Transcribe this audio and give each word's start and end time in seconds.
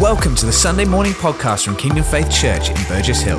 Welcome 0.00 0.34
to 0.36 0.46
the 0.46 0.52
Sunday 0.52 0.86
morning 0.86 1.12
podcast 1.12 1.66
from 1.66 1.76
Kingdom 1.76 2.04
Faith 2.04 2.30
Church 2.30 2.70
in 2.70 2.76
Burgess 2.88 3.20
Hill. 3.20 3.38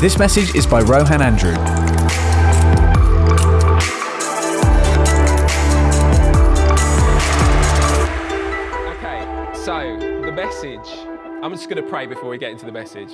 This 0.00 0.20
message 0.20 0.54
is 0.54 0.64
by 0.64 0.82
Rohan 0.82 1.20
Andrew. 1.20 1.50
Okay, 8.86 9.50
so 9.52 9.98
the 10.24 10.30
message. 10.32 11.08
I'm 11.42 11.50
just 11.50 11.68
going 11.68 11.82
to 11.82 11.90
pray 11.90 12.06
before 12.06 12.28
we 12.28 12.38
get 12.38 12.52
into 12.52 12.66
the 12.66 12.72
message. 12.72 13.10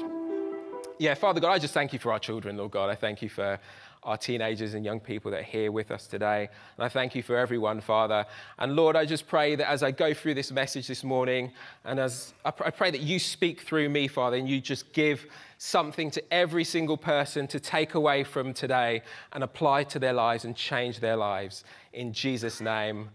Yeah, 0.98 1.14
Father 1.14 1.40
God, 1.40 1.52
I 1.52 1.58
just 1.58 1.72
thank 1.72 1.94
you 1.94 1.98
for 1.98 2.12
our 2.12 2.18
children, 2.18 2.58
Lord 2.58 2.72
God. 2.72 2.90
I 2.90 2.94
thank 2.94 3.22
you 3.22 3.30
for 3.30 3.58
our 4.06 4.16
teenagers 4.16 4.74
and 4.74 4.84
young 4.84 5.00
people 5.00 5.32
that 5.32 5.40
are 5.40 5.42
here 5.42 5.72
with 5.72 5.90
us 5.90 6.06
today. 6.06 6.48
And 6.76 6.84
I 6.84 6.88
thank 6.88 7.16
you 7.16 7.22
for 7.24 7.36
everyone, 7.36 7.80
Father. 7.80 8.24
And 8.58 8.76
Lord, 8.76 8.94
I 8.94 9.04
just 9.04 9.26
pray 9.26 9.56
that 9.56 9.68
as 9.68 9.82
I 9.82 9.90
go 9.90 10.14
through 10.14 10.34
this 10.34 10.52
message 10.52 10.86
this 10.86 11.02
morning, 11.02 11.50
and 11.84 11.98
as 11.98 12.32
I 12.44 12.52
pray 12.52 12.92
that 12.92 13.00
you 13.00 13.18
speak 13.18 13.62
through 13.62 13.88
me, 13.88 14.06
Father, 14.06 14.36
and 14.36 14.48
you 14.48 14.60
just 14.60 14.92
give 14.92 15.26
something 15.58 16.10
to 16.12 16.22
every 16.32 16.62
single 16.62 16.96
person 16.96 17.48
to 17.48 17.58
take 17.58 17.94
away 17.94 18.22
from 18.22 18.54
today 18.54 19.02
and 19.32 19.42
apply 19.42 19.82
to 19.84 19.98
their 19.98 20.12
lives 20.12 20.44
and 20.44 20.54
change 20.54 21.00
their 21.00 21.16
lives. 21.16 21.64
In 21.92 22.12
Jesus' 22.12 22.60
name, 22.60 23.10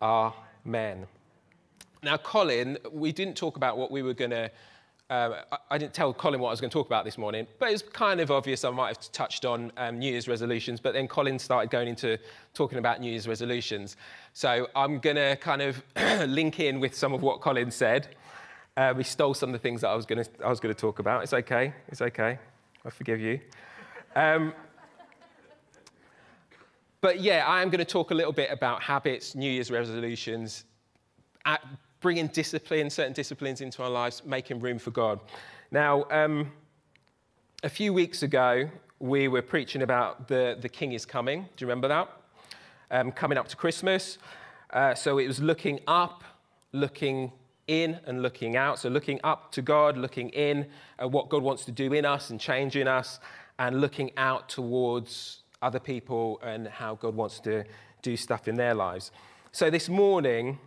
amen. 0.00 1.06
Now, 2.04 2.16
Colin, 2.16 2.78
we 2.92 3.10
didn't 3.10 3.36
talk 3.36 3.56
about 3.56 3.76
what 3.76 3.90
we 3.90 4.02
were 4.02 4.14
going 4.14 4.30
to 4.30 4.50
um, 5.12 5.34
I, 5.68 5.76
didn't 5.76 5.92
tell 5.92 6.14
Colin 6.14 6.40
what 6.40 6.48
I 6.48 6.52
was 6.52 6.60
going 6.62 6.70
to 6.70 6.72
talk 6.72 6.86
about 6.86 7.04
this 7.04 7.18
morning, 7.18 7.46
but 7.58 7.70
it's 7.70 7.82
kind 7.82 8.18
of 8.18 8.30
obvious 8.30 8.64
I 8.64 8.70
might 8.70 8.96
have 8.96 9.12
touched 9.12 9.44
on 9.44 9.70
um, 9.76 9.98
New 9.98 10.10
Year's 10.10 10.26
resolutions, 10.26 10.80
but 10.80 10.94
then 10.94 11.06
Colin 11.06 11.38
started 11.38 11.70
going 11.70 11.86
into 11.86 12.16
talking 12.54 12.78
about 12.78 12.98
New 12.98 13.10
Year's 13.10 13.28
resolutions. 13.28 13.98
So 14.32 14.68
I'm 14.74 15.00
going 15.00 15.16
to 15.16 15.36
kind 15.36 15.60
of 15.60 15.82
link 16.26 16.60
in 16.60 16.80
with 16.80 16.94
some 16.94 17.12
of 17.12 17.20
what 17.20 17.42
Colin 17.42 17.70
said. 17.70 18.08
Uh, 18.74 18.94
we 18.96 19.04
stole 19.04 19.34
some 19.34 19.50
of 19.50 19.52
the 19.52 19.58
things 19.58 19.82
that 19.82 19.88
I 19.88 19.94
was 19.94 20.06
going 20.06 20.24
to, 20.24 20.30
I 20.42 20.48
was 20.48 20.60
going 20.60 20.74
to 20.74 20.80
talk 20.80 20.98
about. 20.98 21.22
It's 21.22 21.34
okay. 21.34 21.74
It's 21.88 22.00
okay. 22.00 22.38
I 22.82 22.88
forgive 22.88 23.20
you. 23.20 23.38
Um, 24.16 24.54
but 27.02 27.20
yeah, 27.20 27.44
I 27.46 27.60
am 27.60 27.68
going 27.68 27.80
to 27.80 27.84
talk 27.84 28.12
a 28.12 28.14
little 28.14 28.32
bit 28.32 28.50
about 28.50 28.82
habits, 28.82 29.34
New 29.34 29.50
Year's 29.50 29.70
resolutions, 29.70 30.64
bringing 32.02 32.26
discipline, 32.26 32.90
certain 32.90 33.12
disciplines 33.12 33.60
into 33.60 33.82
our 33.82 33.88
lives, 33.88 34.22
making 34.26 34.60
room 34.60 34.78
for 34.78 34.90
God. 34.90 35.20
Now, 35.70 36.04
um, 36.10 36.52
a 37.62 37.68
few 37.68 37.92
weeks 37.92 38.22
ago, 38.22 38.68
we 38.98 39.28
were 39.28 39.40
preaching 39.40 39.82
about 39.82 40.28
the, 40.28 40.58
the 40.60 40.68
King 40.68 40.92
is 40.92 41.06
coming. 41.06 41.42
Do 41.56 41.64
you 41.64 41.68
remember 41.68 41.88
that? 41.88 42.10
Um, 42.90 43.12
coming 43.12 43.38
up 43.38 43.48
to 43.48 43.56
Christmas. 43.56 44.18
Uh, 44.70 44.94
so 44.94 45.18
it 45.18 45.26
was 45.26 45.40
looking 45.40 45.80
up, 45.86 46.24
looking 46.72 47.32
in, 47.68 47.98
and 48.06 48.20
looking 48.20 48.56
out. 48.56 48.78
So 48.80 48.88
looking 48.88 49.20
up 49.22 49.52
to 49.52 49.62
God, 49.62 49.96
looking 49.96 50.28
in 50.30 50.66
at 50.98 51.10
what 51.10 51.28
God 51.28 51.42
wants 51.42 51.64
to 51.66 51.72
do 51.72 51.92
in 51.92 52.04
us 52.04 52.30
and 52.30 52.40
change 52.40 52.76
in 52.76 52.88
us, 52.88 53.20
and 53.58 53.80
looking 53.80 54.10
out 54.16 54.48
towards 54.48 55.42
other 55.62 55.78
people 55.78 56.40
and 56.42 56.66
how 56.66 56.96
God 56.96 57.14
wants 57.14 57.38
to 57.40 57.64
do 58.02 58.16
stuff 58.16 58.48
in 58.48 58.56
their 58.56 58.74
lives. 58.74 59.12
So 59.52 59.70
this 59.70 59.88
morning, 59.88 60.58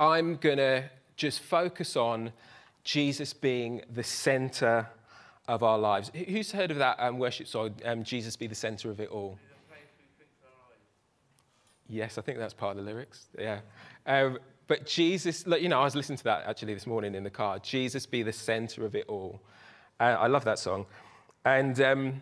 I'm 0.00 0.36
going 0.36 0.56
to 0.56 0.84
just 1.16 1.40
focus 1.40 1.94
on 1.94 2.32
Jesus 2.84 3.34
being 3.34 3.82
the 3.92 4.02
center 4.02 4.88
of 5.46 5.62
our 5.62 5.78
lives. 5.78 6.10
Who's 6.14 6.50
heard 6.50 6.70
of 6.70 6.78
that 6.78 6.96
um, 6.98 7.18
worship 7.18 7.46
song, 7.46 7.74
um, 7.84 8.02
Jesus 8.02 8.34
be 8.34 8.46
the 8.46 8.54
center 8.54 8.90
of 8.90 8.98
it 8.98 9.10
all? 9.10 9.38
Yes, 11.86 12.16
I 12.16 12.22
think 12.22 12.38
that's 12.38 12.54
part 12.54 12.78
of 12.78 12.84
the 12.84 12.90
lyrics. 12.90 13.26
Yeah. 13.38 13.60
Um, 14.06 14.38
but 14.68 14.86
Jesus, 14.86 15.44
you 15.60 15.68
know, 15.68 15.80
I 15.80 15.84
was 15.84 15.96
listening 15.96 16.18
to 16.18 16.24
that 16.24 16.44
actually 16.46 16.72
this 16.72 16.86
morning 16.86 17.14
in 17.14 17.24
the 17.24 17.30
car. 17.30 17.58
Jesus 17.58 18.06
be 18.06 18.22
the 18.22 18.32
center 18.32 18.86
of 18.86 18.94
it 18.94 19.04
all. 19.08 19.40
Uh, 19.98 20.16
I 20.18 20.28
love 20.28 20.44
that 20.44 20.58
song. 20.58 20.86
And 21.44 21.78
um, 21.80 22.20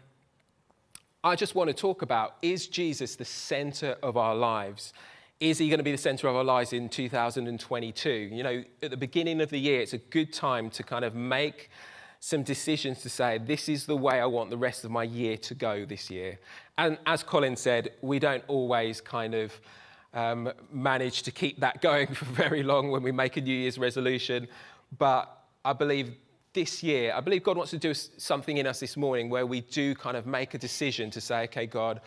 I 1.22 1.36
just 1.36 1.54
want 1.54 1.68
to 1.68 1.74
talk 1.74 2.02
about 2.02 2.36
is 2.42 2.66
Jesus 2.66 3.14
the 3.14 3.24
center 3.24 3.96
of 4.02 4.16
our 4.16 4.34
lives? 4.34 4.92
Is 5.40 5.58
he 5.58 5.68
going 5.68 5.78
to 5.78 5.84
be 5.84 5.92
the 5.92 5.98
center 5.98 6.26
of 6.26 6.34
our 6.34 6.42
lives 6.42 6.72
in 6.72 6.88
2022? 6.88 8.10
You 8.10 8.42
know, 8.42 8.64
at 8.82 8.90
the 8.90 8.96
beginning 8.96 9.40
of 9.40 9.50
the 9.50 9.58
year, 9.58 9.80
it's 9.80 9.92
a 9.92 9.98
good 9.98 10.32
time 10.32 10.68
to 10.70 10.82
kind 10.82 11.04
of 11.04 11.14
make 11.14 11.70
some 12.18 12.42
decisions 12.42 13.02
to 13.02 13.08
say, 13.08 13.38
this 13.38 13.68
is 13.68 13.86
the 13.86 13.96
way 13.96 14.20
I 14.20 14.26
want 14.26 14.50
the 14.50 14.56
rest 14.56 14.84
of 14.84 14.90
my 14.90 15.04
year 15.04 15.36
to 15.36 15.54
go 15.54 15.84
this 15.84 16.10
year. 16.10 16.40
And 16.76 16.98
as 17.06 17.22
Colin 17.22 17.54
said, 17.54 17.92
we 18.02 18.18
don't 18.18 18.42
always 18.48 19.00
kind 19.00 19.36
of 19.36 19.60
um, 20.12 20.52
manage 20.72 21.22
to 21.22 21.30
keep 21.30 21.60
that 21.60 21.82
going 21.82 22.08
for 22.08 22.24
very 22.24 22.64
long 22.64 22.90
when 22.90 23.04
we 23.04 23.12
make 23.12 23.36
a 23.36 23.40
New 23.40 23.54
Year's 23.54 23.78
resolution. 23.78 24.48
But 24.98 25.44
I 25.64 25.72
believe 25.72 26.16
this 26.52 26.82
year, 26.82 27.12
I 27.14 27.20
believe 27.20 27.44
God 27.44 27.56
wants 27.56 27.70
to 27.70 27.78
do 27.78 27.94
something 27.94 28.56
in 28.56 28.66
us 28.66 28.80
this 28.80 28.96
morning 28.96 29.30
where 29.30 29.46
we 29.46 29.60
do 29.60 29.94
kind 29.94 30.16
of 30.16 30.26
make 30.26 30.54
a 30.54 30.58
decision 30.58 31.12
to 31.12 31.20
say, 31.20 31.44
okay, 31.44 31.66
God, 31.66 32.00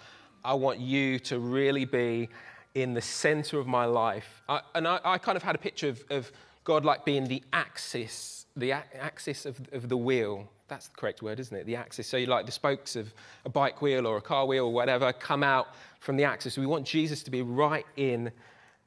I 0.43 0.53
want 0.53 0.81
you 0.81 1.17
to 1.19 1.39
really 1.39 1.85
be 1.85 2.27
in 2.75 2.93
the 2.93 3.01
center 3.01 3.59
of 3.59 3.67
my 3.67 3.85
life. 3.85 4.41
I, 4.47 4.61
and 4.75 4.87
I, 4.87 4.99
I, 5.03 5.17
kind 5.17 5.35
of 5.35 5.43
had 5.43 5.55
a 5.55 5.57
picture 5.57 5.89
of, 5.89 6.03
of, 6.09 6.31
God 6.63 6.85
like 6.85 7.05
being 7.05 7.27
the 7.27 7.41
axis, 7.53 8.45
the 8.55 8.71
axis 8.71 9.47
of, 9.47 9.59
of 9.71 9.89
the 9.89 9.97
wheel. 9.97 10.47
That's 10.67 10.89
the 10.89 10.95
correct 10.95 11.23
word, 11.23 11.39
isn't 11.39 11.57
it? 11.57 11.65
The 11.65 11.75
axis. 11.75 12.05
So 12.05 12.17
you 12.17 12.27
like 12.27 12.45
the 12.45 12.51
spokes 12.51 12.95
of 12.95 13.11
a 13.45 13.49
bike 13.49 13.81
wheel 13.81 14.05
or 14.05 14.17
a 14.17 14.21
car 14.21 14.45
wheel 14.45 14.65
or 14.65 14.71
whatever 14.71 15.11
come 15.11 15.41
out 15.43 15.69
from 15.99 16.17
the 16.17 16.23
axis. 16.23 16.59
We 16.59 16.67
want 16.67 16.85
Jesus 16.85 17.23
to 17.23 17.31
be 17.31 17.41
right 17.41 17.85
in 17.97 18.31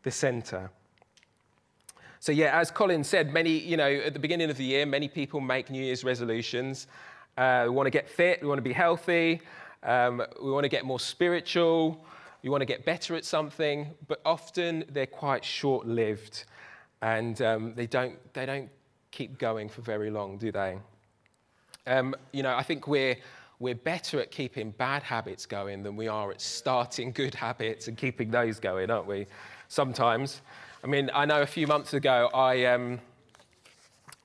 the 0.05 0.13
center. 0.13 0.71
So 2.21 2.33
yeah, 2.33 2.59
as 2.59 2.71
Colin 2.71 3.03
said, 3.05 3.35
many, 3.35 3.51
you 3.51 3.77
know, 3.77 3.91
at 3.91 4.13
the 4.13 4.21
beginning 4.21 4.51
of 4.51 4.57
the 4.57 4.65
year, 4.65 4.87
many 4.87 5.09
people 5.09 5.41
make 5.41 5.69
New 5.69 5.83
Year's 5.83 6.05
resolutions. 6.05 6.87
Uh, 7.37 7.65
we 7.65 7.71
want 7.71 7.87
to 7.87 7.91
get 7.91 8.09
fit, 8.09 8.41
we 8.41 8.49
want 8.49 8.59
to 8.59 8.63
be 8.63 8.73
healthy, 8.73 9.43
um, 9.83 10.23
we 10.41 10.51
want 10.51 10.65
to 10.65 10.69
get 10.69 10.85
more 10.85 11.01
spiritual, 11.01 12.03
you 12.45 12.51
want 12.51 12.61
to 12.61 12.67
get 12.67 12.85
better 12.85 13.17
at 13.17 13.25
something, 13.25 13.89
but 14.07 14.21
often 14.27 14.85
they're 14.91 15.07
quite 15.07 15.43
short 15.43 15.87
lived 15.87 16.45
and 17.01 17.41
um, 17.41 17.73
they, 17.75 17.87
don't, 17.87 18.19
they 18.35 18.45
don't 18.45 18.69
keep 19.11 19.39
going 19.39 19.67
for 19.67 19.81
very 19.81 20.11
long, 20.11 20.37
do 20.37 20.53
they? 20.53 20.77
Um, 21.87 22.15
you 22.33 22.43
know, 22.43 22.55
I 22.55 22.63
think 22.63 22.87
we're, 22.87 23.17
we're 23.61 23.75
better 23.75 24.21
at 24.21 24.31
keeping 24.31 24.73
bad 24.73 25.03
habits 25.03 25.47
going 25.47 25.83
than 25.83 25.97
we 25.97 26.07
are 26.07 26.31
at 26.31 26.41
starting 26.43 27.13
good 27.23 27.35
habits 27.35 27.89
and 27.89 27.97
keeping 27.97 28.31
those 28.31 28.61
going, 28.61 28.91
aren't 28.91 29.07
we? 29.07 29.27
Sometimes. 29.69 30.43
I 30.83 30.87
mean, 30.87 31.11
I 31.15 31.25
know 31.25 31.41
a 31.41 31.47
few 31.47 31.67
months 31.67 31.95
ago, 31.95 32.29
I, 32.35 32.67
um, 32.67 33.01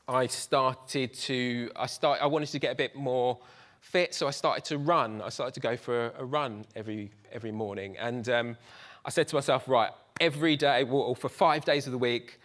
I 0.09 0.27
started 0.27 1.13
to, 1.13 1.71
I, 1.73 1.85
start, 1.85 2.19
I 2.21 2.25
wanted 2.25 2.49
to 2.49 2.59
get 2.59 2.73
a 2.73 2.75
bit 2.75 2.97
more 2.97 3.37
fit, 3.81 4.13
so 4.13 4.27
I 4.27 4.31
started 4.31 4.65
to 4.65 4.77
run. 4.77 5.21
I 5.21 5.29
started 5.29 5.53
to 5.55 5.59
go 5.59 5.77
for 5.77 6.07
a, 6.07 6.13
a 6.19 6.25
run 6.25 6.65
every, 6.75 7.11
every 7.31 7.51
morning. 7.51 7.97
And 7.97 8.27
um, 8.29 8.57
I 9.05 9.09
said 9.09 9.27
to 9.29 9.35
myself, 9.35 9.67
right, 9.67 9.91
every 10.19 10.55
day, 10.55 10.83
well, 10.83 11.15
for 11.15 11.29
five 11.29 11.65
days 11.65 11.85
of 11.85 11.91
the 11.91 11.97
week, 11.97 12.39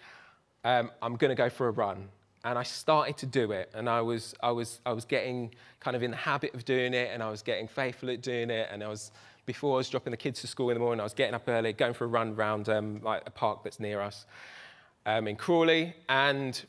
um, 0.64 0.90
I'm 1.02 1.16
going 1.16 1.30
to 1.30 1.34
go 1.34 1.50
for 1.50 1.68
a 1.68 1.72
run. 1.72 2.08
And 2.44 2.58
I 2.58 2.62
started 2.62 3.16
to 3.18 3.26
do 3.26 3.52
it, 3.52 3.70
and 3.74 3.88
I 3.88 4.02
was, 4.02 4.34
I, 4.42 4.50
was, 4.50 4.80
I 4.84 4.92
was 4.92 5.06
getting 5.06 5.54
kind 5.80 5.96
of 5.96 6.02
in 6.02 6.10
the 6.10 6.16
habit 6.16 6.54
of 6.54 6.66
doing 6.66 6.92
it, 6.92 7.10
and 7.12 7.22
I 7.22 7.30
was 7.30 7.42
getting 7.42 7.66
faithful 7.66 8.10
at 8.10 8.20
doing 8.20 8.50
it. 8.50 8.68
And 8.70 8.84
I 8.84 8.88
was, 8.88 9.12
before 9.46 9.74
I 9.74 9.78
was 9.78 9.88
dropping 9.88 10.10
the 10.10 10.18
kids 10.18 10.42
to 10.42 10.46
school 10.46 10.68
in 10.68 10.74
the 10.74 10.80
morning, 10.80 11.00
I 11.00 11.04
was 11.04 11.14
getting 11.14 11.34
up 11.34 11.48
early, 11.48 11.72
going 11.72 11.94
for 11.94 12.04
a 12.04 12.08
run 12.08 12.34
around 12.34 12.68
um, 12.68 13.00
like 13.02 13.22
a 13.24 13.30
park 13.30 13.64
that's 13.64 13.80
near 13.80 14.02
us 14.02 14.26
um, 15.06 15.26
in 15.26 15.36
Crawley. 15.36 15.94
And 16.08 16.62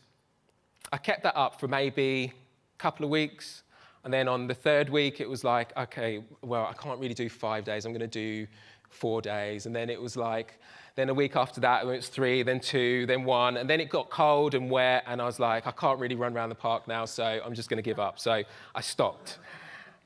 I 0.93 0.97
kept 0.97 1.23
that 1.23 1.35
up 1.35 1.59
for 1.59 1.67
maybe 1.67 2.31
a 2.33 2.77
couple 2.77 3.03
of 3.03 3.11
weeks. 3.11 3.63
And 4.05 4.13
then 4.13 4.27
on 4.27 4.45
the 4.45 4.53
third 4.53 4.89
week, 4.89 5.19
it 5.19 5.27
was 5.27 5.43
like, 5.43 5.75
okay, 5.75 6.23
well, 6.43 6.65
I 6.67 6.73
can't 6.73 6.99
really 6.99 7.15
do 7.15 7.27
five 7.27 7.65
days. 7.65 7.85
I'm 7.85 7.91
going 7.91 7.99
to 7.99 8.07
do 8.07 8.47
four 8.91 9.19
days. 9.19 9.65
And 9.65 9.75
then 9.75 9.89
it 9.89 9.99
was 9.99 10.15
like, 10.15 10.59
then 10.95 11.09
a 11.09 11.13
week 11.13 11.35
after 11.35 11.59
that, 11.61 11.83
it 11.83 11.87
was 11.87 12.07
three, 12.07 12.43
then 12.43 12.59
two, 12.59 13.07
then 13.07 13.25
one. 13.25 13.57
And 13.57 13.67
then 13.67 13.81
it 13.81 13.89
got 13.89 14.11
cold 14.11 14.53
and 14.53 14.69
wet. 14.69 15.03
And 15.07 15.19
I 15.19 15.25
was 15.25 15.39
like, 15.39 15.65
I 15.65 15.71
can't 15.71 15.99
really 15.99 16.15
run 16.15 16.35
around 16.35 16.49
the 16.49 16.55
park 16.55 16.87
now, 16.87 17.05
so 17.05 17.41
I'm 17.43 17.55
just 17.55 17.67
going 17.67 17.77
to 17.77 17.83
give 17.83 17.99
up. 17.99 18.19
So 18.19 18.43
I 18.75 18.81
stopped. 18.81 19.39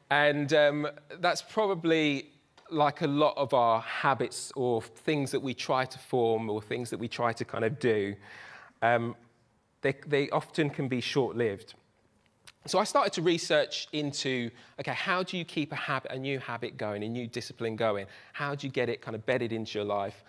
And 0.09 0.53
um, 0.53 0.87
that's 1.19 1.41
probably 1.41 2.29
like 2.71 3.01
a 3.01 3.07
lot 3.07 3.33
of 3.35 3.53
our 3.53 3.81
habits 3.81 4.51
or 4.55 4.81
things 4.81 5.29
that 5.31 5.41
we 5.41 5.53
try 5.53 5.83
to 5.83 5.99
form 5.99 6.49
or 6.49 6.61
things 6.61 6.89
that 6.89 6.99
we 6.99 7.09
try 7.09 7.33
to 7.33 7.43
kind 7.43 7.65
of 7.65 7.79
do. 7.79 8.15
Um, 8.81 9.15
they, 9.81 9.95
they 10.07 10.29
often 10.29 10.69
can 10.69 10.87
be 10.87 11.01
short 11.01 11.35
lived. 11.35 11.73
So 12.65 12.77
I 12.77 12.83
started 12.83 13.13
to 13.13 13.21
research 13.21 13.87
into 13.93 14.51
okay, 14.79 14.93
how 14.93 15.23
do 15.23 15.37
you 15.37 15.45
keep 15.45 15.71
a 15.71 15.75
habit, 15.75 16.11
a 16.11 16.19
new 16.19 16.39
habit 16.39 16.77
going, 16.77 17.03
a 17.03 17.09
new 17.09 17.27
discipline 17.27 17.75
going? 17.75 18.05
How 18.33 18.53
do 18.55 18.67
you 18.67 18.73
get 18.73 18.89
it 18.89 19.01
kind 19.01 19.15
of 19.15 19.25
bedded 19.25 19.53
into 19.53 19.77
your 19.77 19.85
life? 19.85 20.23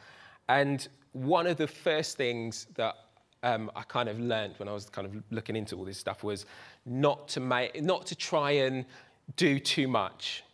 And 0.48 0.86
one 1.12 1.46
of 1.46 1.56
the 1.56 1.66
first 1.66 2.16
things 2.16 2.66
that 2.76 2.94
um, 3.42 3.70
I 3.74 3.82
kind 3.82 4.08
of 4.08 4.20
learned 4.20 4.54
when 4.58 4.68
I 4.68 4.72
was 4.72 4.88
kind 4.88 5.06
of 5.06 5.22
looking 5.30 5.56
into 5.56 5.76
all 5.76 5.84
this 5.84 5.98
stuff 5.98 6.22
was 6.22 6.46
not 6.86 7.28
to 7.28 7.40
make, 7.40 7.82
not 7.82 8.06
to 8.06 8.14
try 8.14 8.52
and 8.52 8.84
do 9.36 9.58
too 9.58 9.88
much. 9.88 10.44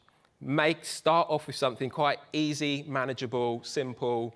Make 0.41 0.85
start 0.85 1.29
off 1.31 1.47
with 1.47 1.57
something 1.57 1.91
quite 1.91 2.19
easy, 2.33 2.85
manageable, 2.87 3.63
simple, 3.65 4.35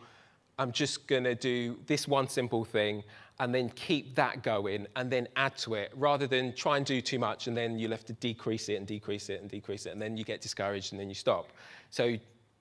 I'm 0.60 0.72
just 0.72 1.08
to 1.24 1.34
do 1.34 1.78
this 1.86 2.06
one 2.06 2.28
simple 2.28 2.66
thing 2.66 3.02
and 3.40 3.54
then 3.54 3.70
keep 3.70 4.14
that 4.14 4.42
going 4.42 4.86
and 4.96 5.10
then 5.10 5.26
add 5.34 5.56
to 5.56 5.72
it 5.72 5.90
rather 5.96 6.26
than 6.26 6.54
try 6.54 6.76
and 6.76 6.84
do 6.84 7.00
too 7.00 7.18
much 7.18 7.46
and 7.46 7.56
then 7.56 7.78
you'll 7.78 7.90
have 7.90 8.04
to 8.04 8.12
decrease 8.12 8.68
it 8.68 8.74
and 8.74 8.86
decrease 8.86 9.30
it 9.30 9.40
and 9.40 9.50
decrease 9.50 9.86
it 9.86 9.90
and 9.90 10.00
then 10.00 10.14
you 10.14 10.24
get 10.24 10.42
discouraged 10.42 10.92
and 10.92 11.00
then 11.00 11.08
you 11.08 11.14
stop. 11.14 11.48
So 11.88 12.16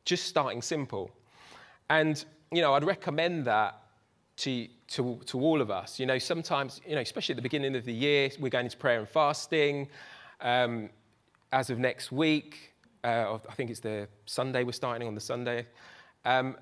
just 0.06 0.26
starting 0.26 0.62
simple. 0.62 1.12
And, 1.90 2.24
you 2.54 2.62
know, 2.62 2.74
I'd 2.74 2.86
recommend 2.86 3.44
that 3.46 3.82
to, 4.38 4.68
to, 4.88 5.20
to 5.26 5.42
all 5.42 5.60
of 5.60 5.70
us. 5.70 6.00
You 6.00 6.06
know, 6.06 6.18
sometimes, 6.18 6.80
you 6.88 6.96
know, 6.96 7.02
especially 7.02 7.34
at 7.34 7.36
the 7.36 7.44
beginning 7.44 7.76
of 7.76 7.84
the 7.84 7.94
year, 7.94 8.30
we're 8.40 8.50
going 8.50 8.66
into 8.66 8.78
prayer 8.78 9.00
and 9.00 9.10
fasting. 9.10 9.90
Um, 10.40 10.90
as 11.52 11.70
of 11.70 11.78
next 11.78 12.14
week, 12.14 12.74
uh, 13.04 13.38
I 13.50 13.54
think 13.54 13.70
it's 13.70 13.82
the 13.82 14.08
Sunday 14.26 14.64
we're 14.64 14.72
starting 14.72 15.06
on 15.10 15.14
the 15.14 15.22
Sunday. 15.22 15.68
Um, 16.24 16.56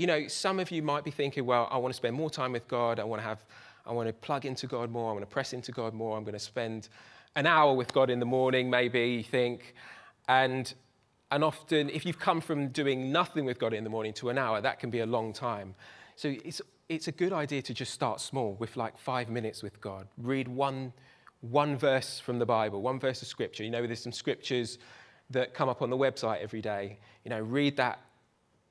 you 0.00 0.06
know, 0.06 0.26
some 0.28 0.58
of 0.58 0.70
you 0.70 0.82
might 0.82 1.04
be 1.04 1.10
thinking, 1.10 1.44
well, 1.44 1.68
I 1.70 1.76
want 1.76 1.92
to 1.92 1.96
spend 1.96 2.16
more 2.16 2.30
time 2.30 2.52
with 2.52 2.66
God. 2.68 2.98
I 2.98 3.04
want 3.04 3.20
to 3.20 3.28
have, 3.28 3.44
I 3.84 3.92
want 3.92 4.08
to 4.08 4.14
plug 4.14 4.46
into 4.46 4.66
God 4.66 4.90
more. 4.90 5.10
I 5.10 5.12
want 5.12 5.28
to 5.28 5.30
press 5.30 5.52
into 5.52 5.72
God 5.72 5.92
more. 5.92 6.16
I'm 6.16 6.24
going 6.24 6.32
to 6.32 6.38
spend 6.38 6.88
an 7.36 7.46
hour 7.46 7.74
with 7.74 7.92
God 7.92 8.08
in 8.08 8.18
the 8.18 8.24
morning, 8.24 8.70
maybe 8.70 8.98
you 9.10 9.22
think. 9.22 9.74
And, 10.26 10.72
and 11.30 11.44
often, 11.44 11.90
if 11.90 12.06
you've 12.06 12.18
come 12.18 12.40
from 12.40 12.68
doing 12.68 13.12
nothing 13.12 13.44
with 13.44 13.58
God 13.58 13.74
in 13.74 13.84
the 13.84 13.90
morning 13.90 14.14
to 14.14 14.30
an 14.30 14.38
hour, 14.38 14.62
that 14.62 14.78
can 14.78 14.88
be 14.88 15.00
a 15.00 15.06
long 15.06 15.34
time. 15.34 15.74
So 16.16 16.34
it's, 16.46 16.62
it's 16.88 17.08
a 17.08 17.12
good 17.12 17.34
idea 17.34 17.60
to 17.60 17.74
just 17.74 17.92
start 17.92 18.22
small 18.22 18.54
with 18.54 18.78
like 18.78 18.96
five 18.96 19.28
minutes 19.28 19.62
with 19.62 19.82
God. 19.82 20.08
Read 20.16 20.48
one, 20.48 20.94
one 21.42 21.76
verse 21.76 22.18
from 22.18 22.38
the 22.38 22.46
Bible, 22.46 22.80
one 22.80 22.98
verse 22.98 23.20
of 23.20 23.28
scripture. 23.28 23.64
You 23.64 23.70
know, 23.70 23.86
there's 23.86 24.02
some 24.02 24.12
scriptures 24.12 24.78
that 25.28 25.52
come 25.52 25.68
up 25.68 25.82
on 25.82 25.90
the 25.90 25.98
website 25.98 26.40
every 26.40 26.62
day. 26.62 26.98
You 27.22 27.28
know, 27.28 27.40
read 27.40 27.76
that 27.76 27.98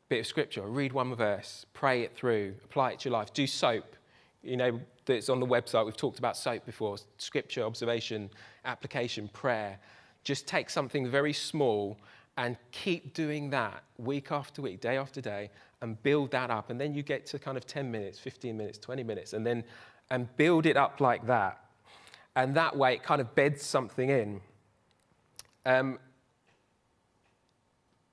bit 0.09 0.19
of 0.19 0.27
scripture, 0.27 0.63
read 0.63 0.91
one 0.91 1.15
verse, 1.15 1.65
pray 1.73 2.01
it 2.01 2.15
through, 2.15 2.56
apply 2.65 2.91
it 2.91 3.00
to 3.00 3.09
your 3.09 3.17
life. 3.17 3.31
Do 3.33 3.47
soap. 3.47 3.95
You 4.41 4.57
know, 4.57 4.79
that's 5.06 5.29
on 5.29 5.39
the 5.39 5.45
website. 5.45 5.85
We've 5.85 5.95
talked 5.95 6.19
about 6.19 6.35
soap 6.35 6.65
before 6.65 6.97
scripture, 7.17 7.63
observation, 7.63 8.29
application, 8.65 9.27
prayer. 9.29 9.79
Just 10.23 10.47
take 10.47 10.69
something 10.69 11.09
very 11.09 11.33
small 11.33 11.97
and 12.38 12.57
keep 12.71 13.13
doing 13.13 13.50
that 13.51 13.83
week 13.97 14.31
after 14.31 14.61
week, 14.61 14.81
day 14.81 14.97
after 14.97 15.19
day, 15.21 15.50
and 15.81 16.01
build 16.03 16.31
that 16.31 16.50
up. 16.50 16.69
And 16.69 16.79
then 16.79 16.94
you 16.94 17.03
get 17.03 17.25
to 17.27 17.39
kind 17.39 17.57
of 17.57 17.67
10 17.67 17.91
minutes, 17.91 18.17
15 18.17 18.55
minutes, 18.55 18.77
20 18.77 19.03
minutes, 19.03 19.33
and 19.33 19.45
then 19.45 19.63
and 20.09 20.35
build 20.38 20.65
it 20.65 20.77
up 20.77 21.01
like 21.01 21.25
that. 21.27 21.63
And 22.35 22.55
that 22.55 22.75
way 22.75 22.94
it 22.94 23.03
kind 23.03 23.21
of 23.21 23.35
beds 23.35 23.63
something 23.63 24.09
in. 24.09 24.41
Um, 25.65 26.00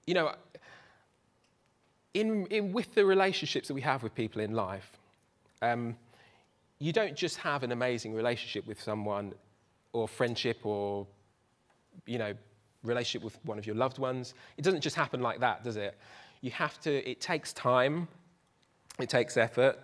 you 0.07 0.15
know, 0.15 0.33
in, 2.17 2.47
in, 2.47 2.73
with 2.73 2.95
the 2.95 3.05
relationships 3.05 3.69
that 3.69 3.75
we 3.75 3.83
have 3.83 4.03
with 4.03 4.15
people 4.15 4.41
in 4.41 4.55
life, 4.55 4.91
um, 5.61 5.97
you 6.79 6.93
don't 6.93 7.15
just 7.15 7.37
have 7.37 7.63
an 7.63 7.73
amazing 7.73 8.15
relationship 8.15 8.67
with 8.67 8.81
someone 8.83 9.35
or 9.93 10.09
friendship 10.09 10.65
or, 10.65 11.07
you 12.07 12.19
know, 12.19 12.33
relationship 12.83 13.23
with 13.23 13.39
one 13.45 13.59
of 13.59 13.67
your 13.67 13.77
loved 13.77 13.99
ones. 13.99 14.33
It 14.57 14.63
doesn't 14.63 14.81
just 14.81 14.97
happen 14.97 15.21
like 15.21 15.41
that, 15.41 15.63
does 15.63 15.77
it? 15.77 15.99
You 16.41 16.51
have 16.53 16.81
to, 16.81 17.11
it 17.11 17.21
takes 17.21 17.53
time, 17.53 18.09
it 18.99 19.11
takes 19.11 19.37
effort. 19.37 19.79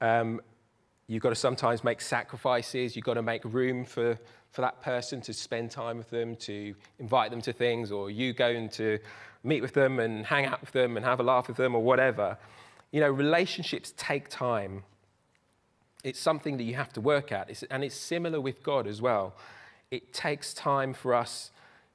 Um, 0.00 0.40
you've 1.06 1.22
got 1.22 1.30
to 1.30 1.36
sometimes 1.36 1.84
make 1.84 2.00
sacrifices, 2.00 2.96
you've 2.96 3.04
got 3.04 3.14
to 3.14 3.22
make 3.22 3.44
room 3.44 3.84
for, 3.84 4.18
for 4.50 4.60
that 4.62 4.82
person 4.82 5.20
to 5.20 5.32
spend 5.32 5.70
time 5.70 5.98
with 5.98 6.10
them, 6.10 6.34
to 6.36 6.74
invite 6.98 7.30
them 7.30 7.40
to 7.42 7.52
things, 7.52 7.92
or 7.92 8.10
you 8.10 8.32
going 8.32 8.68
to 8.70 8.98
meet 9.42 9.62
with 9.62 9.74
them 9.74 9.98
and 9.98 10.26
hang 10.26 10.46
out 10.46 10.60
with 10.60 10.72
them 10.72 10.96
and 10.96 11.04
have 11.04 11.20
a 11.20 11.22
laugh 11.22 11.48
with 11.48 11.56
them 11.56 11.74
or 11.74 11.82
whatever. 11.82 12.36
You 12.90 13.00
know, 13.00 13.10
relationships 13.10 13.94
take 13.96 14.28
time. 14.28 14.84
It's 16.02 16.18
something 16.18 16.56
that 16.56 16.64
you 16.64 16.74
have 16.74 16.92
to 16.94 17.00
work 17.00 17.32
at. 17.32 17.50
It's, 17.50 17.62
and 17.64 17.84
it's 17.84 17.94
similar 17.94 18.40
with 18.40 18.62
God 18.62 18.86
as 18.86 19.00
well. 19.00 19.34
It 19.90 20.12
takes 20.12 20.54
time 20.54 20.94
for 20.94 21.14
us 21.14 21.50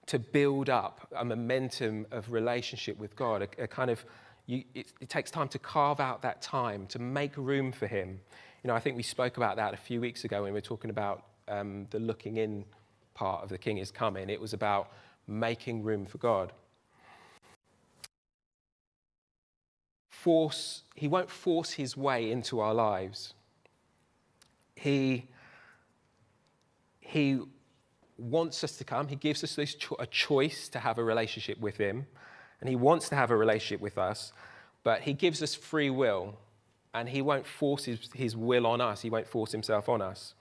to 0.08 0.20
build 0.20 0.70
up 0.70 1.08
a 1.16 1.26
momentum 1.26 2.06
of 2.12 2.32
relationship 2.32 3.00
with 3.00 3.16
God, 3.16 3.42
a, 3.42 3.64
a 3.64 3.68
kind 3.68 3.90
of, 3.90 4.06
you, 4.46 4.64
it, 4.76 4.92
it 5.02 5.10
takes 5.10 5.32
time 5.32 5.48
to 5.50 5.60
carve 5.60 6.00
out 6.00 6.22
that 6.22 6.42
time, 6.42 6.86
to 6.88 7.00
make 7.00 7.36
room 7.36 7.72
for 7.72 7.88
Him. 7.88 8.20
You 8.64 8.68
know, 8.68 8.76
I 8.76 8.80
think 8.80 8.98
we 8.98 9.04
spoke 9.04 9.38
about 9.38 9.56
that 9.58 9.74
a 9.74 9.78
few 9.78 10.00
weeks 10.02 10.24
ago 10.24 10.44
when 10.44 10.54
we 10.54 10.58
were 10.58 10.62
talking 10.62 10.92
about 10.92 11.24
um, 11.48 11.88
the 11.90 12.00
looking 12.00 12.38
in 12.38 12.66
part 13.16 13.44
of 13.44 13.50
the 13.50 13.58
King 13.58 13.80
is 13.80 13.92
Coming. 13.92 14.30
It 14.30 14.40
was 14.40 14.54
about 14.54 14.92
making 15.28 15.84
room 15.84 16.06
for 16.06 16.20
God. 16.20 16.52
Force, 20.26 20.82
he 20.96 21.08
won't 21.08 21.30
force 21.30 21.70
his 21.74 21.96
way 21.96 22.32
into 22.32 22.60
our 22.60 22.74
lives. 22.74 23.36
He, 24.74 25.28
he 27.00 27.40
wants 28.18 28.64
us 28.64 28.76
to 28.78 28.84
come. 28.84 29.08
He 29.08 29.18
gives 29.18 29.44
us 29.44 29.54
this 29.56 29.76
cho- 29.76 29.98
a 30.00 30.08
choice 30.08 30.68
to 30.70 30.80
have 30.80 30.98
a 30.98 31.04
relationship 31.04 31.60
with 31.60 31.78
him, 31.78 32.08
and 32.60 32.68
he 32.68 32.76
wants 32.76 33.08
to 33.10 33.16
have 33.16 33.30
a 33.30 33.38
relationship 33.38 33.82
with 33.82 34.00
us, 34.00 34.34
but 34.84 35.02
he 35.02 35.14
gives 35.14 35.44
us 35.44 35.54
free 35.54 35.92
will, 35.92 36.34
and 36.96 37.08
he 37.08 37.22
won't 37.22 37.46
force 37.46 37.86
his, 37.86 38.10
his 38.16 38.36
will 38.36 38.66
on 38.66 38.82
us. 38.82 39.04
He 39.04 39.12
won't 39.12 39.28
force 39.28 39.52
himself 39.52 39.88
on 39.88 40.02
us. 40.02 40.34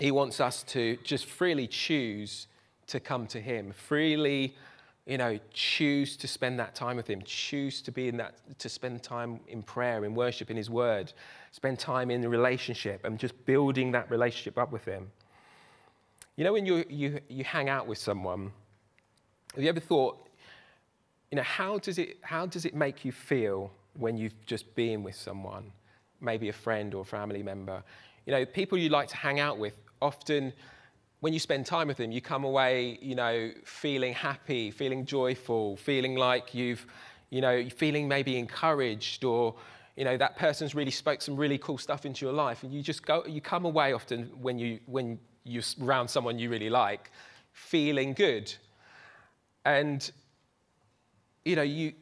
He 0.00 0.10
wants 0.10 0.40
us 0.40 0.64
to 0.74 0.98
just 1.04 1.26
freely 1.26 1.68
choose 1.68 2.48
to 2.88 2.98
come 2.98 3.28
to 3.28 3.40
him, 3.40 3.72
freely 3.72 4.56
you 5.08 5.16
know, 5.16 5.38
choose 5.54 6.18
to 6.18 6.28
spend 6.28 6.60
that 6.60 6.74
time 6.74 6.96
with 6.96 7.08
Him, 7.08 7.22
choose 7.24 7.80
to 7.80 7.90
be 7.90 8.08
in 8.08 8.18
that, 8.18 8.34
to 8.58 8.68
spend 8.68 9.02
time 9.02 9.40
in 9.48 9.62
prayer, 9.62 10.04
in 10.04 10.14
worship, 10.14 10.50
in 10.50 10.56
His 10.56 10.68
Word, 10.68 11.14
spend 11.50 11.78
time 11.78 12.10
in 12.10 12.20
the 12.20 12.28
relationship 12.28 13.04
and 13.04 13.18
just 13.18 13.46
building 13.46 13.90
that 13.92 14.10
relationship 14.10 14.58
up 14.58 14.70
with 14.70 14.84
Him. 14.84 15.10
You 16.36 16.44
know, 16.44 16.52
when 16.52 16.66
you, 16.66 16.84
you, 16.90 17.20
you 17.28 17.42
hang 17.42 17.70
out 17.70 17.86
with 17.86 17.96
someone, 17.96 18.52
have 19.54 19.64
you 19.64 19.70
ever 19.70 19.80
thought, 19.80 20.28
you 21.30 21.36
know, 21.36 21.42
how 21.42 21.78
does, 21.78 21.96
it, 21.98 22.18
how 22.20 22.44
does 22.44 22.66
it 22.66 22.74
make 22.74 23.02
you 23.02 23.10
feel 23.10 23.72
when 23.94 24.18
you've 24.18 24.44
just 24.44 24.74
been 24.74 25.02
with 25.02 25.14
someone, 25.14 25.72
maybe 26.20 26.50
a 26.50 26.52
friend 26.52 26.92
or 26.92 27.02
family 27.02 27.42
member? 27.42 27.82
You 28.26 28.34
know, 28.34 28.44
people 28.44 28.76
you 28.76 28.90
like 28.90 29.08
to 29.08 29.16
hang 29.16 29.40
out 29.40 29.58
with 29.58 29.78
often 30.02 30.52
when 31.20 31.32
you 31.32 31.38
spend 31.38 31.66
time 31.66 31.88
with 31.88 31.96
them, 31.96 32.12
you 32.12 32.20
come 32.20 32.44
away, 32.44 32.98
you 33.02 33.14
know, 33.14 33.50
feeling 33.64 34.14
happy, 34.14 34.70
feeling 34.70 35.04
joyful, 35.04 35.76
feeling 35.76 36.14
like 36.14 36.54
you've, 36.54 36.86
you 37.30 37.40
know, 37.40 37.68
feeling 37.70 38.06
maybe 38.06 38.38
encouraged 38.38 39.24
or, 39.24 39.56
you 39.96 40.04
know, 40.04 40.16
that 40.16 40.36
person's 40.36 40.74
really 40.74 40.92
spoke 40.92 41.20
some 41.20 41.36
really 41.36 41.58
cool 41.58 41.76
stuff 41.76 42.06
into 42.06 42.24
your 42.24 42.32
life. 42.32 42.62
And 42.62 42.72
you 42.72 42.82
just 42.82 43.04
go, 43.04 43.24
you 43.26 43.40
come 43.40 43.64
away 43.64 43.92
often 43.92 44.30
when, 44.40 44.58
you, 44.58 44.78
when 44.86 45.18
you're 45.42 45.64
around 45.82 46.08
someone 46.08 46.38
you 46.38 46.50
really 46.50 46.70
like, 46.70 47.10
feeling 47.52 48.12
good. 48.12 48.54
And, 49.64 50.08
you 51.44 51.56
know, 51.56 51.62
you, 51.62 51.94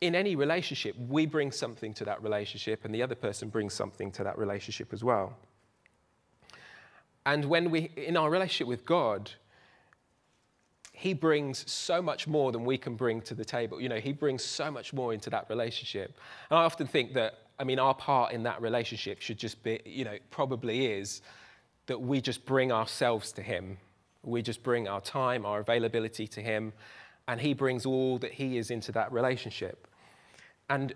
in 0.00 0.14
any 0.14 0.36
relationship, 0.36 0.94
we 1.08 1.26
bring 1.26 1.50
something 1.50 1.92
to 1.94 2.04
that 2.04 2.22
relationship 2.22 2.84
and 2.84 2.94
the 2.94 3.02
other 3.02 3.16
person 3.16 3.48
brings 3.48 3.74
something 3.74 4.12
to 4.12 4.24
that 4.24 4.38
relationship 4.38 4.92
as 4.92 5.02
well. 5.02 5.36
And 7.24 7.44
when 7.44 7.70
we, 7.70 7.90
in 7.96 8.16
our 8.16 8.30
relationship 8.30 8.66
with 8.66 8.84
God, 8.84 9.30
he 10.92 11.14
brings 11.14 11.70
so 11.70 12.02
much 12.02 12.26
more 12.26 12.52
than 12.52 12.64
we 12.64 12.76
can 12.78 12.96
bring 12.96 13.20
to 13.22 13.34
the 13.34 13.44
table. 13.44 13.80
You 13.80 13.88
know, 13.88 13.98
he 13.98 14.12
brings 14.12 14.44
so 14.44 14.70
much 14.70 14.92
more 14.92 15.12
into 15.12 15.30
that 15.30 15.48
relationship. 15.48 16.18
And 16.50 16.58
I 16.58 16.64
often 16.64 16.86
think 16.86 17.14
that, 17.14 17.38
I 17.58 17.64
mean, 17.64 17.78
our 17.78 17.94
part 17.94 18.32
in 18.32 18.42
that 18.44 18.60
relationship 18.60 19.20
should 19.20 19.38
just 19.38 19.62
be, 19.62 19.80
you 19.84 20.04
know, 20.04 20.16
probably 20.30 20.86
is 20.86 21.22
that 21.86 22.00
we 22.00 22.20
just 22.20 22.44
bring 22.44 22.72
ourselves 22.72 23.32
to 23.32 23.42
him. 23.42 23.78
We 24.24 24.42
just 24.42 24.62
bring 24.62 24.86
our 24.86 25.00
time, 25.00 25.46
our 25.46 25.60
availability 25.60 26.28
to 26.28 26.40
him, 26.40 26.72
and 27.26 27.40
he 27.40 27.54
brings 27.54 27.86
all 27.86 28.18
that 28.18 28.32
he 28.32 28.56
is 28.56 28.70
into 28.70 28.92
that 28.92 29.12
relationship. 29.12 29.88
And 30.70 30.94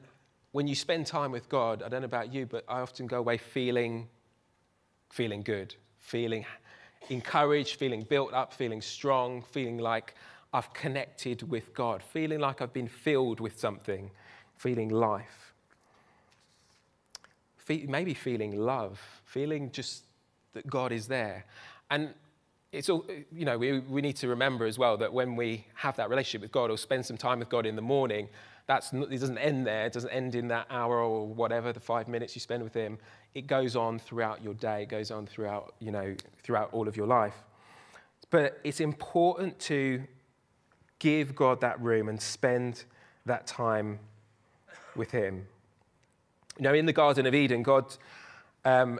when 0.52 0.68
you 0.68 0.74
spend 0.74 1.06
time 1.06 1.32
with 1.32 1.48
God, 1.48 1.82
I 1.82 1.88
don't 1.88 2.02
know 2.02 2.06
about 2.06 2.32
you, 2.32 2.46
but 2.46 2.64
I 2.68 2.80
often 2.80 3.06
go 3.06 3.18
away 3.18 3.38
feeling, 3.38 4.08
feeling 5.10 5.42
good 5.42 5.74
feeling 6.06 6.46
encouraged, 7.08 7.76
feeling 7.76 8.02
built 8.02 8.32
up, 8.32 8.52
feeling 8.52 8.80
strong, 8.80 9.42
feeling 9.42 9.78
like 9.78 10.14
I've 10.52 10.72
connected 10.72 11.48
with 11.50 11.74
God, 11.74 12.00
feeling 12.00 12.38
like 12.38 12.62
I've 12.62 12.72
been 12.72 12.88
filled 12.88 13.40
with 13.40 13.58
something, 13.58 14.10
feeling 14.56 14.88
life. 14.88 15.52
Maybe 17.68 18.14
feeling 18.14 18.56
love, 18.56 19.00
feeling 19.24 19.72
just 19.72 20.04
that 20.54 20.68
God 20.68 20.92
is 20.92 21.08
there. 21.08 21.44
And 21.90 22.14
it's 22.70 22.88
all, 22.88 23.04
you 23.32 23.44
know, 23.44 23.58
we, 23.58 23.80
we 23.80 24.00
need 24.00 24.16
to 24.16 24.28
remember 24.28 24.64
as 24.64 24.78
well 24.78 24.96
that 24.98 25.12
when 25.12 25.34
we 25.34 25.64
have 25.74 25.96
that 25.96 26.08
relationship 26.08 26.42
with 26.42 26.52
God 26.52 26.70
or 26.70 26.78
spend 26.78 27.04
some 27.04 27.16
time 27.16 27.40
with 27.40 27.48
God 27.48 27.66
in 27.66 27.74
the 27.74 27.82
morning, 27.82 28.28
that's, 28.66 28.92
it 28.92 29.20
doesn't 29.20 29.38
end 29.38 29.66
there. 29.66 29.86
It 29.86 29.92
doesn't 29.92 30.10
end 30.10 30.34
in 30.34 30.48
that 30.48 30.66
hour 30.70 30.98
or 30.98 31.26
whatever, 31.26 31.72
the 31.72 31.80
five 31.80 32.08
minutes 32.08 32.34
you 32.34 32.40
spend 32.40 32.62
with 32.62 32.74
him. 32.74 32.98
It 33.34 33.46
goes 33.46 33.76
on 33.76 33.98
throughout 33.98 34.42
your 34.42 34.54
day. 34.54 34.82
It 34.82 34.88
goes 34.88 35.10
on 35.10 35.26
throughout, 35.26 35.74
you 35.78 35.92
know, 35.92 36.16
throughout 36.42 36.70
all 36.72 36.88
of 36.88 36.96
your 36.96 37.06
life. 37.06 37.36
But 38.30 38.60
it's 38.64 38.80
important 38.80 39.58
to 39.60 40.02
give 40.98 41.34
God 41.34 41.60
that 41.60 41.80
room 41.80 42.08
and 42.08 42.20
spend 42.20 42.84
that 43.24 43.46
time 43.46 44.00
with 44.96 45.10
him. 45.10 45.46
You 46.58 46.64
know, 46.64 46.74
in 46.74 46.86
the 46.86 46.92
Garden 46.92 47.26
of 47.26 47.34
Eden, 47.34 47.62
God, 47.62 47.94
um, 48.64 48.98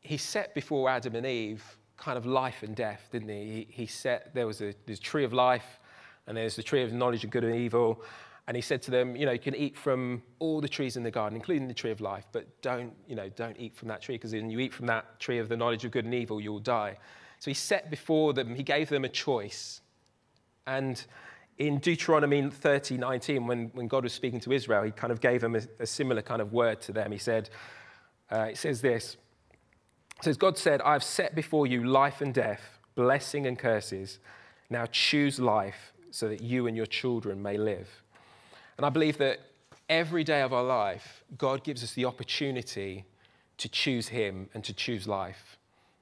He 0.00 0.16
set 0.16 0.52
before 0.54 0.90
Adam 0.90 1.14
and 1.14 1.24
Eve 1.24 1.64
kind 1.96 2.18
of 2.18 2.26
life 2.26 2.64
and 2.64 2.74
death, 2.74 3.08
didn't 3.12 3.28
He? 3.28 3.44
He, 3.44 3.66
he 3.70 3.86
set, 3.86 4.34
there 4.34 4.46
was 4.46 4.60
a 4.60 4.74
a 4.88 4.96
tree 4.96 5.24
of 5.24 5.32
life, 5.32 5.78
and 6.26 6.36
there's 6.36 6.56
the 6.56 6.62
tree 6.62 6.82
of 6.82 6.92
knowledge 6.92 7.24
of 7.24 7.30
good 7.30 7.44
and 7.44 7.54
evil. 7.54 8.02
And 8.48 8.56
he 8.56 8.60
said 8.60 8.82
to 8.82 8.90
them, 8.90 9.14
you 9.14 9.24
know, 9.24 9.32
you 9.32 9.38
can 9.38 9.54
eat 9.54 9.76
from 9.76 10.22
all 10.40 10.60
the 10.60 10.68
trees 10.68 10.96
in 10.96 11.04
the 11.04 11.10
garden, 11.10 11.36
including 11.36 11.68
the 11.68 11.74
tree 11.74 11.92
of 11.92 12.00
life, 12.00 12.26
but 12.32 12.60
don't, 12.60 12.92
you 13.06 13.14
know, 13.14 13.28
don't 13.30 13.56
eat 13.58 13.74
from 13.76 13.88
that 13.88 14.02
tree, 14.02 14.16
because 14.16 14.32
when 14.32 14.50
you 14.50 14.58
eat 14.58 14.74
from 14.74 14.86
that 14.86 15.20
tree 15.20 15.38
of 15.38 15.48
the 15.48 15.56
knowledge 15.56 15.84
of 15.84 15.92
good 15.92 16.04
and 16.04 16.14
evil, 16.14 16.40
you'll 16.40 16.58
die. 16.58 16.98
So 17.38 17.50
he 17.50 17.54
set 17.54 17.90
before 17.90 18.32
them, 18.32 18.54
he 18.54 18.62
gave 18.62 18.88
them 18.88 19.04
a 19.04 19.08
choice. 19.08 19.80
And 20.66 21.04
in 21.58 21.78
Deuteronomy 21.78 22.50
30, 22.50 22.98
19, 22.98 23.46
when, 23.46 23.70
when 23.74 23.86
God 23.86 24.02
was 24.04 24.12
speaking 24.12 24.40
to 24.40 24.52
Israel, 24.52 24.82
he 24.82 24.90
kind 24.90 25.12
of 25.12 25.20
gave 25.20 25.40
them 25.40 25.54
a, 25.54 25.62
a 25.78 25.86
similar 25.86 26.22
kind 26.22 26.42
of 26.42 26.52
word 26.52 26.80
to 26.82 26.92
them. 26.92 27.12
He 27.12 27.18
said, 27.18 27.48
uh, 28.30 28.48
it 28.50 28.58
says 28.58 28.80
this, 28.80 29.16
it 30.18 30.24
says, 30.24 30.36
God 30.36 30.58
said, 30.58 30.80
I 30.82 30.92
have 30.94 31.04
set 31.04 31.34
before 31.34 31.66
you 31.66 31.84
life 31.84 32.20
and 32.20 32.34
death, 32.34 32.78
blessing 32.96 33.46
and 33.46 33.58
curses. 33.58 34.18
Now 34.70 34.86
choose 34.86 35.38
life 35.38 35.91
so 36.12 36.28
that 36.28 36.40
you 36.40 36.66
and 36.66 36.76
your 36.76 36.86
children 36.86 37.42
may 37.42 37.56
live. 37.56 37.88
And 38.76 38.86
I 38.86 38.90
believe 38.90 39.18
that 39.18 39.40
every 39.88 40.24
day 40.24 40.42
of 40.42 40.52
our 40.52 40.62
life, 40.62 41.24
God 41.36 41.64
gives 41.64 41.82
us 41.82 41.92
the 41.92 42.04
opportunity 42.04 43.04
to 43.58 43.68
choose 43.68 44.08
Him 44.08 44.48
and 44.54 44.62
to 44.64 44.72
choose 44.72 45.08
life 45.08 45.58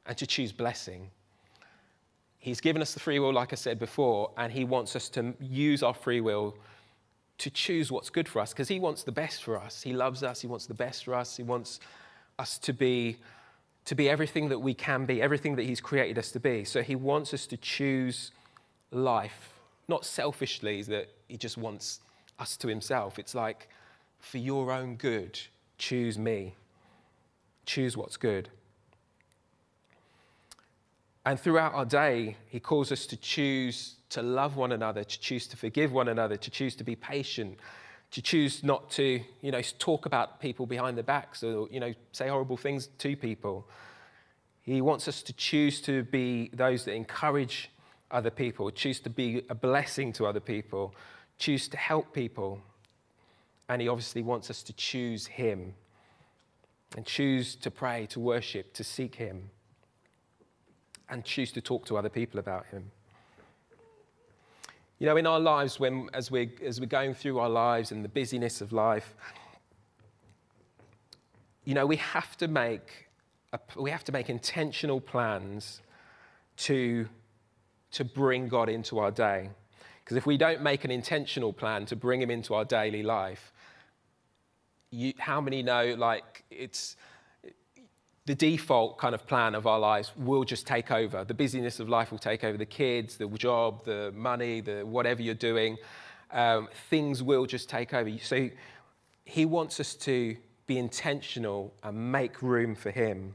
and 0.07 0.17
to 0.19 0.26
choose 0.26 0.52
blessing. 0.52 1.11
He's 2.38 2.61
given 2.61 2.81
us 2.83 2.95
the 2.95 3.00
free 3.00 3.19
will, 3.19 3.33
like 3.33 3.52
I 3.52 3.57
said 3.57 3.79
before, 3.79 4.31
and 4.37 4.52
He 4.52 4.64
wants 4.64 4.97
us 4.97 5.09
to 5.11 5.35
use 5.40 5.83
our 5.83 5.95
free 5.95 6.21
will 6.21 6.57
to 7.38 7.50
choose 7.50 7.90
what's 7.90 8.11
good 8.11 8.29
for 8.29 8.40
us 8.40 8.52
because 8.52 8.69
He 8.69 8.79
wants 8.79 9.02
the 9.02 9.12
best 9.12 9.43
for 9.43 9.59
us. 9.59 9.83
He 9.83 9.93
loves 9.93 10.23
us, 10.23 10.40
He 10.40 10.47
wants 10.47 10.67
the 10.67 10.75
best 10.75 11.05
for 11.05 11.14
us, 11.14 11.37
He 11.37 11.43
wants 11.43 11.81
us 12.38 12.59
to 12.59 12.73
be. 12.73 13.17
To 13.87 13.95
be 13.95 14.11
everything 14.11 14.50
that 14.50 14.59
we 14.59 14.75
can 14.75 15.07
be, 15.07 15.23
everything 15.23 15.57
that 15.57 15.64
He's 15.64 15.81
created 15.81 16.19
us 16.19 16.31
to 16.33 16.38
be. 16.38 16.64
So 16.64 16.83
He 16.83 16.95
wants 16.95 17.33
us 17.33 17.47
to 17.47 17.57
choose 17.57 18.31
life, 18.93 19.50
not 19.90 20.06
selfishly, 20.06 20.80
that 20.85 21.09
He 21.28 21.37
just 21.37 21.59
wants 21.59 22.00
us 22.40 22.56
to 22.56 22.68
himself. 22.68 23.18
It's 23.18 23.35
like, 23.35 23.68
for 24.18 24.38
your 24.38 24.73
own 24.73 24.97
good, 24.97 25.38
choose 25.78 26.18
me. 26.18 26.54
Choose 27.66 27.97
what's 27.97 28.16
good. 28.16 28.49
And 31.25 31.38
throughout 31.38 31.75
our 31.75 31.85
day, 31.85 32.37
he 32.49 32.59
calls 32.59 32.90
us 32.90 33.04
to 33.06 33.16
choose 33.16 33.97
to 34.09 34.23
love 34.23 34.56
one 34.56 34.73
another, 34.73 35.04
to 35.04 35.20
choose 35.20 35.47
to 35.49 35.56
forgive 35.56 35.92
one 35.92 36.09
another, 36.09 36.37
to 36.37 36.50
choose 36.50 36.75
to 36.76 36.85
be 36.85 36.97
patient, 36.97 37.59
to 38.11 38.23
choose 38.23 38.64
not 38.64 38.90
to, 38.92 39.20
you 39.42 39.50
know, 39.52 39.61
talk 39.78 40.06
about 40.06 40.40
people 40.40 40.66
behind 40.66 40.97
their 40.97 41.04
backs 41.04 41.44
or, 41.44 41.68
you 41.70 41.78
know, 41.78 41.92
say 42.12 42.28
horrible 42.28 42.56
things 42.56 42.88
to 42.99 43.14
people. 43.14 43.68
He 44.62 44.80
wants 44.80 45.06
us 45.06 45.23
to 45.23 45.32
choose 45.35 45.80
to 45.82 46.02
be 46.04 46.50
those 46.54 46.85
that 46.87 46.94
encourage 46.94 47.70
other 48.11 48.31
people, 48.31 48.71
choose 48.71 49.00
to 49.00 49.11
be 49.11 49.43
a 49.49 49.55
blessing 49.55 50.12
to 50.14 50.26
other 50.26 50.40
people, 50.40 50.95
choose 51.38 51.69
to 51.69 51.76
help 51.76 52.12
people. 52.12 52.61
And 53.69 53.81
He 53.81 53.88
obviously 53.88 54.23
wants 54.23 54.50
us 54.50 54.62
to 54.64 54.73
choose 54.73 55.26
Him 55.26 55.75
and 56.97 57.07
choose 57.07 57.55
to 57.57 57.71
pray, 57.71 58.07
to 58.07 58.21
worship, 58.21 58.73
to 58.75 58.85
seek 58.85 59.14
Him, 59.14 59.50
and 61.09 61.25
choose 61.25 61.52
to 61.52 61.61
talk 61.61 61.87
to 61.87 61.97
other 61.97 62.09
people 62.09 62.40
about 62.40 62.67
Him. 62.67 62.90
You 64.99 65.07
know, 65.07 65.17
in 65.17 65.26
our 65.26 65.40
lives, 65.40 65.81
when, 65.81 66.11
as, 66.12 66.31
we're, 66.31 66.50
as 66.62 66.79
we're 66.79 66.87
going 66.87 67.14
through 67.14 67.38
our 67.38 67.49
lives 67.49 67.90
and 67.90 68.05
the 68.05 68.09
busyness 68.09 68.61
of 68.61 68.71
life, 68.71 69.14
you 71.64 71.75
know, 71.75 71.87
we 71.87 71.97
have 71.97 72.37
to 72.38 72.49
make, 72.49 73.09
a, 73.52 73.61
we 73.76 73.90
have 73.90 74.05
to 74.05 74.12
make 74.12 74.29
intentional 74.29 75.00
plans 75.00 75.81
to, 76.59 77.09
to 77.92 78.04
bring 78.04 78.49
God 78.49 78.68
into 78.68 78.99
our 78.99 79.11
day. 79.11 79.50
Because 80.04 80.16
if 80.16 80.26
we 80.26 80.37
don't 80.37 80.62
make 80.62 80.85
an 80.85 80.90
intentional 80.90 81.52
plan 81.52 81.87
to 81.87 81.97
bring 81.97 82.20
him 82.20 82.30
into 82.30 82.54
our 82.54 82.64
daily 82.64 83.02
life, 83.02 83.52
you, 84.90 85.12
how 85.18 85.40
many 85.40 85.62
know, 85.62 85.94
like, 85.97 86.44
it's 86.50 86.97
the 88.26 88.35
default 88.35 88.99
kind 88.99 89.14
of 89.14 89.26
plan 89.26 89.54
of 89.54 89.66
our 89.66 89.78
lives 89.78 90.12
will 90.16 90.44
just 90.44 90.66
take 90.66 90.90
over. 90.90 91.25
The 91.25 91.35
busyness 91.35 91.80
of 91.80 91.88
life 91.88 92.11
will 92.11 92.18
take 92.18 92.44
over 92.44 92.56
the 92.56 92.66
kids, 92.66 93.16
the 93.16 93.28
job, 93.28 93.85
the 93.85 94.12
money, 94.14 94.61
the 94.61 94.82
whatever 94.82 95.23
you're 95.23 95.35
doing. 95.35 95.78
Um, 96.30 96.68
things 96.88 97.23
will 97.23 97.47
just 97.47 97.68
take 97.68 97.92
over. 97.94 98.11
So 98.18 98.50
he 99.25 99.44
wants 99.47 99.80
us 99.80 99.94
to 99.94 100.37
be 100.66 100.78
intentional 100.78 101.73
and 101.82 102.12
make 102.12 102.42
room 102.42 102.75
for 102.75 102.90
him. 102.90 103.35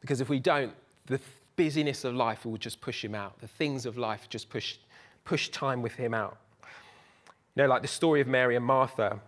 Because 0.00 0.20
if 0.20 0.28
we 0.28 0.38
don't, 0.38 0.72
the 1.06 1.20
busyness 1.60 2.04
of 2.04 2.14
life 2.14 2.46
will 2.46 2.56
just 2.56 2.80
push 2.80 3.04
him 3.04 3.14
out. 3.14 3.38
The 3.40 3.46
things 3.46 3.84
of 3.84 3.98
life 3.98 4.30
just 4.30 4.48
push 4.48 4.78
push 5.26 5.50
time 5.50 5.82
with 5.82 5.94
him 5.94 6.14
out. 6.14 6.38
You 7.54 7.64
know, 7.64 7.68
like 7.68 7.82
the 7.82 7.94
story 8.00 8.22
of 8.22 8.26
Mary 8.26 8.56
and 8.56 8.64
Martha, 8.64 9.20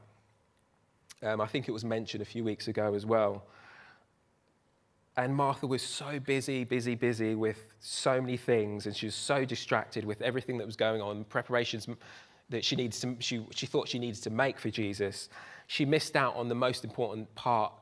um, 1.23 1.43
I 1.43 1.47
think 1.47 1.69
it 1.69 1.73
was 1.73 1.85
mentioned 1.85 2.23
a 2.23 2.25
few 2.25 2.43
weeks 2.43 2.69
ago 2.69 2.95
as 2.95 3.05
well. 3.05 3.45
And 5.15 5.37
Martha 5.37 5.67
was 5.67 5.83
so 5.83 6.19
busy, 6.19 6.65
busy, 6.65 6.95
busy 6.95 7.35
with 7.35 7.59
so 7.81 8.19
many 8.19 8.39
things, 8.39 8.87
and 8.87 8.97
she 8.97 9.05
was 9.05 9.15
so 9.15 9.45
distracted 9.45 10.03
with 10.07 10.23
everything 10.23 10.57
that 10.57 10.67
was 10.67 10.77
going 10.77 11.03
on, 11.03 11.25
preparations 11.25 11.87
that 12.49 12.65
she, 12.65 12.77
needs 12.77 12.99
to, 13.01 13.15
she, 13.19 13.45
she 13.51 13.67
thought 13.67 13.89
she 13.89 13.99
needed 13.99 14.23
to 14.23 14.31
make 14.31 14.59
for 14.59 14.71
Jesus. 14.71 15.29
She 15.67 15.85
missed 15.85 16.17
out 16.17 16.35
on 16.35 16.49
the 16.49 16.55
most 16.55 16.83
important 16.83 17.35
part 17.35 17.75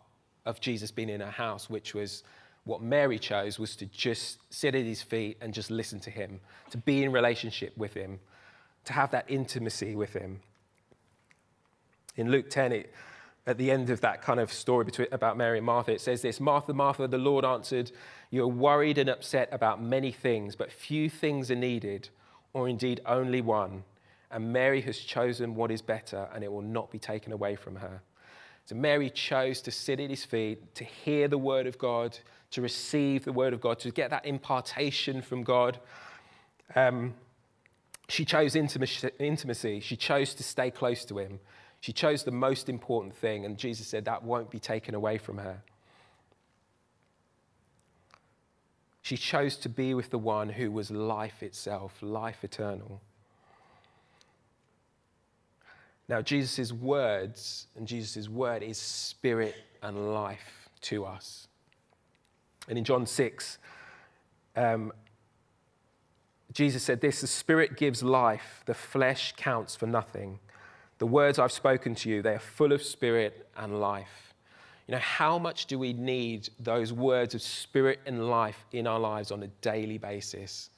of 0.44 0.60
Jesus 0.60 0.90
being 0.90 1.08
in 1.08 1.20
her 1.20 1.30
house, 1.30 1.70
which 1.70 1.94
was 1.94 2.24
what 2.64 2.82
Mary 2.82 3.18
chose 3.18 3.58
was 3.58 3.74
to 3.76 3.86
just 3.86 4.38
sit 4.50 4.74
at 4.74 4.84
his 4.84 5.02
feet 5.02 5.38
and 5.40 5.54
just 5.54 5.70
listen 5.70 5.98
to 6.00 6.10
him, 6.10 6.40
to 6.70 6.78
be 6.78 7.02
in 7.02 7.12
relationship 7.12 7.76
with 7.76 7.94
him, 7.94 8.20
to 8.84 8.92
have 8.92 9.10
that 9.10 9.24
intimacy 9.28 9.94
with 9.94 10.12
him. 10.12 10.40
In 12.16 12.30
Luke 12.30 12.50
10, 12.50 12.72
it, 12.72 12.94
at 13.46 13.56
the 13.56 13.70
end 13.70 13.90
of 13.90 14.00
that 14.02 14.22
kind 14.22 14.38
of 14.38 14.52
story 14.52 14.84
between, 14.84 15.08
about 15.12 15.36
Mary 15.36 15.58
and 15.58 15.66
Martha, 15.66 15.92
it 15.92 16.00
says 16.00 16.22
this 16.22 16.40
Martha, 16.40 16.72
Martha, 16.72 17.08
the 17.08 17.18
Lord 17.18 17.44
answered, 17.44 17.90
You're 18.30 18.46
worried 18.46 18.98
and 18.98 19.08
upset 19.08 19.48
about 19.52 19.82
many 19.82 20.12
things, 20.12 20.54
but 20.54 20.70
few 20.70 21.08
things 21.08 21.50
are 21.50 21.56
needed, 21.56 22.10
or 22.52 22.68
indeed 22.68 23.00
only 23.06 23.40
one. 23.40 23.84
And 24.30 24.52
Mary 24.52 24.80
has 24.82 24.98
chosen 24.98 25.54
what 25.54 25.70
is 25.70 25.82
better, 25.82 26.28
and 26.32 26.44
it 26.44 26.52
will 26.52 26.62
not 26.62 26.90
be 26.90 26.98
taken 26.98 27.32
away 27.32 27.56
from 27.56 27.76
her. 27.76 28.02
So 28.66 28.76
Mary 28.76 29.10
chose 29.10 29.60
to 29.62 29.72
sit 29.72 29.98
at 29.98 30.10
his 30.10 30.24
feet, 30.24 30.74
to 30.76 30.84
hear 30.84 31.26
the 31.26 31.38
word 31.38 31.66
of 31.66 31.78
God, 31.78 32.16
to 32.50 32.62
receive 32.62 33.24
the 33.24 33.32
word 33.32 33.52
of 33.52 33.60
God, 33.60 33.78
to 33.80 33.90
get 33.90 34.10
that 34.10 34.26
impartation 34.26 35.22
from 35.22 35.42
God. 35.42 35.78
Um, 36.74 37.14
she 38.08 38.24
chose 38.24 38.56
intimacy. 38.56 39.80
She 39.80 39.96
chose 39.96 40.34
to 40.34 40.42
stay 40.42 40.70
close 40.70 41.04
to 41.06 41.18
him. 41.18 41.38
She 41.80 41.92
chose 41.92 42.24
the 42.24 42.32
most 42.32 42.68
important 42.68 43.14
thing, 43.14 43.44
and 43.44 43.56
Jesus 43.56 43.86
said 43.86 44.04
that 44.04 44.22
won't 44.22 44.50
be 44.50 44.58
taken 44.58 44.94
away 44.94 45.16
from 45.16 45.38
her. 45.38 45.62
She 49.02 49.16
chose 49.16 49.56
to 49.58 49.68
be 49.68 49.94
with 49.94 50.10
the 50.10 50.18
one 50.18 50.50
who 50.50 50.70
was 50.70 50.90
life 50.90 51.42
itself, 51.42 51.94
life 52.02 52.44
eternal. 52.44 53.00
Now, 56.08 56.20
Jesus' 56.20 56.72
words 56.72 57.68
and 57.76 57.86
Jesus' 57.86 58.28
word 58.28 58.62
is 58.62 58.78
spirit 58.78 59.54
and 59.82 60.12
life 60.12 60.68
to 60.82 61.06
us. 61.06 61.46
And 62.68 62.78
in 62.78 62.84
John 62.84 63.06
6, 63.06 63.58
um, 64.56 64.92
Jesus 66.52 66.82
said 66.82 67.00
this 67.00 67.20
The 67.20 67.26
Spirit 67.26 67.76
gives 67.76 68.02
life, 68.02 68.62
the 68.66 68.74
flesh 68.74 69.34
counts 69.36 69.76
for 69.76 69.86
nothing. 69.86 70.38
The 70.98 71.06
words 71.06 71.38
I've 71.38 71.52
spoken 71.52 71.94
to 71.96 72.10
you, 72.10 72.20
they 72.20 72.34
are 72.34 72.38
full 72.38 72.72
of 72.72 72.82
spirit 72.82 73.48
and 73.56 73.80
life. 73.80 74.34
You 74.86 74.92
know, 74.92 75.00
how 75.00 75.38
much 75.38 75.66
do 75.66 75.78
we 75.78 75.92
need 75.92 76.50
those 76.58 76.92
words 76.92 77.34
of 77.34 77.40
spirit 77.40 78.00
and 78.04 78.28
life 78.28 78.66
in 78.72 78.86
our 78.86 78.98
lives 78.98 79.30
on 79.30 79.42
a 79.42 79.46
daily 79.62 79.96
basis? 79.96 80.68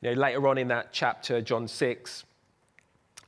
You 0.00 0.10
know, 0.10 0.20
later 0.20 0.48
on 0.48 0.58
in 0.58 0.68
that 0.68 0.92
chapter, 0.92 1.40
John 1.40 1.68
6, 1.68 2.24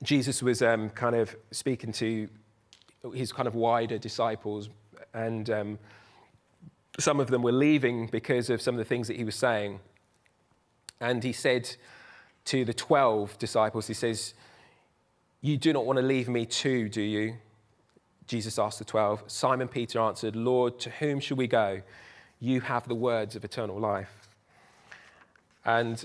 Jesus 0.03 0.43
was 0.43 0.63
um, 0.63 0.91
kind 0.91 1.15
of 1.15 1.37
speaking 1.51 1.93
to 1.93 2.29
his 3.15 3.33
kind 3.33 3.47
of 3.47 3.55
wider 3.55 3.99
disciples, 3.99 4.71
and 5.15 5.51
um, 5.51 5.79
some 6.99 7.21
of 7.21 7.29
them 7.29 7.43
were 7.43 7.53
leaving 7.53 8.07
because 8.07 8.51
of 8.51 8.61
some 8.61 8.75
of 8.75 8.79
the 8.79 8.85
things 8.85 9.09
that 9.09 9.17
he 9.17 9.25
was 9.25 9.37
saying. 9.37 9.81
And 11.01 11.23
he 11.23 11.33
said 11.33 11.77
to 12.47 12.65
the 12.65 12.75
12 12.75 13.39
disciples, 13.39 13.87
He 13.87 13.95
says, 13.95 14.35
You 15.41 15.57
do 15.57 15.73
not 15.73 15.87
want 15.87 15.99
to 15.99 16.05
leave 16.05 16.29
me 16.29 16.45
too, 16.45 16.89
do 16.89 17.03
you? 17.03 17.37
Jesus 18.27 18.59
asked 18.59 18.79
the 18.79 18.85
12. 18.85 19.25
Simon 19.27 19.69
Peter 19.69 20.01
answered, 20.01 20.37
Lord, 20.37 20.79
to 20.81 20.91
whom 20.91 21.21
shall 21.21 21.37
we 21.37 21.47
go? 21.47 21.81
You 22.41 22.61
have 22.61 22.87
the 22.87 22.95
words 22.95 23.37
of 23.37 23.45
eternal 23.45 23.79
life. 23.79 24.29
And 25.65 26.05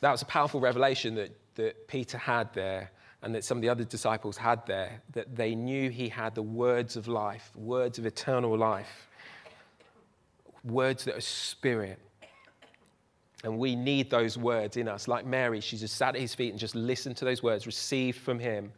that 0.00 0.10
was 0.10 0.22
a 0.22 0.26
powerful 0.26 0.60
revelation 0.60 1.14
that, 1.16 1.30
that 1.56 1.88
Peter 1.88 2.18
had 2.18 2.52
there. 2.54 2.90
and 3.22 3.34
that 3.34 3.44
some 3.44 3.56
of 3.56 3.62
the 3.62 3.68
other 3.68 3.84
disciples 3.84 4.36
had 4.36 4.66
there, 4.66 5.00
that 5.12 5.36
they 5.36 5.54
knew 5.54 5.90
he 5.90 6.08
had 6.08 6.34
the 6.34 6.42
words 6.42 6.96
of 6.96 7.06
life, 7.06 7.52
words 7.54 7.98
of 7.98 8.04
eternal 8.04 8.56
life, 8.58 9.08
words 10.64 11.04
that 11.04 11.16
are 11.16 11.20
spirit. 11.20 11.98
And 13.44 13.58
we 13.58 13.74
need 13.74 14.08
those 14.10 14.38
words 14.38 14.76
in 14.76 14.88
us. 14.88 15.08
Like 15.08 15.26
Mary, 15.26 15.60
she 15.60 15.76
just 15.76 15.96
sat 15.96 16.14
at 16.14 16.20
his 16.20 16.34
feet 16.34 16.50
and 16.50 16.58
just 16.58 16.74
listened 16.74 17.16
to 17.18 17.24
those 17.24 17.42
words, 17.42 17.66
received 17.66 18.18
from 18.18 18.38
him. 18.38 18.72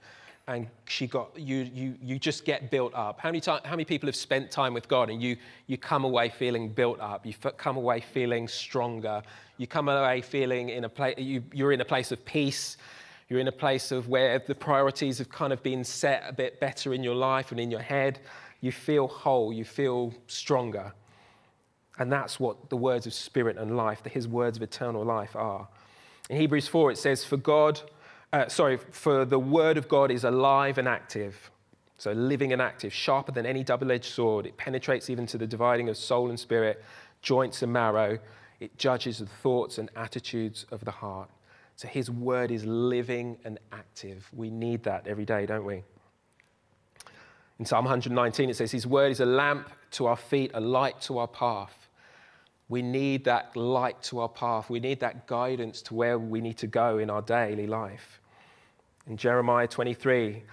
And 0.47 0.67
she 0.87 1.07
got, 1.07 1.39
you, 1.39 1.69
you, 1.73 1.95
you 2.03 2.19
just 2.19 2.45
get 2.45 2.71
built 2.71 2.95
up. 2.95 3.19
How 3.19 3.31
many, 3.31 3.41
time, 3.41 3.61
how 3.65 3.73
many 3.73 3.85
people 3.85 4.07
have 4.07 4.17
spent 4.17 4.51
time 4.51 4.75
with 4.75 4.89
God 4.89 5.09
and 5.09 5.23
you, 5.23 5.37
you 5.67 5.79
come 5.79 6.05
away 6.05 6.29
feeling 6.29 6.69
built 6.69 7.01
up? 7.01 7.25
You 7.25 7.35
come 7.35 7.77
away 7.77 8.01
feeling 8.01 8.47
stronger. 8.49 9.23
You 9.57 9.67
come 9.67 9.89
away 9.89 10.21
feeling 10.21 10.69
in 10.71 10.85
a 10.85 10.89
place, 10.89 11.15
you, 11.19 11.43
you're 11.53 11.73
in 11.73 11.81
a 11.81 11.85
place 11.85 12.13
of 12.13 12.25
peace. 12.25 12.77
You're 13.29 13.41
in 13.41 13.49
a 13.49 13.53
place 13.53 13.91
of 13.91 14.09
where 14.09 14.39
the 14.39 14.55
priorities 14.55 15.17
have 15.17 15.31
kind 15.31 15.53
of 15.53 15.63
been 15.63 15.83
set 15.83 16.25
a 16.29 16.33
bit 16.33 16.61
better 16.61 16.93
in 16.93 17.03
your 17.03 17.15
life 17.15 17.51
and 17.51 17.59
in 17.59 17.71
your 17.71 17.81
head. 17.81 18.21
You 18.61 18.71
feel 18.71 19.09
whole. 19.09 19.51
You 19.51 19.65
feel 19.65 20.13
stronger. 20.27 20.93
And 21.99 22.11
that's 22.11 22.41
what 22.41 22.71
the 22.71 22.77
words 22.77 23.07
of 23.07 23.15
spirit 23.15 23.57
and 23.57 23.77
life, 23.77 24.05
his 24.05 24.27
words 24.27 24.57
of 24.57 24.63
eternal 24.63 25.05
life 25.05 25.37
are. 25.37 25.69
In 26.29 26.37
Hebrews 26.37 26.67
4, 26.67 26.93
it 26.93 26.99
says, 26.99 27.25
For 27.25 27.37
God, 27.37 27.81
uh, 28.33 28.49
sorry, 28.49 28.79
for 28.79 29.25
the 29.25 29.39
word 29.39 29.77
of 29.77 29.89
God 29.89 30.11
is 30.11 30.25
alive 30.25 30.79
and 30.79 30.89
active. 30.89 31.51
So 31.99 32.13
living 32.13 32.53
and 32.53 32.61
active, 32.61 32.93
sharper 32.93 33.33
than 33.33 33.47
any 33.47 33.63
double 33.63 33.93
edged 33.93 34.13
sword. 34.13 34.47
It 34.47 34.57
penetrates 34.57 35.09
even 35.09 35.27
to 35.27 35.39
the 35.39 35.47
dividing 35.47 35.89
of 35.89 35.97
soul 35.97 36.31
and 36.31 36.39
spirit, 36.39 36.83
joints 37.23 37.63
and 37.63 37.73
marrow. 37.73 38.19
It 38.59 38.77
judges 38.77 39.19
the 39.19 39.27
thoughts 39.27 39.79
and 39.79 39.91
attitudes 39.95 40.67
of 40.73 40.85
the 40.85 40.91
heart. 40.91 41.31
So 41.77 41.89
his 41.89 42.11
word 42.11 42.51
is 42.51 42.65
living 42.65 43.37
and 43.45 43.59
active. 43.73 44.29
We 44.33 44.51
need 44.51 44.83
that 44.85 45.07
every 45.07 45.25
day, 45.25 45.47
don't 45.47 45.65
we? 45.65 45.83
In 47.59 47.65
Psalm 47.65 47.85
119, 47.85 48.51
it 48.51 48.57
says, 48.57 48.73
His 48.73 48.87
word 48.87 49.13
is 49.13 49.21
a 49.21 49.27
lamp 49.27 49.71
to 49.93 50.07
our 50.07 50.17
feet, 50.17 50.51
a 50.55 50.61
light 50.61 51.01
to 51.03 51.19
our 51.19 51.29
path. 51.29 51.84
We 52.69 52.83
need 52.83 53.25
that 53.25 53.55
light 53.57 54.03
to 54.05 54.21
our 54.21 54.29
path. 54.29 54.71
We 54.71 54.81
need 54.81 55.01
that 55.01 55.27
guidance 55.27 55.83
to 55.83 55.95
where 55.95 56.19
we 56.19 56.41
need 56.41 56.59
to 56.59 56.67
go 56.67 56.99
in 56.99 57.11
our 57.11 57.23
daily 57.23 57.67
life. 57.67 58.21
In 59.07 59.17
Jeremiah 59.17 59.69
23, 59.69 60.29
it 60.29 60.45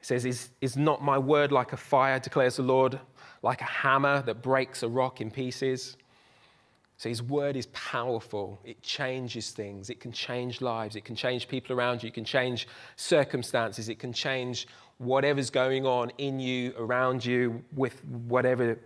says, 0.00 0.24
is, 0.24 0.50
is 0.60 0.76
not 0.76 1.02
my 1.02 1.18
word 1.18 1.52
like 1.52 1.72
a 1.72 1.76
fire, 1.76 2.18
declares 2.18 2.56
the 2.56 2.62
Lord, 2.62 2.98
like 3.42 3.60
a 3.60 3.64
hammer 3.64 4.22
that 4.22 4.42
breaks 4.42 4.82
a 4.82 4.88
rock 4.88 5.20
in 5.20 5.30
pieces? 5.30 5.96
So 6.96 7.08
his 7.08 7.22
word 7.22 7.56
is 7.56 7.66
powerful. 7.66 8.58
It 8.64 8.82
changes 8.82 9.50
things. 9.50 9.88
It 9.88 10.00
can 10.00 10.10
change 10.10 10.60
lives. 10.60 10.96
It 10.96 11.04
can 11.04 11.14
change 11.14 11.46
people 11.46 11.76
around 11.76 12.02
you. 12.02 12.08
It 12.08 12.14
can 12.14 12.24
change 12.24 12.66
circumstances. 12.96 13.88
It 13.88 14.00
can 14.00 14.12
change 14.12 14.66
whatever's 14.98 15.50
going 15.50 15.86
on 15.86 16.10
in 16.18 16.40
you, 16.40 16.74
around 16.76 17.24
you, 17.24 17.62
with 17.76 18.04
whatever 18.04 18.78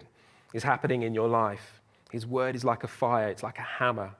is 0.53 0.63
happening 0.63 1.05
in 1.05 1.15
your 1.15 1.29
life. 1.29 1.82
His 2.13 2.27
word 2.27 2.55
is 2.55 2.63
like 2.63 2.85
a 2.85 2.89
fire, 2.89 3.29
it's 3.29 3.43
like 3.43 3.59
a 3.59 3.63
hammer. 3.63 4.11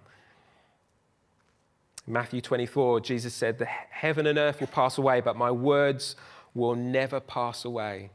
In 2.07 2.15
Matthew 2.15 2.41
24, 2.41 3.01
Jesus 3.01 3.35
said, 3.35 3.59
The 3.59 3.67
heaven 3.67 4.27
and 4.27 4.39
earth 4.39 4.61
will 4.61 4.69
pass 4.69 4.97
away, 4.97 5.21
but 5.21 5.37
my 5.37 5.51
words 5.51 6.17
will 6.55 6.75
never 6.75 7.21
pass 7.21 7.67
away. 7.67 8.09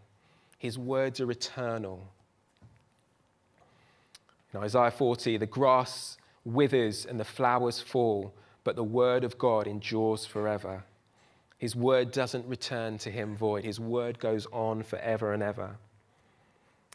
His 0.58 0.80
words 0.80 1.22
are 1.22 1.30
eternal. 1.30 2.12
In 4.52 4.62
Isaiah 4.62 4.90
40, 4.90 5.38
the 5.38 5.46
grass 5.46 6.18
withers 6.44 7.06
and 7.06 7.20
the 7.20 7.24
flowers 7.24 7.80
fall, 7.80 8.34
but 8.64 8.76
the 8.76 8.84
word 8.84 9.24
of 9.24 9.38
God 9.38 9.68
endures 9.68 10.26
forever. 10.26 10.86
His 11.60 11.76
word 11.76 12.12
doesn't 12.12 12.48
return 12.48 12.98
to 12.98 13.12
him 13.12 13.38
void, 13.38 13.64
his 13.64 13.80
word 13.80 14.18
goes 14.18 14.48
on 14.52 14.82
forever 14.82 15.34
and 15.34 15.44
ever. 15.44 15.78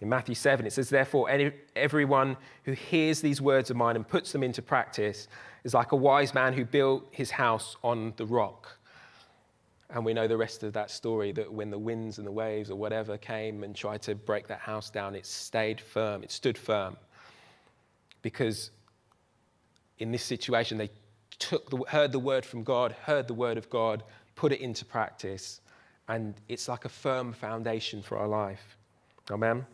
In 0.02 0.08
Matthew 0.08 0.34
7, 0.34 0.66
it 0.66 0.72
says, 0.72 0.88
Therefore, 0.88 1.30
any, 1.30 1.52
everyone 1.76 2.36
who 2.64 2.72
hears 2.72 3.20
these 3.20 3.40
words 3.40 3.70
of 3.70 3.76
mine 3.76 3.94
and 3.94 4.06
puts 4.06 4.32
them 4.32 4.42
into 4.42 4.60
practice 4.60 5.28
is 5.62 5.74
like 5.74 5.92
a 5.92 5.96
wise 5.96 6.34
man 6.34 6.52
who 6.52 6.64
built 6.64 7.06
his 7.12 7.30
house 7.30 7.76
on 7.84 8.12
the 8.16 8.26
rock. 8.26 8.78
And 9.90 10.04
we 10.04 10.12
know 10.12 10.26
the 10.26 10.36
rest 10.36 10.64
of 10.64 10.72
that 10.72 10.90
story 10.90 11.30
that 11.32 11.52
when 11.52 11.70
the 11.70 11.78
winds 11.78 12.18
and 12.18 12.26
the 12.26 12.32
waves 12.32 12.68
or 12.68 12.74
whatever 12.74 13.16
came 13.16 13.62
and 13.62 13.76
tried 13.76 14.02
to 14.02 14.16
break 14.16 14.48
that 14.48 14.58
house 14.58 14.90
down, 14.90 15.14
it 15.14 15.24
stayed 15.24 15.80
firm, 15.80 16.24
it 16.24 16.32
stood 16.32 16.58
firm. 16.58 16.96
Because 18.22 18.72
in 19.98 20.10
this 20.10 20.24
situation, 20.24 20.78
they 20.78 20.90
took 21.38 21.70
the, 21.70 21.76
heard 21.86 22.10
the 22.10 22.18
word 22.18 22.44
from 22.44 22.64
God, 22.64 22.90
heard 23.04 23.28
the 23.28 23.34
word 23.34 23.56
of 23.56 23.70
God, 23.70 24.02
put 24.34 24.50
it 24.50 24.60
into 24.60 24.84
practice, 24.84 25.60
and 26.08 26.34
it's 26.48 26.66
like 26.66 26.86
a 26.86 26.88
firm 26.88 27.32
foundation 27.32 28.02
for 28.02 28.18
our 28.18 28.26
life. 28.26 28.76
Amen. 29.30 29.64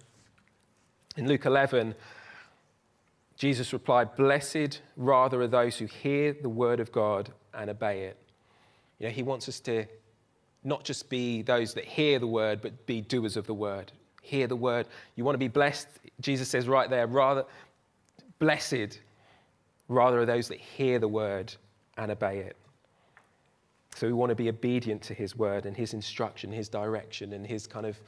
In 1.19 1.27
Luke 1.27 1.47
11, 1.47 1.97
Jesus 3.37 3.73
replied, 3.73 4.15
Blessed 4.15 4.81
rather 4.97 5.43
are 5.43 5.49
those 5.49 5.77
who 5.77 5.87
hear 5.87 6.33
the 6.33 6.49
word 6.49 6.79
of 6.79 6.93
God 6.93 7.33
and 7.53 7.69
obey 7.69 8.05
it. 8.05 8.17
You 9.01 9.09
know, 9.09 9.13
he 9.13 9.25
wants 9.25 9.49
us 9.49 9.59
to 9.61 9.85
not 10.63 10.85
just 10.85 11.11
be 11.11 11.43
those 11.43 11.75
that 11.75 11.85
hear 11.85 12.21
the 12.21 12.29
word, 12.29 12.61
but 12.63 12.87
be 12.87 13.01
doers 13.01 13.37
of 13.37 13.49
the 13.49 13.55
word. 13.55 13.91
Hear 14.23 14.47
the 14.47 14.55
word. 14.55 14.87
You 15.17 15.25
want 15.25 15.35
to 15.35 15.41
be 15.41 15.49
blessed? 15.49 15.89
Jesus 16.21 16.49
says 16.49 16.69
right 16.69 16.89
there, 16.89 17.09
rather, 17.09 17.45
blessed 18.39 19.01
rather 19.89 20.21
are 20.21 20.27
those 20.27 20.47
that 20.47 20.61
hear 20.61 21.01
the 21.01 21.09
word 21.09 21.53
and 21.97 22.13
obey 22.13 22.39
it. 22.39 22.57
So 23.97 24.07
we 24.07 24.13
want 24.13 24.31
to 24.31 24.37
be 24.37 24.49
obedient 24.49 25.03
to 25.03 25.15
his 25.15 25.35
word 25.35 25.67
and 25.67 25.77
his 25.77 25.95
instruction, 25.95 26.53
his 26.53 26.69
direction, 26.69 27.33
and 27.33 27.45
his 27.45 27.67
kind 27.67 27.87
of 27.87 27.99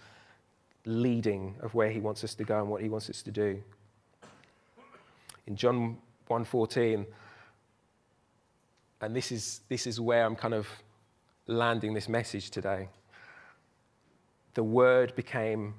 leading 0.84 1.56
of 1.60 1.74
where 1.74 1.90
he 1.90 2.00
wants 2.00 2.24
us 2.24 2.34
to 2.34 2.44
go 2.44 2.58
and 2.60 2.68
what 2.68 2.82
he 2.82 2.88
wants 2.88 3.10
us 3.10 3.22
to 3.22 3.30
do. 3.30 3.62
In 5.46 5.56
John 5.56 5.98
1:14, 6.28 7.06
and 9.00 9.16
this 9.16 9.32
is, 9.32 9.60
this 9.68 9.86
is 9.86 10.00
where 10.00 10.24
I'm 10.24 10.36
kind 10.36 10.54
of 10.54 10.68
landing 11.46 11.94
this 11.94 12.08
message 12.08 12.50
today. 12.50 12.88
The 14.54 14.62
Word 14.62 15.14
became 15.16 15.74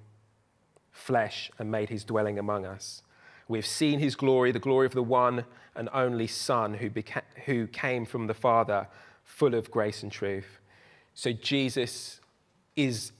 flesh 0.91 1.51
and 1.59 1.71
made 1.71 1.89
his 1.89 2.03
dwelling 2.03 2.39
among 2.39 2.65
us. 2.65 3.03
We've 3.47 3.65
seen 3.65 3.99
his 3.99 4.15
glory, 4.15 4.51
the 4.51 4.59
glory 4.59 4.85
of 4.85 4.93
the 4.93 5.03
one 5.03 5.45
and 5.75 5.89
only 5.93 6.27
Son 6.27 6.73
who, 6.75 6.89
beca- 6.89 7.23
who 7.45 7.67
came 7.67 8.05
from 8.05 8.27
the 8.27 8.33
Father, 8.33 8.87
full 9.23 9.55
of 9.55 9.71
grace 9.71 10.03
and 10.03 10.11
truth. 10.11 10.59
So 11.13 11.31
Jesus 11.31 12.19
is 12.75 13.11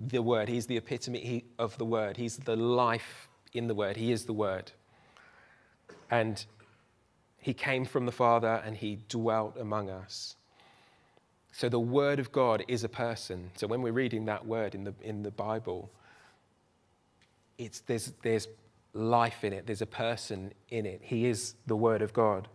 the 0.00 0.22
Word. 0.22 0.48
He's 0.48 0.66
the 0.66 0.76
epitome 0.76 1.44
of 1.58 1.76
the 1.78 1.84
Word. 1.84 2.16
He's 2.16 2.38
the 2.38 2.56
life 2.56 3.28
in 3.52 3.66
the 3.66 3.74
Word. 3.74 3.96
He 3.96 4.12
is 4.12 4.24
the 4.24 4.32
Word. 4.32 4.72
And 6.10 6.44
He 7.38 7.52
came 7.52 7.84
from 7.84 8.06
the 8.06 8.12
Father 8.12 8.62
and 8.64 8.76
He 8.76 9.00
dwelt 9.08 9.56
among 9.58 9.90
us. 9.90 10.36
So 11.52 11.68
the 11.68 11.80
Word 11.80 12.18
of 12.18 12.32
God 12.32 12.64
is 12.68 12.84
a 12.84 12.88
person. 12.88 13.50
So 13.56 13.66
when 13.66 13.82
we're 13.82 13.92
reading 13.92 14.24
that 14.26 14.46
word 14.46 14.74
in 14.74 14.84
the, 14.84 14.94
in 15.02 15.22
the 15.22 15.30
Bible, 15.30 15.90
it's, 17.58 17.80
there's, 17.80 18.12
there's 18.22 18.48
life 18.94 19.44
in 19.44 19.52
it, 19.52 19.66
there's 19.66 19.82
a 19.82 19.86
person 19.86 20.52
in 20.70 20.86
it. 20.86 21.00
He 21.02 21.26
is 21.26 21.54
the 21.66 21.76
Word 21.76 22.02
of 22.02 22.12
God. 22.12 22.48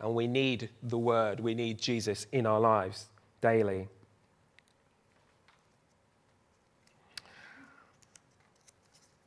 And 0.00 0.14
we 0.14 0.26
need 0.26 0.68
the 0.82 0.98
Word, 0.98 1.40
we 1.40 1.54
need 1.54 1.80
Jesus 1.80 2.26
in 2.32 2.46
our 2.46 2.60
lives 2.60 3.06
daily. 3.40 3.88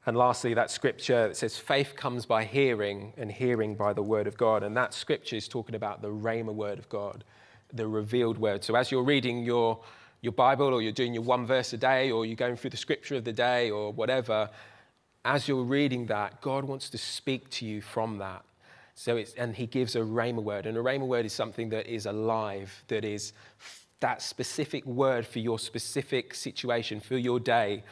And 0.05 0.15
lastly, 0.15 0.53
that 0.53 0.69
scripture 0.69 1.29
that 1.29 1.37
says 1.37 1.57
faith 1.57 1.95
comes 1.95 2.25
by 2.25 2.43
hearing 2.43 3.13
and 3.17 3.31
hearing 3.31 3.73
by 3.75 3.91
the 3.93 4.03
word 4.03 4.27
of 4.27 4.37
God. 4.37 4.61
And 4.61 4.77
that 4.77 4.93
scripture 4.93 5.35
is 5.35 5.47
talking 5.47 5.73
about 5.73 6.01
the 6.01 6.09
Rhema 6.09 6.53
word 6.53 6.77
of 6.77 6.87
God, 6.89 7.23
the 7.73 7.87
revealed 7.87 8.37
word. 8.37 8.63
So 8.63 8.75
as 8.75 8.91
you're 8.91 9.03
reading 9.03 9.43
your, 9.43 9.79
your 10.21 10.33
Bible 10.33 10.67
or 10.67 10.81
you're 10.81 10.91
doing 10.91 11.13
your 11.13 11.23
one 11.23 11.47
verse 11.47 11.73
a 11.73 11.77
day 11.77 12.11
or 12.11 12.25
you're 12.25 12.35
going 12.35 12.55
through 12.55 12.69
the 12.69 12.77
scripture 12.77 13.15
of 13.15 13.23
the 13.23 13.33
day 13.33 13.71
or 13.71 13.91
whatever, 13.91 14.49
as 15.23 15.47
you're 15.47 15.63
reading 15.63 16.05
that, 16.05 16.39
God 16.39 16.65
wants 16.65 16.89
to 16.91 16.99
speak 16.99 17.49
to 17.51 17.65
you 17.65 17.81
from 17.81 18.19
that. 18.19 18.45
So 18.93 19.17
it's, 19.17 19.33
and 19.33 19.55
he 19.55 19.65
gives 19.65 19.95
a 19.95 20.01
Rhema 20.01 20.43
word. 20.43 20.67
And 20.67 20.77
a 20.77 20.81
Rhema 20.81 21.07
word 21.07 21.25
is 21.25 21.33
something 21.33 21.69
that 21.69 21.87
is 21.87 22.05
alive, 22.05 22.83
that 22.89 23.03
is 23.03 23.33
that 24.01 24.21
specific 24.21 24.85
word 24.85 25.25
for 25.25 25.39
your 25.39 25.57
specific 25.57 26.35
situation, 26.35 26.99
for 26.99 27.17
your 27.17 27.39
day 27.39 27.83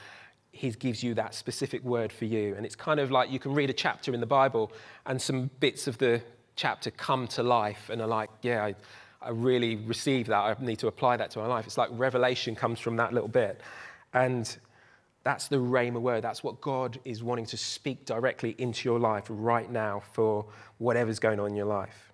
he 0.53 0.69
gives 0.69 1.03
you 1.03 1.15
that 1.15 1.33
specific 1.33 1.83
word 1.83 2.13
for 2.13 2.25
you. 2.25 2.53
And 2.55 2.65
it's 2.65 2.75
kind 2.75 2.99
of 2.99 3.11
like 3.11 3.31
you 3.31 3.39
can 3.39 3.53
read 3.53 3.71
a 3.71 3.73
chapter 3.73 4.13
in 4.13 4.19
the 4.19 4.27
Bible 4.27 4.71
and 5.07 5.19
some 5.21 5.49
bits 5.59 5.87
of 5.87 5.97
the 5.97 6.21
chapter 6.55 6.91
come 6.91 7.27
to 7.29 7.41
life 7.41 7.89
and 7.89 7.99
are 7.99 8.07
like, 8.07 8.29
yeah, 8.43 8.63
I, 8.63 8.75
I 9.21 9.31
really 9.31 9.75
receive 9.75 10.27
that. 10.27 10.37
I 10.37 10.55
need 10.59 10.77
to 10.79 10.87
apply 10.87 11.17
that 11.17 11.31
to 11.31 11.39
my 11.39 11.47
life. 11.47 11.65
It's 11.65 11.77
like 11.77 11.89
revelation 11.91 12.55
comes 12.55 12.79
from 12.79 12.95
that 12.97 13.11
little 13.11 13.27
bit. 13.27 13.61
And 14.13 14.55
that's 15.23 15.47
the 15.47 15.55
Rhema 15.55 15.99
word. 15.99 16.23
That's 16.23 16.43
what 16.43 16.61
God 16.61 16.99
is 17.03 17.23
wanting 17.23 17.47
to 17.47 17.57
speak 17.57 18.05
directly 18.05 18.53
into 18.59 18.87
your 18.87 18.99
life 18.99 19.25
right 19.29 19.69
now 19.71 20.03
for 20.13 20.45
whatever's 20.77 21.17
going 21.17 21.39
on 21.39 21.47
in 21.47 21.55
your 21.55 21.65
life. 21.65 22.11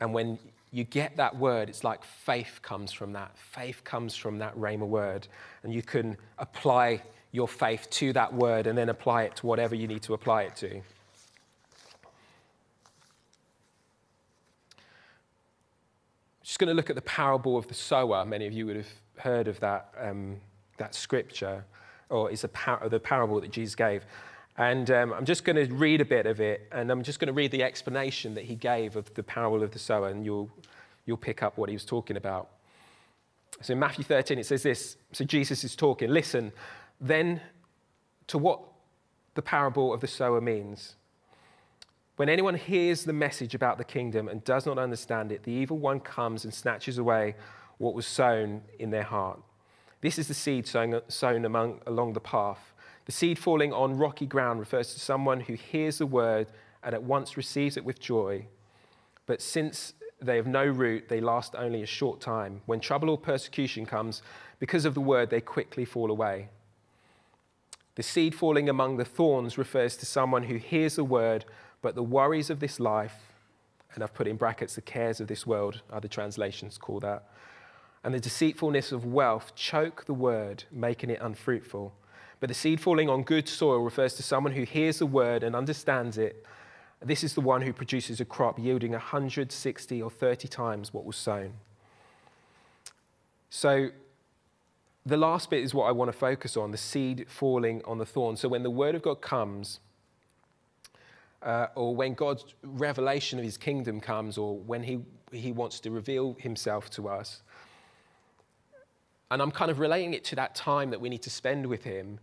And 0.00 0.12
when 0.12 0.36
you 0.74 0.82
get 0.82 1.16
that 1.18 1.36
word, 1.36 1.68
it's 1.68 1.84
like 1.84 2.02
faith 2.02 2.58
comes 2.60 2.90
from 2.90 3.12
that. 3.12 3.38
Faith 3.38 3.84
comes 3.84 4.16
from 4.16 4.38
that 4.38 4.56
Rhema 4.56 4.84
word. 4.88 5.28
And 5.62 5.72
you 5.72 5.82
can 5.82 6.16
apply 6.38 7.00
your 7.30 7.46
faith 7.46 7.88
to 7.90 8.12
that 8.14 8.34
word 8.34 8.66
and 8.66 8.76
then 8.76 8.88
apply 8.88 9.22
it 9.22 9.36
to 9.36 9.46
whatever 9.46 9.76
you 9.76 9.86
need 9.86 10.02
to 10.02 10.14
apply 10.14 10.42
it 10.42 10.56
to. 10.56 10.82
Just 16.42 16.58
going 16.58 16.68
to 16.68 16.74
look 16.74 16.90
at 16.90 16.96
the 16.96 17.02
parable 17.02 17.56
of 17.56 17.68
the 17.68 17.74
sower. 17.74 18.24
Many 18.24 18.48
of 18.48 18.52
you 18.52 18.66
would 18.66 18.76
have 18.76 18.92
heard 19.18 19.46
of 19.46 19.60
that, 19.60 19.94
um, 19.96 20.40
that 20.78 20.96
scripture, 20.96 21.64
or 22.10 22.32
it's 22.32 22.42
a 22.42 22.48
par- 22.48 22.88
the 22.88 22.98
parable 22.98 23.40
that 23.40 23.52
Jesus 23.52 23.76
gave. 23.76 24.04
And 24.56 24.90
um, 24.90 25.12
I'm 25.12 25.24
just 25.24 25.44
going 25.44 25.56
to 25.56 25.74
read 25.74 26.00
a 26.00 26.04
bit 26.04 26.26
of 26.26 26.40
it, 26.40 26.68
and 26.70 26.90
I'm 26.90 27.02
just 27.02 27.18
going 27.18 27.26
to 27.26 27.32
read 27.32 27.50
the 27.50 27.62
explanation 27.62 28.34
that 28.34 28.44
he 28.44 28.54
gave 28.54 28.94
of 28.94 29.12
the 29.14 29.22
parable 29.22 29.62
of 29.62 29.72
the 29.72 29.78
sower, 29.78 30.08
and 30.08 30.24
you'll, 30.24 30.50
you'll 31.06 31.16
pick 31.16 31.42
up 31.42 31.58
what 31.58 31.68
he 31.68 31.74
was 31.74 31.84
talking 31.84 32.16
about. 32.16 32.50
So 33.60 33.72
in 33.72 33.78
Matthew 33.78 34.04
13, 34.04 34.38
it 34.38 34.46
says 34.46 34.62
this 34.62 34.96
So 35.12 35.24
Jesus 35.24 35.64
is 35.64 35.74
talking, 35.74 36.10
listen, 36.10 36.52
then 37.00 37.40
to 38.28 38.38
what 38.38 38.60
the 39.34 39.42
parable 39.42 39.92
of 39.92 40.00
the 40.00 40.06
sower 40.06 40.40
means. 40.40 40.94
When 42.16 42.28
anyone 42.28 42.54
hears 42.54 43.04
the 43.04 43.12
message 43.12 43.56
about 43.56 43.76
the 43.76 43.84
kingdom 43.84 44.28
and 44.28 44.44
does 44.44 44.66
not 44.66 44.78
understand 44.78 45.32
it, 45.32 45.42
the 45.42 45.50
evil 45.50 45.78
one 45.78 45.98
comes 45.98 46.44
and 46.44 46.54
snatches 46.54 46.96
away 46.96 47.34
what 47.78 47.94
was 47.94 48.06
sown 48.06 48.62
in 48.78 48.90
their 48.90 49.02
heart. 49.02 49.40
This 50.00 50.18
is 50.18 50.28
the 50.28 50.34
seed 50.34 50.68
sown, 50.68 51.00
sown 51.08 51.44
among, 51.44 51.80
along 51.86 52.12
the 52.12 52.20
path. 52.20 52.72
The 53.06 53.12
seed 53.12 53.38
falling 53.38 53.72
on 53.72 53.98
rocky 53.98 54.26
ground 54.26 54.60
refers 54.60 54.94
to 54.94 55.00
someone 55.00 55.40
who 55.40 55.54
hears 55.54 55.98
the 55.98 56.06
word 56.06 56.48
and 56.82 56.94
at 56.94 57.02
once 57.02 57.36
receives 57.36 57.76
it 57.76 57.84
with 57.84 58.00
joy. 58.00 58.46
But 59.26 59.42
since 59.42 59.94
they 60.20 60.36
have 60.36 60.46
no 60.46 60.64
root, 60.64 61.08
they 61.08 61.20
last 61.20 61.54
only 61.56 61.82
a 61.82 61.86
short 61.86 62.20
time. 62.20 62.62
When 62.66 62.80
trouble 62.80 63.10
or 63.10 63.18
persecution 63.18 63.84
comes, 63.84 64.22
because 64.58 64.84
of 64.84 64.94
the 64.94 65.00
word, 65.00 65.30
they 65.30 65.40
quickly 65.40 65.84
fall 65.84 66.10
away. 66.10 66.48
The 67.96 68.02
seed 68.02 68.34
falling 68.34 68.68
among 68.68 68.96
the 68.96 69.04
thorns 69.04 69.56
refers 69.56 69.96
to 69.98 70.06
someone 70.06 70.44
who 70.44 70.56
hears 70.56 70.96
the 70.96 71.04
word, 71.04 71.44
but 71.80 71.94
the 71.94 72.02
worries 72.02 72.50
of 72.50 72.60
this 72.60 72.80
life, 72.80 73.16
and 73.94 74.02
I've 74.02 74.14
put 74.14 74.26
in 74.26 74.36
brackets 74.36 74.74
the 74.74 74.80
cares 74.80 75.20
of 75.20 75.28
this 75.28 75.46
world, 75.46 75.82
other 75.92 76.08
translations 76.08 76.76
call 76.76 77.00
that, 77.00 77.28
and 78.02 78.12
the 78.12 78.20
deceitfulness 78.20 78.90
of 78.90 79.06
wealth 79.06 79.54
choke 79.54 80.06
the 80.06 80.14
word, 80.14 80.64
making 80.72 81.10
it 81.10 81.20
unfruitful. 81.20 81.94
But 82.44 82.48
the 82.48 82.54
seed 82.54 82.78
falling 82.78 83.08
on 83.08 83.22
good 83.22 83.48
soil 83.48 83.78
refers 83.78 84.12
to 84.16 84.22
someone 84.22 84.52
who 84.52 84.64
hears 84.64 84.98
the 84.98 85.06
word 85.06 85.42
and 85.42 85.56
understands 85.56 86.18
it. 86.18 86.44
This 87.00 87.24
is 87.24 87.32
the 87.32 87.40
one 87.40 87.62
who 87.62 87.72
produces 87.72 88.20
a 88.20 88.26
crop 88.26 88.58
yielding 88.58 88.90
160 88.90 90.02
or 90.02 90.10
30 90.10 90.48
times 90.48 90.92
what 90.92 91.06
was 91.06 91.16
sown. 91.16 91.54
So, 93.48 93.88
the 95.06 95.16
last 95.16 95.48
bit 95.48 95.64
is 95.64 95.72
what 95.72 95.84
I 95.84 95.92
want 95.92 96.12
to 96.12 96.18
focus 96.18 96.54
on 96.54 96.70
the 96.70 96.76
seed 96.76 97.24
falling 97.30 97.80
on 97.86 97.96
the 97.96 98.04
thorn. 98.04 98.36
So, 98.36 98.50
when 98.50 98.62
the 98.62 98.68
word 98.68 98.94
of 98.94 99.00
God 99.00 99.22
comes, 99.22 99.80
uh, 101.42 101.68
or 101.74 101.96
when 101.96 102.12
God's 102.12 102.44
revelation 102.62 103.38
of 103.38 103.44
his 103.46 103.56
kingdom 103.56 104.02
comes, 104.02 104.36
or 104.36 104.58
when 104.58 104.82
he, 104.82 105.00
he 105.32 105.50
wants 105.50 105.80
to 105.80 105.90
reveal 105.90 106.36
himself 106.38 106.90
to 106.90 107.08
us, 107.08 107.40
and 109.30 109.40
I'm 109.42 109.50
kind 109.50 109.70
of 109.70 109.80
relating 109.80 110.14
it 110.14 110.24
to 110.26 110.36
that 110.36 110.54
time 110.54 110.90
that 110.90 111.00
we 111.00 111.08
need 111.08 111.22
to 111.22 111.30
spend 111.30 111.66
with 111.66 111.82
Him. 111.82 112.20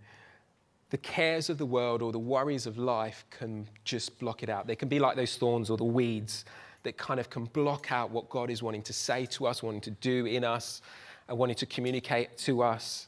The 0.92 0.98
cares 0.98 1.50
of 1.50 1.58
the 1.58 1.66
world 1.66 2.02
or 2.02 2.12
the 2.12 2.20
worries 2.20 2.68
of 2.68 2.78
life 2.78 3.26
can 3.30 3.66
just 3.86 4.20
block 4.20 4.44
it 4.44 4.50
out. 4.50 4.68
They 4.68 4.76
can 4.76 4.90
be 4.90 5.00
like 5.00 5.16
those 5.16 5.38
thorns 5.38 5.70
or 5.70 5.78
the 5.78 5.86
weeds 5.86 6.44
that 6.84 6.98
kind 6.98 7.18
of 7.18 7.30
can 7.30 7.46
block 7.46 7.94
out 7.94 8.12
what 8.12 8.30
God 8.30 8.50
is 8.50 8.62
wanting 8.62 8.82
to 8.84 8.94
say 8.94 9.26
to 9.28 9.48
us, 9.48 9.64
wanting 9.64 9.82
to 9.82 9.92
do 9.92 10.26
in 10.26 10.44
us, 10.44 10.82
and 11.30 11.38
wanting 11.38 11.56
to 11.56 11.66
communicate 11.66 12.38
to 12.40 12.62
us. 12.62 13.08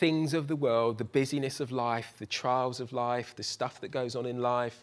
Things 0.00 0.34
of 0.34 0.48
the 0.48 0.56
world, 0.56 0.98
the 0.98 1.04
busyness 1.04 1.60
of 1.60 1.70
life, 1.70 2.14
the 2.18 2.26
trials 2.26 2.80
of 2.80 2.92
life, 2.92 3.36
the 3.36 3.44
stuff 3.44 3.80
that 3.80 3.92
goes 3.92 4.16
on 4.16 4.26
in 4.26 4.40
life, 4.42 4.82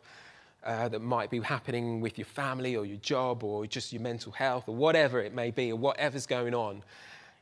uh, 0.63 0.87
that 0.87 1.01
might 1.01 1.29
be 1.29 1.39
happening 1.39 1.99
with 1.99 2.17
your 2.17 2.25
family 2.25 2.75
or 2.77 2.85
your 2.85 2.99
job 2.99 3.43
or 3.43 3.65
just 3.65 3.91
your 3.91 4.01
mental 4.01 4.31
health 4.31 4.69
or 4.69 4.75
whatever 4.75 5.19
it 5.19 5.33
may 5.33 5.51
be 5.51 5.71
or 5.71 5.75
whatever's 5.75 6.27
going 6.27 6.53
on 6.53 6.83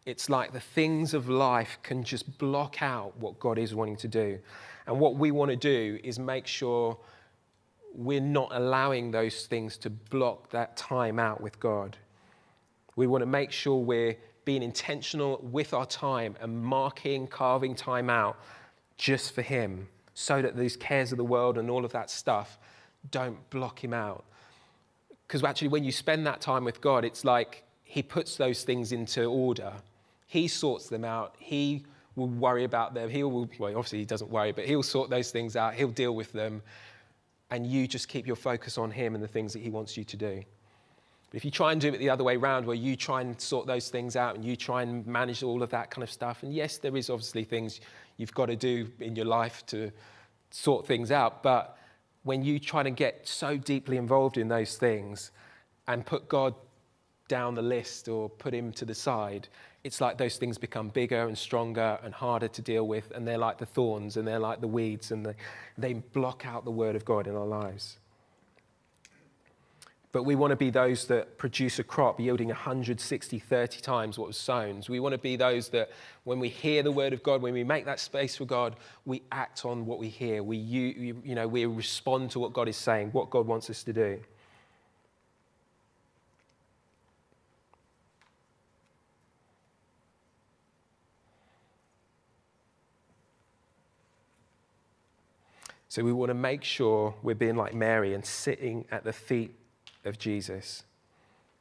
it's 0.05 0.29
like 0.29 0.53
the 0.53 0.59
things 0.59 1.13
of 1.13 1.29
life 1.29 1.77
can 1.83 2.03
just 2.03 2.37
block 2.37 2.81
out 2.81 3.17
what 3.17 3.39
God 3.39 3.57
is 3.57 3.75
wanting 3.75 3.97
to 3.97 4.07
do. 4.07 4.39
And 4.87 4.99
what 4.99 5.15
we 5.15 5.31
want 5.31 5.51
to 5.51 5.57
do 5.57 5.99
is 6.03 6.17
make 6.17 6.47
sure 6.47 6.97
we're 7.93 8.21
not 8.21 8.49
allowing 8.51 9.11
those 9.11 9.45
things 9.45 9.77
to 9.77 9.89
block 9.89 10.49
that 10.51 10.77
time 10.77 11.19
out 11.19 11.41
with 11.41 11.59
God. 11.59 11.97
We 12.95 13.07
want 13.07 13.21
to 13.21 13.27
make 13.27 13.51
sure 13.51 13.77
we're 13.77 14.15
being 14.45 14.63
intentional 14.63 15.39
with 15.43 15.73
our 15.73 15.85
time 15.85 16.35
and 16.41 16.63
marking, 16.63 17.27
carving 17.27 17.75
time 17.75 18.09
out 18.09 18.39
just 18.97 19.35
for 19.35 19.41
Him 19.41 19.87
so 20.13 20.41
that 20.41 20.57
these 20.57 20.75
cares 20.75 21.11
of 21.11 21.17
the 21.17 21.23
world 21.23 21.57
and 21.57 21.69
all 21.69 21.85
of 21.85 21.91
that 21.91 22.09
stuff 22.09 22.57
don't 23.11 23.49
block 23.49 23.83
Him 23.83 23.93
out. 23.93 24.25
Because 25.27 25.43
actually, 25.43 25.67
when 25.67 25.83
you 25.83 25.91
spend 25.91 26.25
that 26.25 26.41
time 26.41 26.63
with 26.63 26.81
God, 26.81 27.05
it's 27.05 27.23
like 27.23 27.63
He 27.83 28.01
puts 28.01 28.37
those 28.37 28.63
things 28.63 28.91
into 28.91 29.25
order 29.25 29.73
he 30.29 30.47
sorts 30.47 30.89
them 30.89 31.03
out. 31.03 31.33
He 31.39 31.83
will 32.15 32.27
worry 32.27 32.63
about 32.63 32.93
them. 32.93 33.09
He 33.09 33.23
will, 33.23 33.49
well, 33.57 33.75
obviously, 33.75 33.97
he 33.97 34.05
doesn't 34.05 34.29
worry, 34.29 34.51
but 34.51 34.65
he'll 34.65 34.83
sort 34.83 35.09
those 35.09 35.31
things 35.31 35.55
out. 35.55 35.73
He'll 35.73 35.89
deal 35.89 36.13
with 36.15 36.31
them. 36.31 36.61
And 37.49 37.65
you 37.65 37.87
just 37.87 38.07
keep 38.07 38.27
your 38.27 38.35
focus 38.35 38.77
on 38.77 38.91
him 38.91 39.15
and 39.15 39.23
the 39.23 39.27
things 39.27 39.53
that 39.53 39.63
he 39.63 39.71
wants 39.71 39.97
you 39.97 40.03
to 40.03 40.15
do. 40.15 40.43
But 41.31 41.37
if 41.37 41.43
you 41.43 41.49
try 41.49 41.71
and 41.71 41.81
do 41.81 41.87
it 41.87 41.97
the 41.97 42.11
other 42.11 42.23
way 42.23 42.35
around, 42.35 42.67
where 42.67 42.75
you 42.75 42.95
try 42.95 43.21
and 43.21 43.41
sort 43.41 43.65
those 43.65 43.89
things 43.89 44.15
out 44.15 44.35
and 44.35 44.45
you 44.45 44.55
try 44.55 44.83
and 44.83 45.05
manage 45.07 45.41
all 45.41 45.63
of 45.63 45.71
that 45.71 45.89
kind 45.89 46.03
of 46.03 46.11
stuff, 46.11 46.43
and 46.43 46.53
yes, 46.53 46.77
there 46.77 46.95
is 46.95 47.09
obviously 47.09 47.43
things 47.43 47.81
you've 48.17 48.33
got 48.35 48.45
to 48.45 48.55
do 48.55 48.87
in 48.99 49.15
your 49.15 49.25
life 49.25 49.65
to 49.67 49.91
sort 50.51 50.85
things 50.85 51.11
out, 51.11 51.41
but 51.41 51.75
when 52.21 52.43
you 52.43 52.59
try 52.59 52.83
to 52.83 52.91
get 52.91 53.27
so 53.27 53.57
deeply 53.57 53.97
involved 53.97 54.37
in 54.37 54.47
those 54.47 54.77
things 54.77 55.31
and 55.87 56.05
put 56.05 56.29
God 56.29 56.53
down 57.29 57.55
the 57.55 57.61
list 57.61 58.09
or 58.09 58.27
put 58.27 58.53
him 58.53 58.73
to 58.73 58.83
the 58.83 58.93
side, 58.93 59.47
it's 59.85 60.01
like 60.01 60.17
those 60.17 60.35
things 60.35 60.57
become 60.57 60.89
bigger 60.89 61.25
and 61.27 61.37
stronger 61.37 61.97
and 62.03 62.13
harder 62.13 62.49
to 62.49 62.61
deal 62.61 62.85
with, 62.85 63.09
and 63.15 63.25
they're 63.25 63.37
like 63.37 63.57
the 63.57 63.65
thorns 63.65 64.17
and 64.17 64.27
they're 64.27 64.39
like 64.39 64.59
the 64.59 64.67
weeds, 64.67 65.11
and 65.11 65.25
they, 65.25 65.35
they 65.77 65.93
block 65.93 66.45
out 66.45 66.65
the 66.65 66.71
word 66.71 66.97
of 66.97 67.05
God 67.05 67.27
in 67.27 67.35
our 67.35 67.45
lives. 67.45 67.97
But 70.11 70.23
we 70.23 70.33
want 70.35 70.51
to 70.51 70.57
be 70.57 70.71
those 70.71 71.05
that 71.05 71.37
produce 71.37 71.77
a 71.77 71.83
crop 71.83 72.19
yielding 72.19 72.47
160, 72.47 73.39
30 73.39 73.79
times 73.79 74.17
what 74.17 74.27
was 74.27 74.37
sown. 74.37 74.81
So 74.81 74.91
we 74.91 74.99
want 74.99 75.13
to 75.13 75.19
be 75.19 75.35
those 75.35 75.69
that 75.69 75.91
when 76.23 76.39
we 76.39 76.49
hear 76.49 76.81
the 76.81 76.91
word 76.91 77.13
of 77.13 77.21
God, 77.21 77.43
when 77.43 77.53
we 77.53 77.63
make 77.63 77.85
that 77.85 77.99
space 77.99 78.35
for 78.35 78.45
God, 78.45 78.75
we 79.05 79.21
act 79.31 79.65
on 79.65 79.85
what 79.85 79.99
we 79.99 80.09
hear. 80.09 80.41
We, 80.41 80.57
you, 80.57 81.21
you 81.23 81.35
know, 81.35 81.47
we 81.47 81.63
respond 81.67 82.31
to 82.31 82.39
what 82.39 82.53
God 82.53 82.67
is 82.67 82.75
saying, 82.75 83.11
what 83.11 83.29
God 83.29 83.45
wants 83.45 83.69
us 83.69 83.83
to 83.83 83.93
do. 83.93 84.19
So 95.89 96.03
we 96.03 96.13
want 96.13 96.29
to 96.29 96.35
make 96.35 96.63
sure 96.63 97.15
we're 97.23 97.33
being 97.33 97.55
like 97.55 97.73
Mary 97.73 98.13
and 98.13 98.23
sitting 98.23 98.85
at 98.91 99.03
the 99.03 99.11
feet 99.11 99.55
of 100.05 100.19
Jesus, 100.19 100.83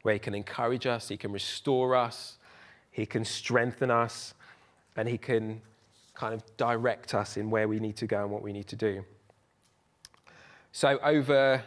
where 0.03 0.13
he 0.13 0.21
can 0.21 0.35
encourage 0.35 0.87
us, 0.87 1.09
he 1.09 1.17
can 1.17 1.33
restore 1.33 1.97
us, 1.97 2.37
he 2.91 3.07
can 3.07 3.25
strengthen 3.25 3.91
us, 3.91 4.35
and 4.97 5.09
he 5.09 5.17
can 5.17 5.63
kind 6.13 6.35
of 6.35 6.43
direct 6.59 7.15
us 7.15 7.39
in 7.39 7.49
where 7.49 7.69
we 7.69 7.81
need 7.81 7.97
to 7.97 8.07
go 8.07 8.21
and 8.21 8.31
what 8.31 8.43
we 8.43 8.53
need 8.53 8.67
to 8.67 8.77
do. 8.77 9.03
So 10.73 10.99
over 11.03 11.63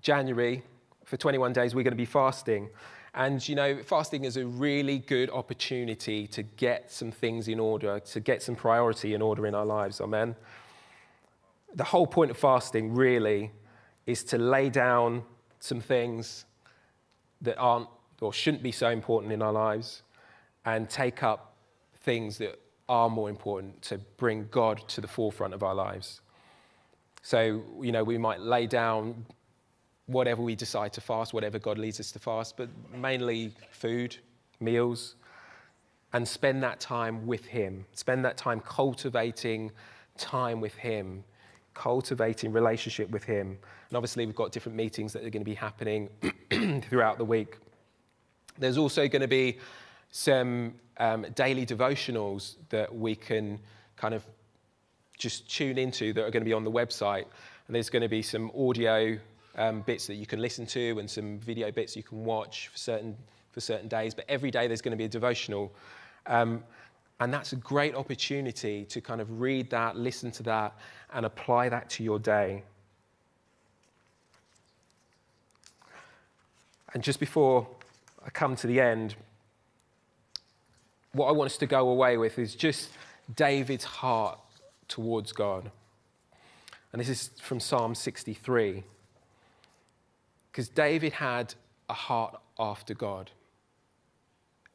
January, 0.00 0.62
for 1.04 1.18
21 1.18 1.52
days, 1.52 1.74
we're 1.74 1.82
going 1.82 1.92
to 1.92 1.96
be 1.96 2.06
fasting. 2.06 2.70
And 3.12 3.46
you 3.46 3.54
know, 3.54 3.82
fasting 3.82 4.24
is 4.24 4.38
a 4.38 4.46
really 4.46 4.98
good 4.98 5.28
opportunity 5.28 6.26
to 6.28 6.42
get 6.42 6.90
some 6.90 7.10
things 7.10 7.48
in 7.48 7.60
order, 7.60 8.00
to 8.00 8.20
get 8.20 8.42
some 8.42 8.56
priority 8.56 9.12
in 9.12 9.20
order 9.20 9.46
in 9.46 9.54
our 9.54 9.66
lives. 9.66 10.00
Amen 10.00 10.34
the 11.74 11.84
whole 11.84 12.06
point 12.06 12.30
of 12.30 12.36
fasting 12.36 12.94
really 12.94 13.52
is 14.06 14.24
to 14.24 14.38
lay 14.38 14.68
down 14.68 15.22
some 15.60 15.80
things 15.80 16.46
that 17.42 17.56
aren't 17.58 17.88
or 18.20 18.32
shouldn't 18.32 18.62
be 18.62 18.72
so 18.72 18.90
important 18.90 19.32
in 19.32 19.40
our 19.40 19.52
lives 19.52 20.02
and 20.64 20.90
take 20.90 21.22
up 21.22 21.54
things 22.02 22.38
that 22.38 22.58
are 22.88 23.08
more 23.08 23.30
important 23.30 23.80
to 23.82 23.98
bring 24.16 24.48
God 24.50 24.86
to 24.88 25.00
the 25.00 25.08
forefront 25.08 25.54
of 25.54 25.62
our 25.62 25.74
lives. 25.74 26.20
So, 27.22 27.62
you 27.80 27.92
know, 27.92 28.04
we 28.04 28.18
might 28.18 28.40
lay 28.40 28.66
down 28.66 29.24
whatever 30.06 30.42
we 30.42 30.54
decide 30.54 30.92
to 30.94 31.00
fast, 31.00 31.32
whatever 31.32 31.58
God 31.58 31.78
leads 31.78 32.00
us 32.00 32.10
to 32.12 32.18
fast, 32.18 32.56
but 32.56 32.68
mainly 32.94 33.52
food, 33.70 34.16
meals, 34.58 35.14
and 36.12 36.26
spend 36.26 36.62
that 36.62 36.80
time 36.80 37.26
with 37.26 37.44
Him. 37.46 37.86
Spend 37.92 38.24
that 38.24 38.36
time 38.36 38.60
cultivating 38.60 39.70
time 40.18 40.60
with 40.60 40.74
Him 40.74 41.24
cultivating 41.74 42.52
relationship 42.52 43.10
with 43.10 43.24
Him. 43.24 43.58
And 43.88 43.96
obviously, 43.96 44.26
we've 44.26 44.34
got 44.34 44.52
different 44.52 44.76
meetings 44.76 45.12
that 45.12 45.24
are 45.24 45.30
going 45.30 45.44
to 45.44 45.50
be 45.50 45.54
happening 45.54 46.08
throughout 46.88 47.18
the 47.18 47.24
week. 47.24 47.58
There's 48.58 48.78
also 48.78 49.08
going 49.08 49.22
to 49.22 49.28
be 49.28 49.58
some 50.10 50.74
um, 50.98 51.26
daily 51.34 51.64
devotionals 51.64 52.56
that 52.68 52.94
we 52.94 53.14
can 53.14 53.58
kind 53.96 54.14
of 54.14 54.24
just 55.18 55.50
tune 55.50 55.78
into 55.78 56.12
that 56.12 56.22
are 56.22 56.30
going 56.30 56.42
to 56.42 56.48
be 56.48 56.52
on 56.52 56.64
the 56.64 56.70
website. 56.70 57.26
And 57.66 57.74
there's 57.74 57.90
going 57.90 58.02
to 58.02 58.08
be 58.08 58.22
some 58.22 58.50
audio 58.58 59.18
um, 59.56 59.82
bits 59.82 60.06
that 60.06 60.14
you 60.14 60.26
can 60.26 60.40
listen 60.40 60.66
to 60.66 60.98
and 60.98 61.08
some 61.08 61.38
video 61.38 61.70
bits 61.70 61.96
you 61.96 62.02
can 62.02 62.24
watch 62.24 62.68
for 62.68 62.78
certain, 62.78 63.16
for 63.52 63.60
certain 63.60 63.88
days. 63.88 64.14
But 64.14 64.24
every 64.28 64.50
day 64.50 64.66
there's 64.66 64.80
going 64.80 64.92
to 64.92 64.96
be 64.96 65.04
a 65.04 65.08
devotional. 65.08 65.72
Um, 66.26 66.64
and 67.20 67.32
that's 67.32 67.52
a 67.52 67.56
great 67.56 67.94
opportunity 67.94 68.86
to 68.86 69.00
kind 69.02 69.20
of 69.20 69.40
read 69.40 69.68
that, 69.70 69.94
listen 69.94 70.30
to 70.32 70.42
that, 70.44 70.74
and 71.12 71.26
apply 71.26 71.68
that 71.68 71.90
to 71.90 72.02
your 72.02 72.18
day. 72.18 72.62
And 76.94 77.02
just 77.02 77.20
before 77.20 77.68
I 78.24 78.30
come 78.30 78.56
to 78.56 78.66
the 78.66 78.80
end, 78.80 79.16
what 81.12 81.26
I 81.26 81.32
want 81.32 81.50
us 81.50 81.58
to 81.58 81.66
go 81.66 81.90
away 81.90 82.16
with 82.16 82.38
is 82.38 82.54
just 82.54 82.90
David's 83.36 83.84
heart 83.84 84.38
towards 84.88 85.32
God. 85.32 85.70
And 86.92 87.00
this 87.00 87.08
is 87.08 87.30
from 87.42 87.60
Psalm 87.60 87.94
63. 87.94 88.82
Because 90.50 90.68
David 90.70 91.12
had 91.12 91.54
a 91.88 91.94
heart 91.94 92.40
after 92.58 92.94
God. 92.94 93.30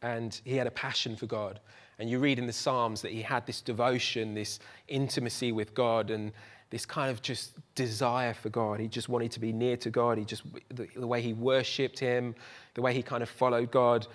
And 0.02 0.40
he 0.46 0.56
had 0.58 0.68
a 0.68 0.72
passion 0.72 1.16
for 1.16 1.26
God. 1.26 1.60
And 2.00 2.10
you 2.10 2.20
read 2.20 2.40
in 2.40 2.48
the 2.48 2.54
Psalms 2.54 3.02
that 3.02 3.12
he 3.12 3.22
had 3.22 3.46
this 3.46 3.62
devotion, 3.62 4.34
this 4.34 4.60
intimacy 4.88 5.52
with 5.52 5.74
God, 5.74 6.12
and 6.12 6.32
this 6.70 6.86
kind 6.86 7.10
of 7.10 7.22
just 7.22 7.54
desire 7.76 8.34
for 8.34 8.50
God. 8.50 8.80
He 8.80 8.88
just 8.88 9.08
wanted 9.08 9.32
to 9.32 9.40
be 9.40 9.54
near 9.54 9.78
to 9.78 9.90
God. 9.90 10.18
He 10.18 10.26
just, 10.26 10.44
the, 10.70 10.88
the 10.96 11.08
way 11.08 11.22
he 11.22 11.34
worshipped 11.34 12.00
him, 12.00 12.36
the 12.74 12.82
way 12.82 12.94
he 12.94 13.02
kind 13.02 13.24
of 13.24 13.30
followed 13.30 13.72
God, 13.72 14.08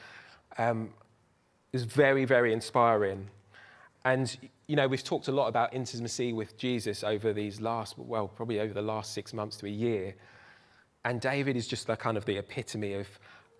um, 0.59 0.91
was 1.73 1.85
very, 1.85 2.25
very 2.25 2.53
inspiring. 2.53 3.29
And, 4.05 4.37
you 4.67 4.77
know, 4.77 4.89
we've 4.89 5.05
talked 5.05 5.29
a 5.29 5.33
lot 5.33 5.49
about 5.49 5.73
intimacy 5.75 6.33
with 6.33 6.57
Jesus 6.57 7.05
over 7.05 7.33
these 7.33 7.61
last, 7.61 7.99
well, 7.99 8.29
probably 8.29 8.61
over 8.61 8.75
the 8.75 8.83
last 8.83 9.15
six 9.15 9.33
months 9.33 9.57
to 9.59 9.67
a 9.67 9.71
year. 9.71 10.15
And 11.05 11.21
David 11.21 11.57
is 11.57 11.67
just 11.67 11.87
the 11.87 11.97
kind 11.97 12.17
of 12.17 12.25
the 12.25 12.37
epitome 12.37 12.95
of, 12.95 13.09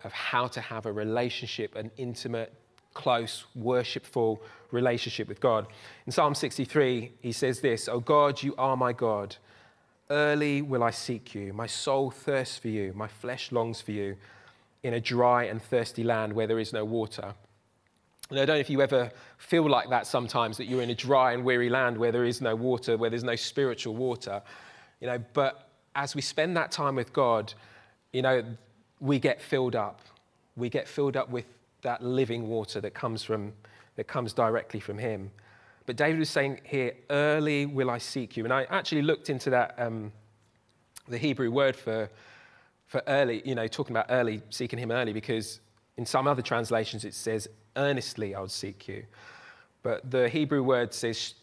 of 0.03 0.11
how 0.11 0.47
to 0.47 0.61
have 0.61 0.85
a 0.85 0.91
relationship, 0.91 1.75
an 1.75 1.91
intimate, 1.97 2.53
close, 2.93 3.45
worshipful 3.55 4.41
relationship 4.71 5.27
with 5.27 5.39
God. 5.39 5.67
In 6.05 6.11
Psalm 6.11 6.35
63, 6.35 7.11
he 7.21 7.31
says 7.31 7.59
this 7.59 7.87
Oh 7.87 7.99
God, 7.99 8.41
you 8.41 8.55
are 8.57 8.77
my 8.77 8.93
God. 8.93 9.35
Early 10.09 10.61
will 10.61 10.83
I 10.83 10.91
seek 10.91 11.33
you. 11.33 11.53
My 11.53 11.67
soul 11.67 12.11
thirsts 12.11 12.57
for 12.57 12.67
you. 12.67 12.91
My 12.95 13.07
flesh 13.07 13.51
longs 13.51 13.79
for 13.79 13.91
you 13.91 14.17
in 14.83 14.93
a 14.93 14.99
dry 14.99 15.45
and 15.45 15.61
thirsty 15.61 16.03
land 16.03 16.33
where 16.33 16.47
there 16.47 16.59
is 16.59 16.73
no 16.73 16.83
water. 16.83 17.33
And 18.29 18.39
I 18.39 18.45
don't 18.45 18.55
know 18.55 18.59
if 18.59 18.69
you 18.69 18.81
ever 18.81 19.11
feel 19.37 19.69
like 19.69 19.89
that 19.89 20.07
sometimes, 20.07 20.57
that 20.57 20.65
you're 20.65 20.81
in 20.81 20.89
a 20.89 20.95
dry 20.95 21.33
and 21.33 21.43
weary 21.43 21.69
land 21.69 21.97
where 21.97 22.11
there 22.11 22.25
is 22.25 22.41
no 22.41 22.55
water, 22.55 22.97
where 22.97 23.09
there's 23.09 23.23
no 23.23 23.35
spiritual 23.35 23.95
water. 23.95 24.41
You 25.01 25.07
know, 25.07 25.23
but 25.33 25.69
as 25.95 26.15
we 26.15 26.21
spend 26.21 26.55
that 26.57 26.71
time 26.71 26.95
with 26.95 27.11
God, 27.13 27.53
you 28.13 28.21
know, 28.21 28.43
we 28.99 29.19
get 29.19 29.41
filled 29.41 29.75
up. 29.75 30.01
We 30.55 30.69
get 30.69 30.87
filled 30.87 31.17
up 31.17 31.29
with 31.29 31.45
that 31.81 32.03
living 32.03 32.47
water 32.47 32.81
that 32.81 32.93
comes 32.93 33.23
from 33.23 33.53
that 33.95 34.07
comes 34.07 34.33
directly 34.33 34.79
from 34.79 34.97
him. 34.97 35.31
But 35.85 35.95
David 35.95 36.19
was 36.19 36.29
saying 36.29 36.61
here, 36.63 36.93
early 37.09 37.65
will 37.65 37.89
I 37.89 37.97
seek 37.97 38.37
you. 38.37 38.43
And 38.43 38.53
I 38.53 38.63
actually 38.69 39.01
looked 39.01 39.29
into 39.29 39.49
that, 39.49 39.75
um, 39.77 40.11
the 41.07 41.17
Hebrew 41.17 41.51
word 41.51 41.75
for, 41.75 42.09
for 42.87 43.01
early, 43.07 43.41
you 43.45 43.55
know, 43.55 43.67
talking 43.67 43.95
about 43.95 44.05
early, 44.09 44.41
seeking 44.49 44.79
him 44.79 44.91
early, 44.91 45.11
because 45.11 45.59
in 45.97 46.05
some 46.05 46.27
other 46.27 46.41
translations 46.41 47.03
it 47.03 47.13
says, 47.13 47.47
earnestly 47.75 48.35
I 48.35 48.41
would 48.41 48.51
seek 48.51 48.87
you. 48.87 49.03
But 49.83 50.09
the 50.09 50.29
Hebrew 50.29 50.63
word 50.63 50.93
says 50.93 51.33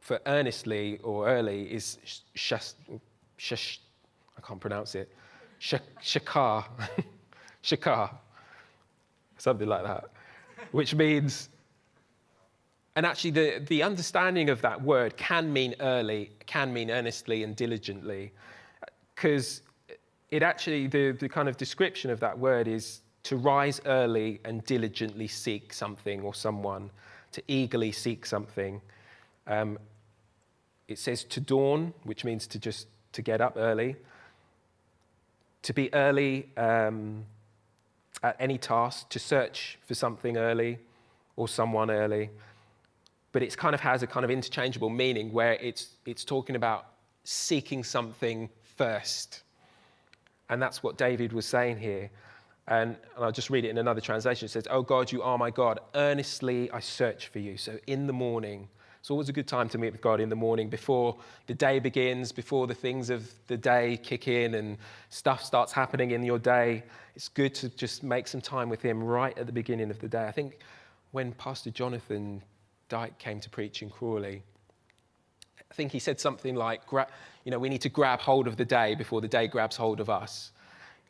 for 0.00 0.20
earnestly 0.26 0.98
or 1.02 1.28
early 1.28 1.72
is 1.72 1.98
shash, 2.36 2.74
shash 3.38 3.78
I 4.36 4.40
can't 4.40 4.60
pronounce 4.60 4.94
it, 4.94 5.12
shakar, 5.60 6.64
shakar, 7.62 8.10
something 9.40 9.68
like 9.68 9.84
that, 9.84 10.04
which 10.72 10.94
means, 10.94 11.48
and 12.96 13.06
actually 13.06 13.30
the, 13.30 13.64
the 13.66 13.82
understanding 13.82 14.50
of 14.50 14.60
that 14.62 14.80
word 14.80 15.16
can 15.16 15.52
mean 15.52 15.74
early, 15.80 16.30
can 16.46 16.72
mean 16.72 16.90
earnestly 16.90 17.42
and 17.42 17.56
diligently, 17.56 18.32
because 19.14 19.62
it 20.30 20.42
actually, 20.42 20.86
the, 20.86 21.12
the 21.12 21.28
kind 21.28 21.48
of 21.48 21.56
description 21.56 22.10
of 22.10 22.20
that 22.20 22.38
word 22.38 22.68
is 22.68 23.00
to 23.22 23.36
rise 23.36 23.80
early 23.86 24.40
and 24.44 24.64
diligently 24.64 25.26
seek 25.26 25.72
something 25.72 26.20
or 26.22 26.34
someone, 26.34 26.90
to 27.32 27.42
eagerly 27.48 27.92
seek 27.92 28.24
something. 28.26 28.80
Um, 29.46 29.78
it 30.88 30.98
says 30.98 31.24
to 31.24 31.40
dawn, 31.40 31.92
which 32.04 32.24
means 32.24 32.46
to 32.48 32.58
just 32.58 32.86
to 33.12 33.22
get 33.22 33.40
up 33.40 33.54
early, 33.56 33.96
to 35.62 35.72
be 35.72 35.92
early 35.92 36.48
um, 36.56 37.24
at 38.22 38.36
any 38.38 38.58
task, 38.58 39.08
to 39.10 39.18
search 39.18 39.78
for 39.86 39.94
something 39.94 40.36
early 40.36 40.78
or 41.36 41.48
someone 41.48 41.90
early. 41.90 42.30
But 43.32 43.42
it 43.42 43.56
kind 43.56 43.74
of 43.74 43.80
has 43.80 44.02
a 44.02 44.06
kind 44.06 44.24
of 44.24 44.30
interchangeable 44.30 44.90
meaning 44.90 45.32
where 45.32 45.54
it's, 45.54 45.96
it's 46.04 46.24
talking 46.24 46.56
about 46.56 46.86
seeking 47.24 47.84
something 47.84 48.50
first. 48.62 49.42
And 50.48 50.60
that's 50.60 50.82
what 50.82 50.98
David 50.98 51.32
was 51.32 51.46
saying 51.46 51.78
here. 51.78 52.10
And, 52.66 52.96
and, 53.16 53.24
I'll 53.24 53.32
just 53.32 53.50
read 53.50 53.64
it 53.64 53.68
in 53.68 53.78
another 53.78 54.00
translation. 54.00 54.46
It 54.46 54.50
says, 54.50 54.66
Oh 54.70 54.82
God, 54.82 55.10
you 55.10 55.22
are 55.22 55.38
my 55.38 55.50
God. 55.50 55.80
Earnestly 55.94 56.70
I 56.70 56.80
search 56.80 57.28
for 57.28 57.38
you. 57.38 57.56
So 57.56 57.78
in 57.86 58.06
the 58.06 58.12
morning, 58.12 58.68
it's 59.00 59.10
always 59.10 59.30
a 59.30 59.32
good 59.32 59.48
time 59.48 59.66
to 59.70 59.78
meet 59.78 59.92
with 59.92 60.02
God 60.02 60.20
in 60.20 60.28
the 60.28 60.36
morning 60.36 60.68
before 60.68 61.16
the 61.46 61.54
day 61.54 61.78
begins, 61.78 62.32
before 62.32 62.66
the 62.66 62.74
things 62.74 63.08
of 63.08 63.32
the 63.46 63.56
day 63.56 63.98
kick 64.02 64.28
in 64.28 64.54
and 64.54 64.76
stuff 65.08 65.42
starts 65.42 65.72
happening 65.72 66.10
in 66.10 66.22
your 66.22 66.38
day. 66.38 66.84
It's 67.16 67.28
good 67.28 67.54
to 67.56 67.70
just 67.70 68.02
make 68.02 68.28
some 68.28 68.42
time 68.42 68.68
with 68.68 68.82
Him 68.82 69.02
right 69.02 69.36
at 69.38 69.46
the 69.46 69.52
beginning 69.52 69.90
of 69.90 69.98
the 70.00 70.08
day. 70.08 70.26
I 70.26 70.32
think 70.32 70.58
when 71.12 71.32
Pastor 71.32 71.70
Jonathan 71.70 72.42
Dyke 72.90 73.18
came 73.18 73.40
to 73.40 73.48
preach 73.48 73.80
in 73.80 73.88
Crawley, 73.88 74.42
I 75.70 75.74
think 75.74 75.92
he 75.92 75.98
said 75.98 76.20
something 76.20 76.54
like, 76.54 76.82
you 77.44 77.50
know, 77.50 77.58
we 77.58 77.70
need 77.70 77.80
to 77.82 77.88
grab 77.88 78.20
hold 78.20 78.46
of 78.46 78.56
the 78.56 78.64
day 78.66 78.94
before 78.96 79.22
the 79.22 79.28
day 79.28 79.46
grabs 79.46 79.76
hold 79.76 80.00
of 80.00 80.10
us. 80.10 80.52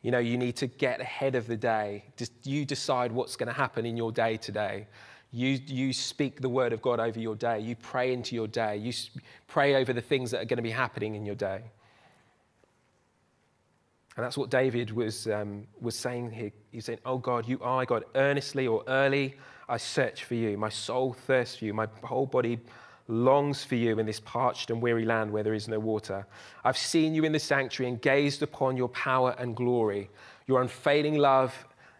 You 0.01 0.11
know, 0.11 0.19
you 0.19 0.37
need 0.37 0.55
to 0.57 0.67
get 0.67 1.01
ahead 1.01 1.35
of 1.35 1.45
the 1.45 1.57
day. 1.57 2.05
Just 2.15 2.31
you 2.45 2.63
decide 2.63 3.11
what's 3.11 3.35
going 3.35 3.47
to 3.47 3.53
happen 3.53 3.85
in 3.85 3.97
your 3.97 4.11
day 4.11 4.37
today. 4.37 4.87
You, 5.33 5.59
you 5.65 5.93
speak 5.93 6.41
the 6.41 6.49
word 6.49 6.73
of 6.73 6.81
God 6.81 6.99
over 6.99 7.19
your 7.19 7.35
day. 7.35 7.59
You 7.59 7.75
pray 7.75 8.11
into 8.11 8.35
your 8.35 8.47
day. 8.47 8.77
You 8.77 8.91
pray 9.47 9.75
over 9.75 9.93
the 9.93 10.01
things 10.01 10.31
that 10.31 10.41
are 10.41 10.45
going 10.45 10.57
to 10.57 10.63
be 10.63 10.71
happening 10.71 11.15
in 11.15 11.25
your 11.25 11.35
day. 11.35 11.61
And 14.17 14.25
that's 14.25 14.37
what 14.37 14.49
David 14.49 14.91
was, 14.91 15.27
um, 15.27 15.65
was 15.79 15.95
saying 15.95 16.31
here. 16.31 16.51
He's 16.71 16.85
saying, 16.85 16.99
Oh 17.05 17.17
God, 17.17 17.47
you 17.47 17.59
are 17.61 17.85
God. 17.85 18.03
Earnestly 18.15 18.67
or 18.67 18.83
early, 18.87 19.35
I 19.69 19.77
search 19.77 20.25
for 20.25 20.35
you. 20.35 20.57
My 20.57 20.67
soul 20.67 21.13
thirsts 21.13 21.57
for 21.57 21.65
you. 21.65 21.73
My 21.73 21.87
whole 22.03 22.25
body 22.25 22.59
longs 23.07 23.63
for 23.63 23.75
you 23.75 23.99
in 23.99 24.05
this 24.05 24.19
parched 24.19 24.69
and 24.69 24.81
weary 24.81 25.05
land 25.05 25.31
where 25.31 25.43
there 25.43 25.53
is 25.53 25.69
no 25.69 25.79
water. 25.79 26.25
I've 26.65 26.77
seen 26.77 27.15
you 27.15 27.23
in 27.23 27.31
the 27.31 27.39
sanctuary 27.39 27.89
and 27.89 28.01
gazed 28.01 28.43
upon 28.43 28.75
your 28.75 28.89
power 28.89 29.33
and 29.39 29.55
glory. 29.55 30.09
Your 30.45 30.61
unfailing 30.61 31.17
love 31.17 31.53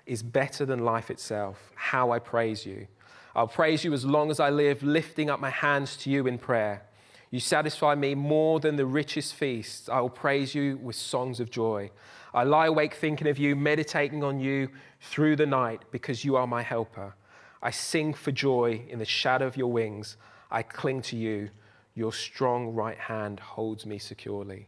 is 0.05 0.21
better 0.21 0.65
than 0.65 0.83
life 0.83 1.09
itself. 1.09 1.71
How 1.75 2.11
I 2.11 2.19
praise 2.19 2.65
you. 2.65 2.87
I'll 3.35 3.47
praise 3.47 3.83
you 3.83 3.93
as 3.93 4.05
long 4.05 4.29
as 4.29 4.39
I 4.39 4.49
live, 4.49 4.83
lifting 4.83 5.29
up 5.29 5.39
my 5.39 5.49
hands 5.49 5.95
to 5.97 6.09
you 6.09 6.27
in 6.27 6.37
prayer. 6.37 6.83
You 7.29 7.39
satisfy 7.39 7.95
me 7.95 8.13
more 8.13 8.59
than 8.59 8.75
the 8.75 8.85
richest 8.85 9.35
feasts. 9.35 9.87
I 9.87 10.01
will 10.01 10.09
praise 10.09 10.53
you 10.53 10.77
with 10.77 10.97
songs 10.97 11.39
of 11.39 11.49
joy. 11.49 11.91
I 12.33 12.43
lie 12.43 12.67
awake 12.67 12.93
thinking 12.93 13.27
of 13.27 13.37
you, 13.37 13.55
meditating 13.55 14.23
on 14.23 14.39
you 14.39 14.69
through 14.99 15.37
the 15.37 15.45
night 15.45 15.83
because 15.91 16.25
you 16.25 16.35
are 16.35 16.47
my 16.47 16.61
helper. 16.61 17.15
I 17.61 17.71
sing 17.71 18.13
for 18.13 18.31
joy 18.31 18.81
in 18.89 18.99
the 18.99 19.05
shadow 19.05 19.47
of 19.47 19.55
your 19.55 19.71
wings. 19.71 20.17
I 20.49 20.63
cling 20.63 21.01
to 21.03 21.15
you. 21.15 21.49
Your 21.95 22.11
strong 22.11 22.73
right 22.73 22.97
hand 22.97 23.39
holds 23.39 23.85
me 23.85 23.97
securely. 23.97 24.67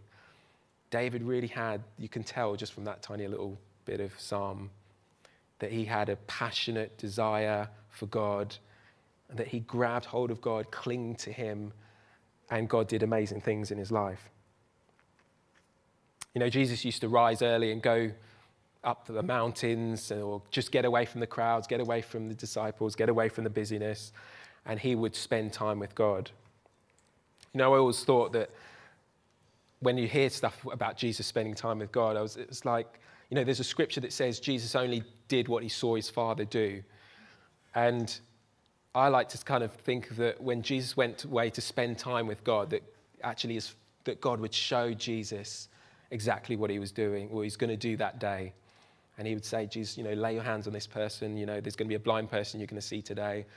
David 0.89 1.23
really 1.23 1.47
had, 1.47 1.84
you 1.97 2.08
can 2.08 2.23
tell 2.23 2.56
just 2.56 2.73
from 2.73 2.86
that 2.86 3.02
tiny 3.02 3.28
little 3.28 3.58
bit 3.86 3.99
of 3.99 4.17
psalm, 4.19 4.69
that 5.63 5.71
he 5.71 5.86
had 5.86 6.10
a 6.10 6.17
passionate 6.28 6.97
desire 6.97 7.69
for 7.89 8.06
God 8.08 8.56
and 9.30 9.39
that 9.39 9.47
he 9.47 9.62
grabbed 9.62 10.06
hold 10.06 10.30
of 10.30 10.41
God, 10.41 10.69
clinging 10.71 11.15
to 11.15 11.32
him, 11.32 11.71
and 12.52 12.67
God 12.67 12.89
did 12.89 13.02
amazing 13.02 13.39
things 13.39 13.71
in 13.71 13.78
his 13.78 13.91
life. 13.91 14.30
You 16.34 16.39
know, 16.39 16.49
Jesus 16.49 16.84
used 16.84 16.99
to 16.99 17.08
rise 17.08 17.41
early 17.41 17.71
and 17.71 17.82
go 17.82 18.12
up 18.84 19.06
to 19.06 19.13
the 19.13 19.23
mountains 19.23 20.12
or 20.12 20.41
just 20.52 20.69
get 20.69 20.84
away 20.84 21.06
from 21.06 21.21
the 21.21 21.28
crowds, 21.28 21.65
get 21.65 21.80
away 21.80 22.02
from 22.02 22.28
the 22.28 22.36
disciples, 22.36 22.93
get 22.93 23.08
away 23.08 23.30
from 23.30 23.45
the 23.45 23.49
busyness 23.49 24.12
and 24.65 24.80
he 24.80 24.95
would 24.95 25.15
spend 25.15 25.54
time 25.54 25.80
with 25.80 25.95
God. 25.95 26.30
You 27.54 27.60
know, 27.60 27.73
I 27.73 27.78
always 27.78 28.04
thought 28.04 28.34
that 28.34 28.49
when 29.80 29.97
you 29.97 30.08
hear 30.10 30.30
stuff 30.30 30.65
about 30.69 30.97
Jesus 30.97 31.26
spending 31.26 31.54
time 31.54 31.80
with 31.80 31.91
God, 31.93 32.17
I 32.17 32.21
was, 32.21 32.36
it 32.36 32.49
was 32.49 32.65
like, 32.65 32.99
You 33.30 33.36
know, 33.36 33.43
there's 33.43 33.62
a 33.62 33.63
scripture 33.63 34.02
that 34.02 34.12
says 34.12 34.39
Jesus 34.39 34.76
only 34.76 35.04
did 35.34 35.48
what 35.48 35.63
he 35.63 35.69
saw 35.69 35.96
his 35.96 36.12
Father 36.12 36.46
do. 36.46 36.84
And 37.74 38.19
I 38.93 39.08
like 39.08 39.30
to 39.30 39.38
kind 39.39 39.63
of 39.63 39.72
think 39.74 40.15
that 40.17 40.39
when 40.39 40.62
Jesus 40.62 40.96
went 40.96 41.24
away 41.24 41.50
to 41.50 41.60
spend 41.60 41.98
time 41.98 42.28
with 42.28 42.43
God, 42.43 42.69
that 42.69 42.84
actually 43.24 43.58
is 43.58 43.74
that 44.04 44.22
God 44.22 44.39
would 44.39 44.54
show 44.54 44.93
Jesus 44.93 45.69
exactly 46.12 46.56
what 46.56 46.69
he 46.69 46.78
was 46.78 46.91
doing, 46.91 47.32
what 47.32 47.41
he's 47.41 47.58
going 47.58 47.72
to 47.72 47.84
do 47.89 47.98
that 47.98 48.19
day. 48.19 48.54
And 49.17 49.28
he 49.28 49.34
would 49.34 49.43
say, 49.43 49.65
Jesus, 49.65 49.98
you 49.98 50.04
know, 50.04 50.13
lay 50.13 50.36
your 50.36 50.43
hands 50.43 50.67
on 50.67 50.74
this 50.74 50.86
person. 50.86 51.36
You 51.36 51.48
know, 51.48 51.60
there's 51.60 51.76
going 51.76 51.88
to 51.88 51.89
be 51.89 51.96
a 52.04 52.08
blind 52.12 52.30
person 52.30 52.60
you're 52.60 52.67
going 52.67 52.80
to 52.80 52.88
see 52.93 53.02
today. 53.02 53.48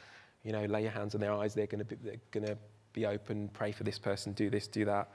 You 0.44 0.52
know, 0.52 0.64
lay 0.64 0.80
your 0.80 0.92
hands 0.92 1.14
on 1.14 1.20
their 1.20 1.34
eyes. 1.34 1.52
They're 1.52 1.66
going 1.66 1.84
to 1.84 1.84
be, 1.84 1.96
they're 2.02 2.20
going 2.30 2.46
to 2.46 2.56
be 2.94 3.04
open. 3.04 3.50
Pray 3.52 3.72
for 3.72 3.84
this 3.84 3.98
person. 3.98 4.32
Do 4.32 4.48
this, 4.48 4.66
do 4.66 4.86
that. 4.86 5.10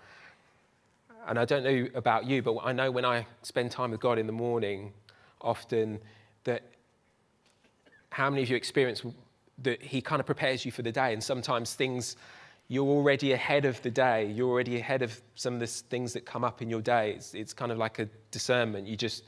And 1.28 1.40
I 1.40 1.46
don't 1.46 1.64
know 1.64 1.88
about 1.96 2.26
you, 2.26 2.44
but 2.44 2.58
I 2.64 2.72
know 2.72 2.92
when 2.92 3.06
I 3.06 3.26
spend 3.42 3.72
time 3.72 3.90
with 3.90 4.00
God 4.00 4.20
in 4.20 4.28
the 4.28 4.34
morning, 4.34 4.94
often 5.42 6.00
that 6.44 6.64
how 8.10 8.30
many 8.30 8.44
of 8.44 8.50
you 8.50 8.56
experience 8.56 9.04
that 9.64 9.82
He 9.82 10.02
kind 10.02 10.20
of 10.20 10.26
prepares 10.26 10.66
you 10.66 10.72
for 10.72 10.82
the 10.82 10.92
day, 10.92 11.14
and 11.14 11.24
sometimes 11.24 11.74
things 11.74 12.16
you're 12.68 12.88
already 12.88 13.34
ahead 13.34 13.66
of 13.66 13.82
the 13.82 13.92
day. 13.92 14.32
You're 14.32 14.50
already 14.50 14.78
ahead 14.78 15.02
of 15.02 15.22
some 15.36 15.56
of 15.56 15.60
the 15.60 15.68
things 15.68 16.14
that 16.14 16.26
come 16.26 16.46
up 16.46 16.62
in 16.62 16.70
your 16.70 16.82
day. 16.82 17.12
It's, 17.12 17.34
it's 17.34 17.54
kind 17.54 17.70
of 17.70 17.78
like 17.78 18.00
a 18.00 18.08
discernment. 18.32 18.88
You 18.88 18.96
just 18.96 19.26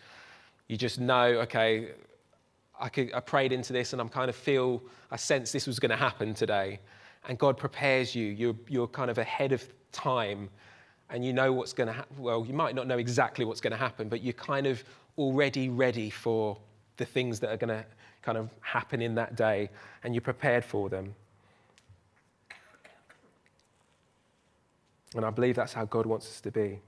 you 0.67 0.77
just 0.77 0.99
know, 0.99 1.25
okay, 1.41 1.89
I, 2.79 2.89
could, 2.89 3.13
I 3.13 3.19
prayed 3.19 3.51
into 3.51 3.73
this 3.73 3.93
and 3.93 4.01
I'm 4.01 4.09
kind 4.09 4.29
of 4.29 4.35
feel, 4.35 4.81
I 5.11 5.17
sense 5.17 5.51
this 5.51 5.67
was 5.67 5.79
going 5.79 5.91
to 5.91 5.95
happen 5.95 6.33
today. 6.33 6.79
And 7.27 7.37
God 7.37 7.57
prepares 7.57 8.15
you. 8.15 8.27
You're, 8.27 8.55
you're 8.67 8.87
kind 8.87 9.09
of 9.11 9.17
ahead 9.17 9.51
of 9.51 9.63
time 9.91 10.49
and 11.09 11.23
you 11.23 11.31
know 11.31 11.53
what's 11.53 11.73
going 11.73 11.87
to 11.87 11.93
happen. 11.93 12.15
Well, 12.17 12.45
you 12.45 12.53
might 12.53 12.75
not 12.75 12.87
know 12.87 12.97
exactly 12.97 13.45
what's 13.45 13.61
going 13.61 13.71
to 13.71 13.77
happen, 13.77 14.09
but 14.09 14.23
you're 14.23 14.33
kind 14.33 14.67
of 14.67 14.83
already 15.17 15.69
ready 15.69 16.09
for 16.09 16.57
the 16.97 17.05
things 17.05 17.39
that 17.39 17.49
are 17.49 17.57
going 17.57 17.69
to 17.69 17.85
kind 18.21 18.37
of 18.37 18.49
happen 18.61 19.01
in 19.01 19.15
that 19.15 19.35
day 19.35 19.69
and 20.03 20.13
you're 20.13 20.21
prepared 20.21 20.63
for 20.63 20.89
them. 20.89 21.15
And 25.15 25.25
I 25.25 25.29
believe 25.29 25.55
that's 25.55 25.73
how 25.73 25.85
God 25.85 26.05
wants 26.05 26.27
us 26.27 26.41
to 26.41 26.51
be. 26.51 26.79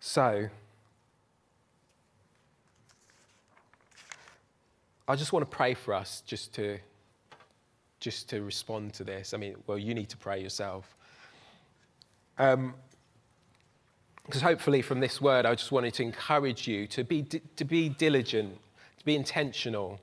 So, 0.00 0.48
I 5.06 5.16
just 5.16 5.32
want 5.32 5.50
to 5.50 5.56
pray 5.56 5.74
for 5.74 5.94
us 5.94 6.22
just 6.26 6.54
to 6.54 6.78
just 8.00 8.28
to 8.30 8.42
respond 8.42 8.94
to 8.94 9.04
this. 9.04 9.34
I 9.34 9.36
mean, 9.36 9.56
well, 9.66 9.76
you 9.76 9.92
need 9.92 10.08
to 10.10 10.16
pray 10.16 10.40
yourself. 10.40 10.96
Um, 12.38 12.74
because 14.28 14.42
hopefully 14.42 14.82
from 14.82 15.00
this 15.00 15.20
word, 15.20 15.44
I 15.44 15.54
just 15.56 15.72
wanted 15.72 15.94
to 15.94 16.04
encourage 16.04 16.68
you 16.68 16.86
to 16.86 17.02
be, 17.02 17.22
to 17.22 17.64
be 17.64 17.88
diligent, 17.88 18.56
to 18.98 19.04
be 19.04 19.16
intentional. 19.16 19.98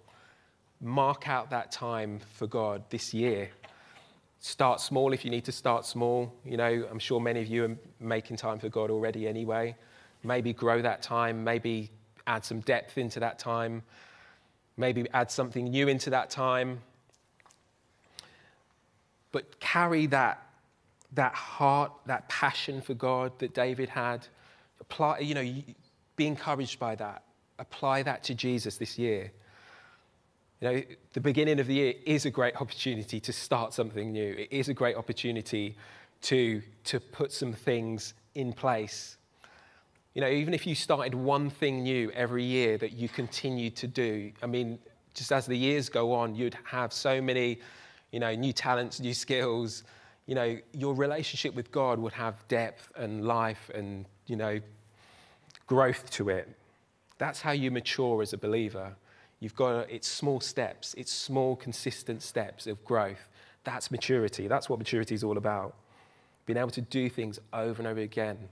Mark 0.82 1.30
out 1.30 1.50
that 1.52 1.72
time 1.72 2.20
for 2.34 2.48
God 2.48 2.84
this 2.90 3.14
year. 3.14 3.50
Start 4.40 4.82
small 4.82 5.14
if 5.14 5.24
you 5.24 5.32
need 5.32 5.46
to 5.46 5.52
start 5.52 5.86
small. 5.86 6.34
You 6.44 6.58
know, 6.58 6.88
I'm 6.92 7.00
sure 7.00 7.22
many 7.22 7.42
of 7.42 7.48
you 7.48 7.66
are 7.66 7.78
making 8.00 8.38
time 8.38 8.60
for 8.60 8.68
God 8.68 8.92
already 8.92 9.28
anyway 9.28 9.76
maybe 10.26 10.54
grow 10.54 10.82
that 10.82 11.02
time, 11.02 11.44
maybe 11.44 11.92
add 12.28 12.44
some 12.44 12.60
depth 12.62 12.98
into 12.98 13.20
that 13.20 13.40
time, 13.40 13.84
maybe 14.78 15.08
add 15.14 15.32
something 15.32 15.66
new 15.66 15.88
into 15.88 16.10
that 16.10 16.30
time. 16.30 16.82
But 19.32 19.60
carry 19.60 20.08
that, 20.08 20.45
that 21.16 21.34
heart, 21.34 21.92
that 22.06 22.28
passion 22.30 22.82
for 22.82 22.94
God 22.94 23.38
that 23.40 23.54
David 23.54 23.90
had. 23.90 24.28
Apply, 24.80 25.20
you 25.20 25.34
know, 25.36 25.64
be 26.16 26.28
encouraged 26.28 26.80
by 26.80 26.96
that. 26.96 27.24
Apply 27.60 28.04
that 28.04 28.24
to 28.26 28.36
Jesus 28.36 28.78
this 28.78 28.98
year. 28.98 29.32
You 30.62 30.70
know, 30.70 30.84
the 31.14 31.22
beginning 31.22 31.60
of 31.60 31.68
the 31.68 31.74
year 31.74 31.94
is 32.06 32.26
a 32.26 32.30
great 32.30 32.56
opportunity 32.62 33.20
to 33.20 33.34
start 33.34 33.74
something 33.74 34.12
new. 34.12 34.36
It 34.38 34.50
is 34.52 34.70
a 34.70 34.74
great 34.74 34.96
opportunity 34.96 35.76
to, 36.24 36.62
to 36.86 37.00
put 37.00 37.32
some 37.32 37.54
things 37.54 38.14
in 38.36 38.54
place 38.54 39.18
you 40.16 40.22
know, 40.22 40.30
even 40.30 40.54
if 40.54 40.66
you 40.66 40.76
started 40.76 41.14
one 41.14 41.50
thing 41.50 41.84
new 41.84 42.10
every 42.12 42.44
year 42.44 42.78
that 42.78 42.94
you 42.94 43.10
continue 43.10 43.70
to 43.72 43.86
do, 43.86 44.32
I 44.42 44.46
mean, 44.46 44.80
just 45.14 45.34
as 45.34 45.46
the 45.46 45.58
years 45.58 45.90
go 45.90 46.14
on, 46.14 46.36
you'd 46.36 46.58
have 46.64 46.94
so 46.94 47.22
many, 47.22 47.60
you 48.12 48.22
know, 48.22 48.34
new 48.34 48.54
talents, 48.54 49.02
new 49.02 49.14
skills. 49.14 49.84
You 50.26 50.36
know, 50.36 50.58
your 50.74 50.96
relationship 50.96 51.54
with 51.54 51.72
God 51.72 52.00
would 52.00 52.14
have 52.14 52.48
depth 52.48 52.92
and 52.96 53.26
life 53.26 53.70
and, 53.74 54.06
you 54.28 54.36
know, 54.36 54.60
growth 55.68 56.10
to 56.12 56.30
it. 56.30 56.50
That's 57.18 57.42
how 57.42 57.52
you 57.52 57.72
mature 57.72 58.22
as 58.22 58.34
a 58.34 58.38
believer. 58.38 58.96
You've 59.40 59.56
got, 59.56 59.90
it's 59.90 60.08
small 60.08 60.40
steps, 60.40 60.96
it's 60.98 61.12
small, 61.12 61.56
consistent 61.56 62.22
steps 62.22 62.68
of 62.68 62.84
growth. 62.84 63.30
That's 63.64 63.92
maturity. 63.92 64.48
That's 64.48 64.70
what 64.70 64.80
maturity 64.80 65.16
is 65.16 65.24
all 65.24 65.38
about. 65.38 65.76
Being 66.46 66.58
able 66.58 66.72
to 66.72 66.82
do 66.82 67.10
things 67.10 67.40
over 67.54 67.82
and 67.82 67.88
over 67.88 68.02
again 68.02 68.50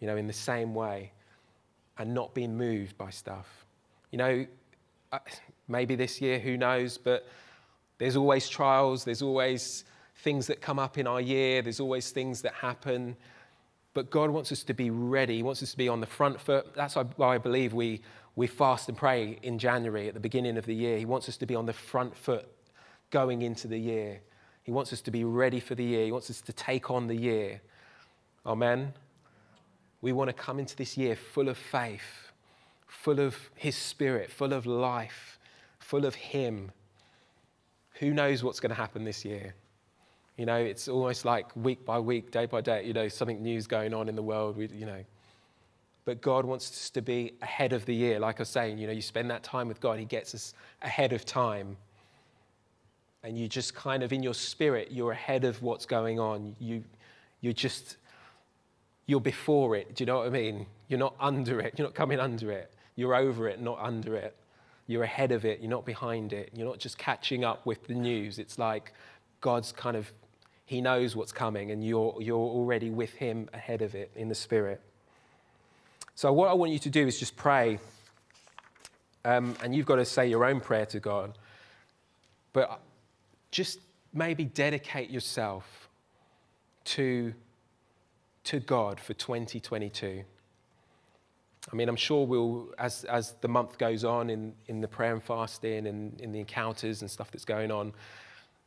you 0.00 0.06
know, 0.06 0.16
in 0.16 0.26
the 0.26 0.32
same 0.32 0.74
way 0.74 1.12
and 1.98 2.14
not 2.14 2.34
being 2.34 2.56
moved 2.56 2.96
by 2.96 3.10
stuff. 3.10 3.66
You 4.10 4.18
know, 4.18 4.46
maybe 5.66 5.96
this 5.96 6.20
year, 6.20 6.38
who 6.38 6.56
knows, 6.56 6.98
but 6.98 7.26
there's 7.98 8.16
always 8.16 8.48
trials, 8.48 9.04
there's 9.04 9.22
always 9.22 9.84
things 10.18 10.46
that 10.48 10.60
come 10.60 10.78
up 10.78 10.98
in 10.98 11.06
our 11.06 11.20
year, 11.20 11.62
there's 11.62 11.80
always 11.80 12.10
things 12.10 12.42
that 12.42 12.52
happen. 12.54 13.16
But 13.94 14.10
God 14.10 14.30
wants 14.30 14.52
us 14.52 14.62
to 14.64 14.74
be 14.74 14.90
ready. 14.90 15.36
He 15.36 15.42
wants 15.42 15.62
us 15.62 15.70
to 15.72 15.76
be 15.76 15.88
on 15.88 16.00
the 16.00 16.06
front 16.06 16.40
foot. 16.40 16.74
That's 16.74 16.96
why 16.96 17.34
I 17.34 17.38
believe 17.38 17.72
we, 17.72 18.00
we 18.36 18.46
fast 18.46 18.88
and 18.88 18.96
pray 18.96 19.38
in 19.42 19.58
January 19.58 20.08
at 20.08 20.14
the 20.14 20.20
beginning 20.20 20.56
of 20.56 20.66
the 20.66 20.74
year. 20.74 20.98
He 20.98 21.04
wants 21.04 21.28
us 21.28 21.36
to 21.38 21.46
be 21.46 21.54
on 21.54 21.66
the 21.66 21.72
front 21.72 22.16
foot 22.16 22.48
going 23.10 23.42
into 23.42 23.68
the 23.68 23.78
year. 23.78 24.20
He 24.62 24.72
wants 24.72 24.92
us 24.92 25.00
to 25.02 25.10
be 25.10 25.24
ready 25.24 25.60
for 25.60 25.74
the 25.74 25.84
year. 25.84 26.04
He 26.04 26.12
wants 26.12 26.30
us 26.30 26.40
to 26.42 26.52
take 26.52 26.90
on 26.90 27.06
the 27.06 27.16
year. 27.16 27.60
Amen. 28.44 28.92
We 30.00 30.12
want 30.12 30.28
to 30.28 30.34
come 30.34 30.58
into 30.58 30.76
this 30.76 30.96
year 30.96 31.16
full 31.16 31.48
of 31.48 31.56
faith, 31.56 32.32
full 32.86 33.18
of 33.18 33.50
His 33.54 33.76
Spirit, 33.76 34.30
full 34.30 34.52
of 34.52 34.66
life, 34.66 35.38
full 35.78 36.04
of 36.04 36.14
Him. 36.14 36.70
Who 37.94 38.12
knows 38.12 38.44
what's 38.44 38.60
going 38.60 38.70
to 38.70 38.76
happen 38.76 39.04
this 39.04 39.24
year? 39.24 39.54
You 40.38 40.46
know, 40.46 40.56
it's 40.56 40.88
almost 40.88 41.26
like 41.26 41.54
week 41.56 41.84
by 41.84 41.98
week, 41.98 42.30
day 42.30 42.46
by 42.46 42.62
day, 42.62 42.86
you 42.86 42.94
know, 42.94 43.08
something 43.08 43.42
new 43.42 43.58
is 43.58 43.66
going 43.66 43.92
on 43.92 44.08
in 44.08 44.16
the 44.16 44.22
world, 44.22 44.56
we, 44.56 44.68
you 44.68 44.86
know. 44.86 45.04
But 46.06 46.22
God 46.22 46.46
wants 46.46 46.70
us 46.70 46.90
to 46.90 47.02
be 47.02 47.34
ahead 47.42 47.74
of 47.74 47.84
the 47.84 47.94
year. 47.94 48.18
Like 48.18 48.36
I 48.38 48.42
was 48.42 48.48
saying, 48.48 48.78
you 48.78 48.86
know, 48.86 48.92
you 48.94 49.02
spend 49.02 49.30
that 49.30 49.42
time 49.42 49.68
with 49.68 49.80
God, 49.80 49.98
He 49.98 50.06
gets 50.06 50.34
us 50.34 50.54
ahead 50.80 51.12
of 51.12 51.26
time. 51.26 51.76
And 53.22 53.36
you 53.36 53.48
just 53.48 53.74
kind 53.74 54.02
of, 54.02 54.12
in 54.12 54.22
your 54.22 54.32
spirit, 54.32 54.88
you're 54.90 55.12
ahead 55.12 55.44
of 55.44 55.60
what's 55.60 55.84
going 55.84 56.18
on. 56.18 56.56
You, 56.58 56.82
you're 57.42 57.52
just 57.52 57.98
you're 59.08 59.20
before 59.20 59.74
it. 59.74 59.96
Do 59.96 60.02
you 60.02 60.06
know 60.06 60.18
what 60.18 60.26
I 60.26 60.30
mean? 60.30 60.66
You're 60.86 61.00
not 61.00 61.14
under 61.18 61.58
it. 61.60 61.74
You're 61.76 61.86
not 61.88 61.94
coming 61.94 62.20
under 62.20 62.52
it. 62.52 62.70
You're 62.94 63.14
over 63.14 63.48
it, 63.48 63.60
not 63.60 63.78
under 63.80 64.14
it. 64.14 64.36
You're 64.86 65.02
ahead 65.02 65.32
of 65.32 65.44
it. 65.44 65.60
You're 65.60 65.70
not 65.70 65.84
behind 65.86 66.32
it. 66.32 66.50
You're 66.54 66.68
not 66.68 66.78
just 66.78 66.98
catching 66.98 67.42
up 67.42 67.66
with 67.66 67.86
the 67.86 67.94
news. 67.94 68.38
It's 68.38 68.58
like 68.58 68.92
God's 69.40 69.72
kind 69.72 69.96
of, 69.96 70.12
He 70.68 70.82
knows 70.82 71.16
what's 71.16 71.32
coming, 71.32 71.70
and 71.70 71.82
you're, 71.82 72.14
you're 72.20 72.36
already 72.36 72.90
with 72.90 73.14
Him 73.14 73.48
ahead 73.54 73.80
of 73.80 73.94
it 73.94 74.10
in 74.14 74.28
the 74.28 74.34
Spirit. 74.34 74.82
So, 76.14 76.30
what 76.32 76.50
I 76.50 76.52
want 76.52 76.72
you 76.72 76.78
to 76.80 76.90
do 76.90 77.06
is 77.06 77.18
just 77.18 77.36
pray. 77.36 77.78
Um, 79.24 79.56
and 79.62 79.74
you've 79.74 79.86
got 79.86 79.96
to 79.96 80.04
say 80.04 80.28
your 80.28 80.44
own 80.44 80.60
prayer 80.60 80.84
to 80.86 81.00
God. 81.00 81.38
But 82.52 82.80
just 83.50 83.80
maybe 84.12 84.44
dedicate 84.44 85.10
yourself 85.10 85.88
to 86.84 87.32
to 88.44 88.60
God 88.60 88.98
for 88.98 89.12
2022? 89.14 90.24
I 91.70 91.76
mean, 91.76 91.88
I'm 91.88 91.96
sure 91.96 92.26
we'll, 92.26 92.68
as, 92.78 93.04
as 93.04 93.32
the 93.42 93.48
month 93.48 93.76
goes 93.76 94.04
on 94.04 94.30
in, 94.30 94.54
in 94.68 94.80
the 94.80 94.88
prayer 94.88 95.12
and 95.12 95.22
fasting 95.22 95.86
and 95.86 96.18
in 96.18 96.32
the 96.32 96.38
encounters 96.38 97.02
and 97.02 97.10
stuff 97.10 97.30
that's 97.30 97.44
going 97.44 97.70
on, 97.70 97.92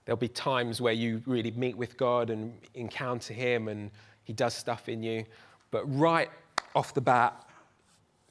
there'll 0.06 0.18
be 0.18 0.28
times 0.28 0.82
where 0.82 0.94
you 0.94 1.22
really 1.26 1.52
meet 1.52 1.78
with 1.78 1.98
God 1.98 2.30
and 2.30 2.54
encounter 2.74 3.34
Him 3.34 3.68
and 3.68 3.92
He 4.24 4.34
does 4.34 4.54
stuff 4.54 4.90
in 4.90 5.04
you. 5.04 5.26
But 5.70 5.84
right 5.98 6.30
off 6.76 6.94
the 6.94 7.02
bat, 7.02 7.48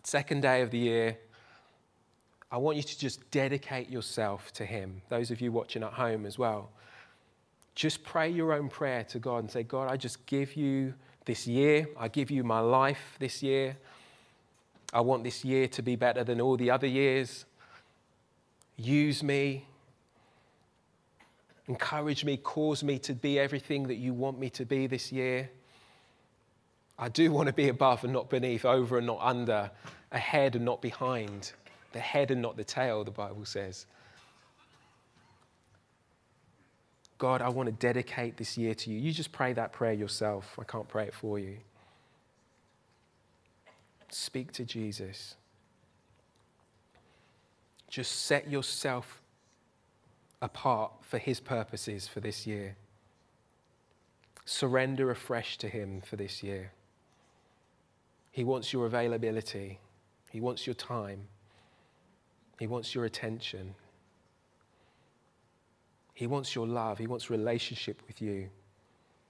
second 0.03 0.43
day 0.43 0.63
of 0.63 0.71
the 0.71 0.79
year, 0.79 1.19
I 2.53 2.57
want 2.57 2.77
you 2.77 2.83
to 2.83 2.99
just 2.99 3.31
dedicate 3.31 3.89
yourself 3.89 4.53
to 4.55 4.65
Him. 4.65 5.03
Those 5.09 5.31
of 5.31 5.41
you 5.41 5.53
watching 5.53 5.83
at 5.83 5.93
home 5.93 6.27
as 6.27 6.39
well. 6.39 6.71
Just 7.75 8.03
pray 8.03 8.29
your 8.29 8.53
own 8.53 8.69
prayer 8.69 9.05
to 9.05 9.19
God 9.19 9.39
and 9.39 9.51
say, 9.51 9.63
God, 9.63 9.91
I 9.91 9.97
just 9.97 10.27
give 10.27 10.57
you 10.57 10.93
this 11.25 11.47
year. 11.47 11.89
I 11.97 12.09
give 12.09 12.31
you 12.31 12.43
my 12.43 12.61
life 12.61 13.17
this 13.21 13.43
year. 13.43 13.77
I 14.93 15.01
want 15.01 15.23
this 15.23 15.45
year 15.45 15.69
to 15.69 15.83
be 15.83 15.95
better 15.95 16.25
than 16.25 16.41
all 16.41 16.57
the 16.57 16.71
other 16.71 16.89
years. 16.89 17.45
Use 18.77 19.23
me. 19.23 19.67
Encourage 21.71 22.25
me, 22.25 22.37
cause 22.37 22.83
me 22.83 22.99
to 22.99 23.15
be 23.15 23.39
everything 23.39 23.87
that 23.87 23.95
you 23.95 24.13
want 24.13 24.41
me 24.41 24.51
to 24.51 24.67
be 24.67 24.89
this 24.89 25.13
year. 25.13 25.49
I 26.99 27.09
do 27.09 27.31
want 27.31 27.47
to 27.47 27.53
be 27.53 27.69
above 27.69 28.03
and 28.03 28.13
not 28.13 28.29
beneath, 28.29 28.65
over 28.65 28.99
and 28.99 29.07
not 29.07 29.21
under, 29.21 29.71
ahead 30.11 30.57
and 30.57 30.65
not 30.65 30.83
behind, 30.83 31.53
the 31.93 32.01
head 32.01 32.33
and 32.33 32.43
not 32.43 32.57
the 32.57 32.65
tail, 32.65 33.05
the 33.05 33.13
Bible 33.13 33.45
says. 33.45 33.87
God, 37.19 37.41
I 37.41 37.49
want 37.51 37.69
to 37.69 37.73
dedicate 37.73 38.37
this 38.37 38.59
year 38.59 38.75
to 38.75 38.91
you. 38.91 38.99
You 38.99 39.13
just 39.13 39.31
pray 39.31 39.53
that 39.53 39.73
prayer 39.73 39.93
yourself. 39.93 40.59
I 40.59 40.65
can't 40.65 40.89
pray 40.89 41.05
it 41.05 41.15
for 41.15 41.39
you. 41.39 41.59
Speak 44.09 44.51
to 44.55 44.65
Jesus. 44.65 45.37
Just 47.89 48.23
set 48.23 48.51
yourself 48.51 49.20
apart 50.43 50.93
for 51.01 51.19
his 51.19 51.41
purposes 51.41 52.09
for 52.09 52.21
this 52.21 52.47
year. 52.47 52.77
Surrender 54.45 55.11
afresh 55.11 55.59
to 55.59 55.69
him 55.69 56.01
for 56.01 56.17
this 56.17 56.43
year. 56.43 56.73
He 58.31 58.45
wants 58.45 58.73
your 58.73 58.87
availability, 58.87 59.81
he 60.31 60.41
wants 60.41 60.67
your 60.67 60.75
time, 60.75 61.29
he 62.59 62.67
wants 62.67 62.95
your 62.95 63.05
attention. 63.05 63.75
He 66.21 66.27
wants 66.27 66.55
your 66.55 66.67
love. 66.67 66.99
He 66.99 67.07
wants 67.07 67.31
relationship 67.31 68.03
with 68.07 68.21
you. 68.21 68.51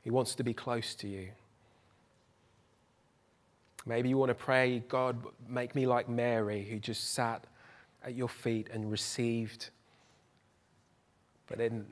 He 0.03 0.11
wants 0.11 0.35
to 0.35 0.43
be 0.43 0.53
close 0.53 0.97
to 0.97 1.07
you. 1.07 1.29
Maybe 3.87 4.09
you 4.09 4.19
want 4.19 4.31
to 4.31 4.35
pray, 4.35 4.83
God, 4.89 5.17
make 5.49 5.77
me 5.77 5.87
like 5.87 6.09
Mary, 6.09 6.65
who 6.65 6.81
just 6.81 7.15
sat 7.15 7.45
at 8.03 8.17
your 8.17 8.29
feet 8.29 8.71
and 8.73 8.91
received, 8.91 9.71
but 11.51 11.59
then 11.59 11.85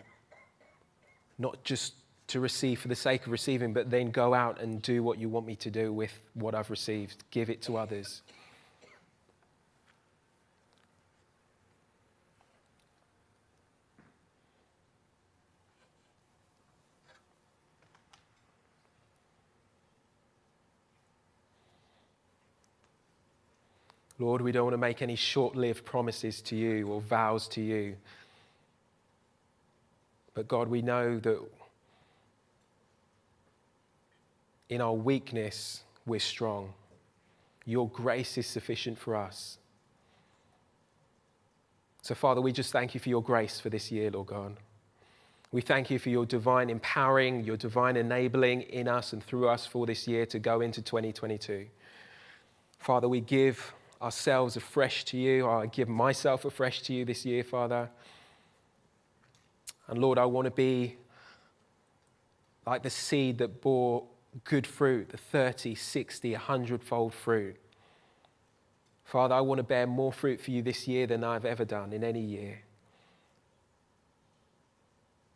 not 1.37 1.63
just 1.65 1.95
to 2.29 2.41
receive 2.41 2.81
for 2.81 2.89
the 2.89 2.95
sake 2.95 3.27
of 3.27 3.33
receiving, 3.33 3.73
but 3.73 3.91
then 3.91 4.11
go 4.11 4.33
out 4.33 4.61
and 4.61 4.81
do 4.81 5.03
what 5.03 5.19
you 5.19 5.29
want 5.29 5.47
me 5.47 5.57
to 5.57 5.71
do 5.71 5.93
with 5.93 6.13
what 6.35 6.55
I've 6.55 6.71
received, 6.71 7.25
give 7.31 7.51
it 7.51 7.61
to 7.63 7.77
others. 7.77 8.23
Lord, 24.21 24.43
we 24.43 24.51
don't 24.51 24.65
want 24.65 24.75
to 24.75 24.79
make 24.79 25.01
any 25.01 25.15
short 25.15 25.55
lived 25.55 25.85
promises 25.85 26.43
to 26.43 26.57
you 26.57 26.89
or 26.89 27.01
vows 27.01 27.47
to 27.49 27.61
you. 27.61 27.97
But 30.39 30.47
God, 30.47 30.69
we 30.69 30.83
know 30.83 31.19
that 31.19 31.41
in 34.69 34.81
our 34.81 34.93
weakness, 34.93 35.83
we're 36.07 36.21
strong. 36.21 36.75
Your 37.65 37.89
grace 37.89 38.39
is 38.39 38.47
sufficient 38.47 38.99
for 38.99 39.17
us. 39.17 39.59
So, 42.03 42.15
Father, 42.15 42.41
we 42.41 42.53
just 42.53 42.71
thank 42.71 42.95
you 42.95 43.01
for 43.01 43.09
your 43.09 43.21
grace 43.21 43.59
for 43.59 43.69
this 43.69 43.91
year, 43.91 44.13
Lord 44.13 44.29
God. 44.29 44.55
We 45.51 45.61
thank 45.61 45.91
you 45.91 45.99
for 45.99 46.09
your 46.09 46.25
divine 46.25 46.71
empowering, 46.71 47.43
your 47.43 47.57
divine 47.57 47.97
enabling 47.97 48.63
in 48.63 48.87
us 48.87 49.13
and 49.13 49.21
through 49.21 49.49
us 49.49 49.67
for 49.67 49.87
this 49.87 50.07
year 50.07 50.25
to 50.27 50.39
go 50.39 50.61
into 50.61 50.81
2022. 50.81 51.67
Father, 52.79 53.09
we 53.09 53.21
give 53.23 53.75
ourselves 54.01 54.57
afresh 54.57 55.05
to 55.07 55.17
you. 55.17 55.49
I 55.49 55.67
give 55.67 55.89
myself 55.89 56.45
afresh 56.45 56.83
to 56.83 56.95
you 56.95 57.05
this 57.05 57.27
year, 57.27 57.43
Father. 57.43 57.91
And 59.89 59.99
Lord, 59.99 60.19
I 60.19 60.27
want 60.27 60.45
to 60.45 60.51
be 60.51 60.97
like 62.67 62.83
the 62.83 62.91
seed 62.91 63.39
that 63.39 63.63
bore 63.63 64.05
good 64.45 64.67
fruit, 64.67 65.09
the 65.09 65.17
30, 65.17 65.75
60, 65.75 66.33
100 66.33 66.85
fold 66.85 67.15
fruit. 67.15 67.57
Father, 69.05 69.35
I 69.35 69.41
want 69.41 69.59
to 69.59 69.63
bear 69.63 69.87
more 69.87 70.13
fruit 70.13 70.41
for 70.41 70.51
you 70.51 70.61
this 70.61 70.87
year 70.87 71.07
than 71.07 71.25
I've 71.25 71.47
ever 71.47 71.65
done 71.65 71.95
in 71.95 72.05
any 72.05 72.21
year. 72.21 72.61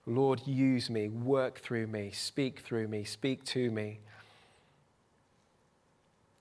Lord, 0.04 0.46
use 0.46 0.90
me, 0.90 1.08
work 1.08 1.58
through 1.58 1.86
me, 1.86 2.10
speak 2.10 2.60
through 2.60 2.88
me, 2.88 3.04
speak 3.04 3.44
to 3.44 3.70
me. 3.70 4.00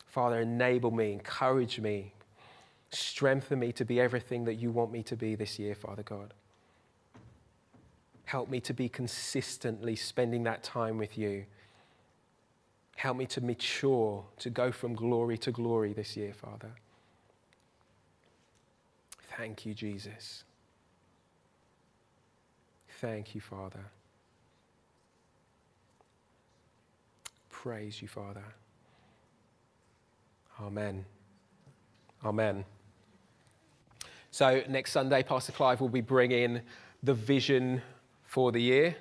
Father, 0.08 0.42
enable 0.42 0.92
me, 0.92 1.14
encourage 1.14 1.80
me, 1.80 2.14
strengthen 2.90 3.60
me 3.60 3.72
to 3.72 3.86
be 3.86 4.02
everything 4.02 4.44
that 4.44 4.56
you 4.56 4.72
want 4.72 4.92
me 4.92 5.04
to 5.04 5.16
be 5.16 5.36
this 5.36 5.58
year, 5.58 5.74
Father 5.74 6.04
God. 6.04 6.34
Help 8.32 8.50
me 8.50 8.62
to 8.62 8.74
be 8.74 8.88
consistently 8.88 9.94
spending 9.94 10.44
that 10.44 10.64
time 10.64 10.98
with 10.98 11.18
you. 11.18 11.44
Help 12.96 13.18
me 13.18 13.26
to 13.26 13.42
mature, 13.42 14.24
to 14.40 14.50
go 14.50 14.72
from 14.72 14.96
glory 14.96 15.38
to 15.40 15.52
glory 15.52 15.92
this 15.92 16.16
year, 16.16 16.32
Father. 16.32 16.72
Thank 19.38 19.66
you, 19.66 19.74
Jesus. 19.74 20.46
Thank 23.02 23.36
you, 23.36 23.42
Father. 23.42 23.84
Praise 27.50 28.02
you, 28.02 28.08
Father. 28.08 28.46
Amen. 30.62 31.04
Amen. 32.24 32.64
So, 34.32 34.64
next 34.70 34.94
Sunday, 34.94 35.22
Pastor 35.22 35.52
Clive 35.52 35.82
will 35.82 35.90
be 35.90 36.00
bringing 36.00 36.62
the 37.04 37.14
vision 37.14 37.82
for 38.32 38.54
the 38.54 38.62
year. 38.62 38.96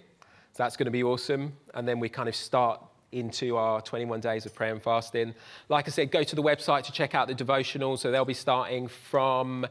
So, 0.53 0.65
that's 0.65 0.77
going 0.77 0.87
to 0.87 0.91
be 0.91 1.05
awesome. 1.05 1.53
And 1.73 1.87
then 1.87 2.01
we 2.01 2.09
kind 2.09 2.29
of 2.29 2.35
start 2.35 2.83
into 3.13 3.57
our 3.57 3.81
21 3.81 4.19
days 4.19 4.45
of 4.45 4.53
prayer 4.53 4.73
and 4.73 4.83
fasting. 4.83 5.35
Like 5.69 5.87
I 5.87 5.93
said, 5.93 6.11
go 6.11 6.25
to 6.25 6.35
the 6.35 6.43
website 6.43 6.83
to 6.85 6.93
check 6.93 7.15
out 7.15 7.29
the 7.29 7.35
devotional. 7.35 7.97
So, 7.97 8.11
they'll 8.11 8.25
be 8.25 8.35
starting 8.35 8.89
from 8.89 9.69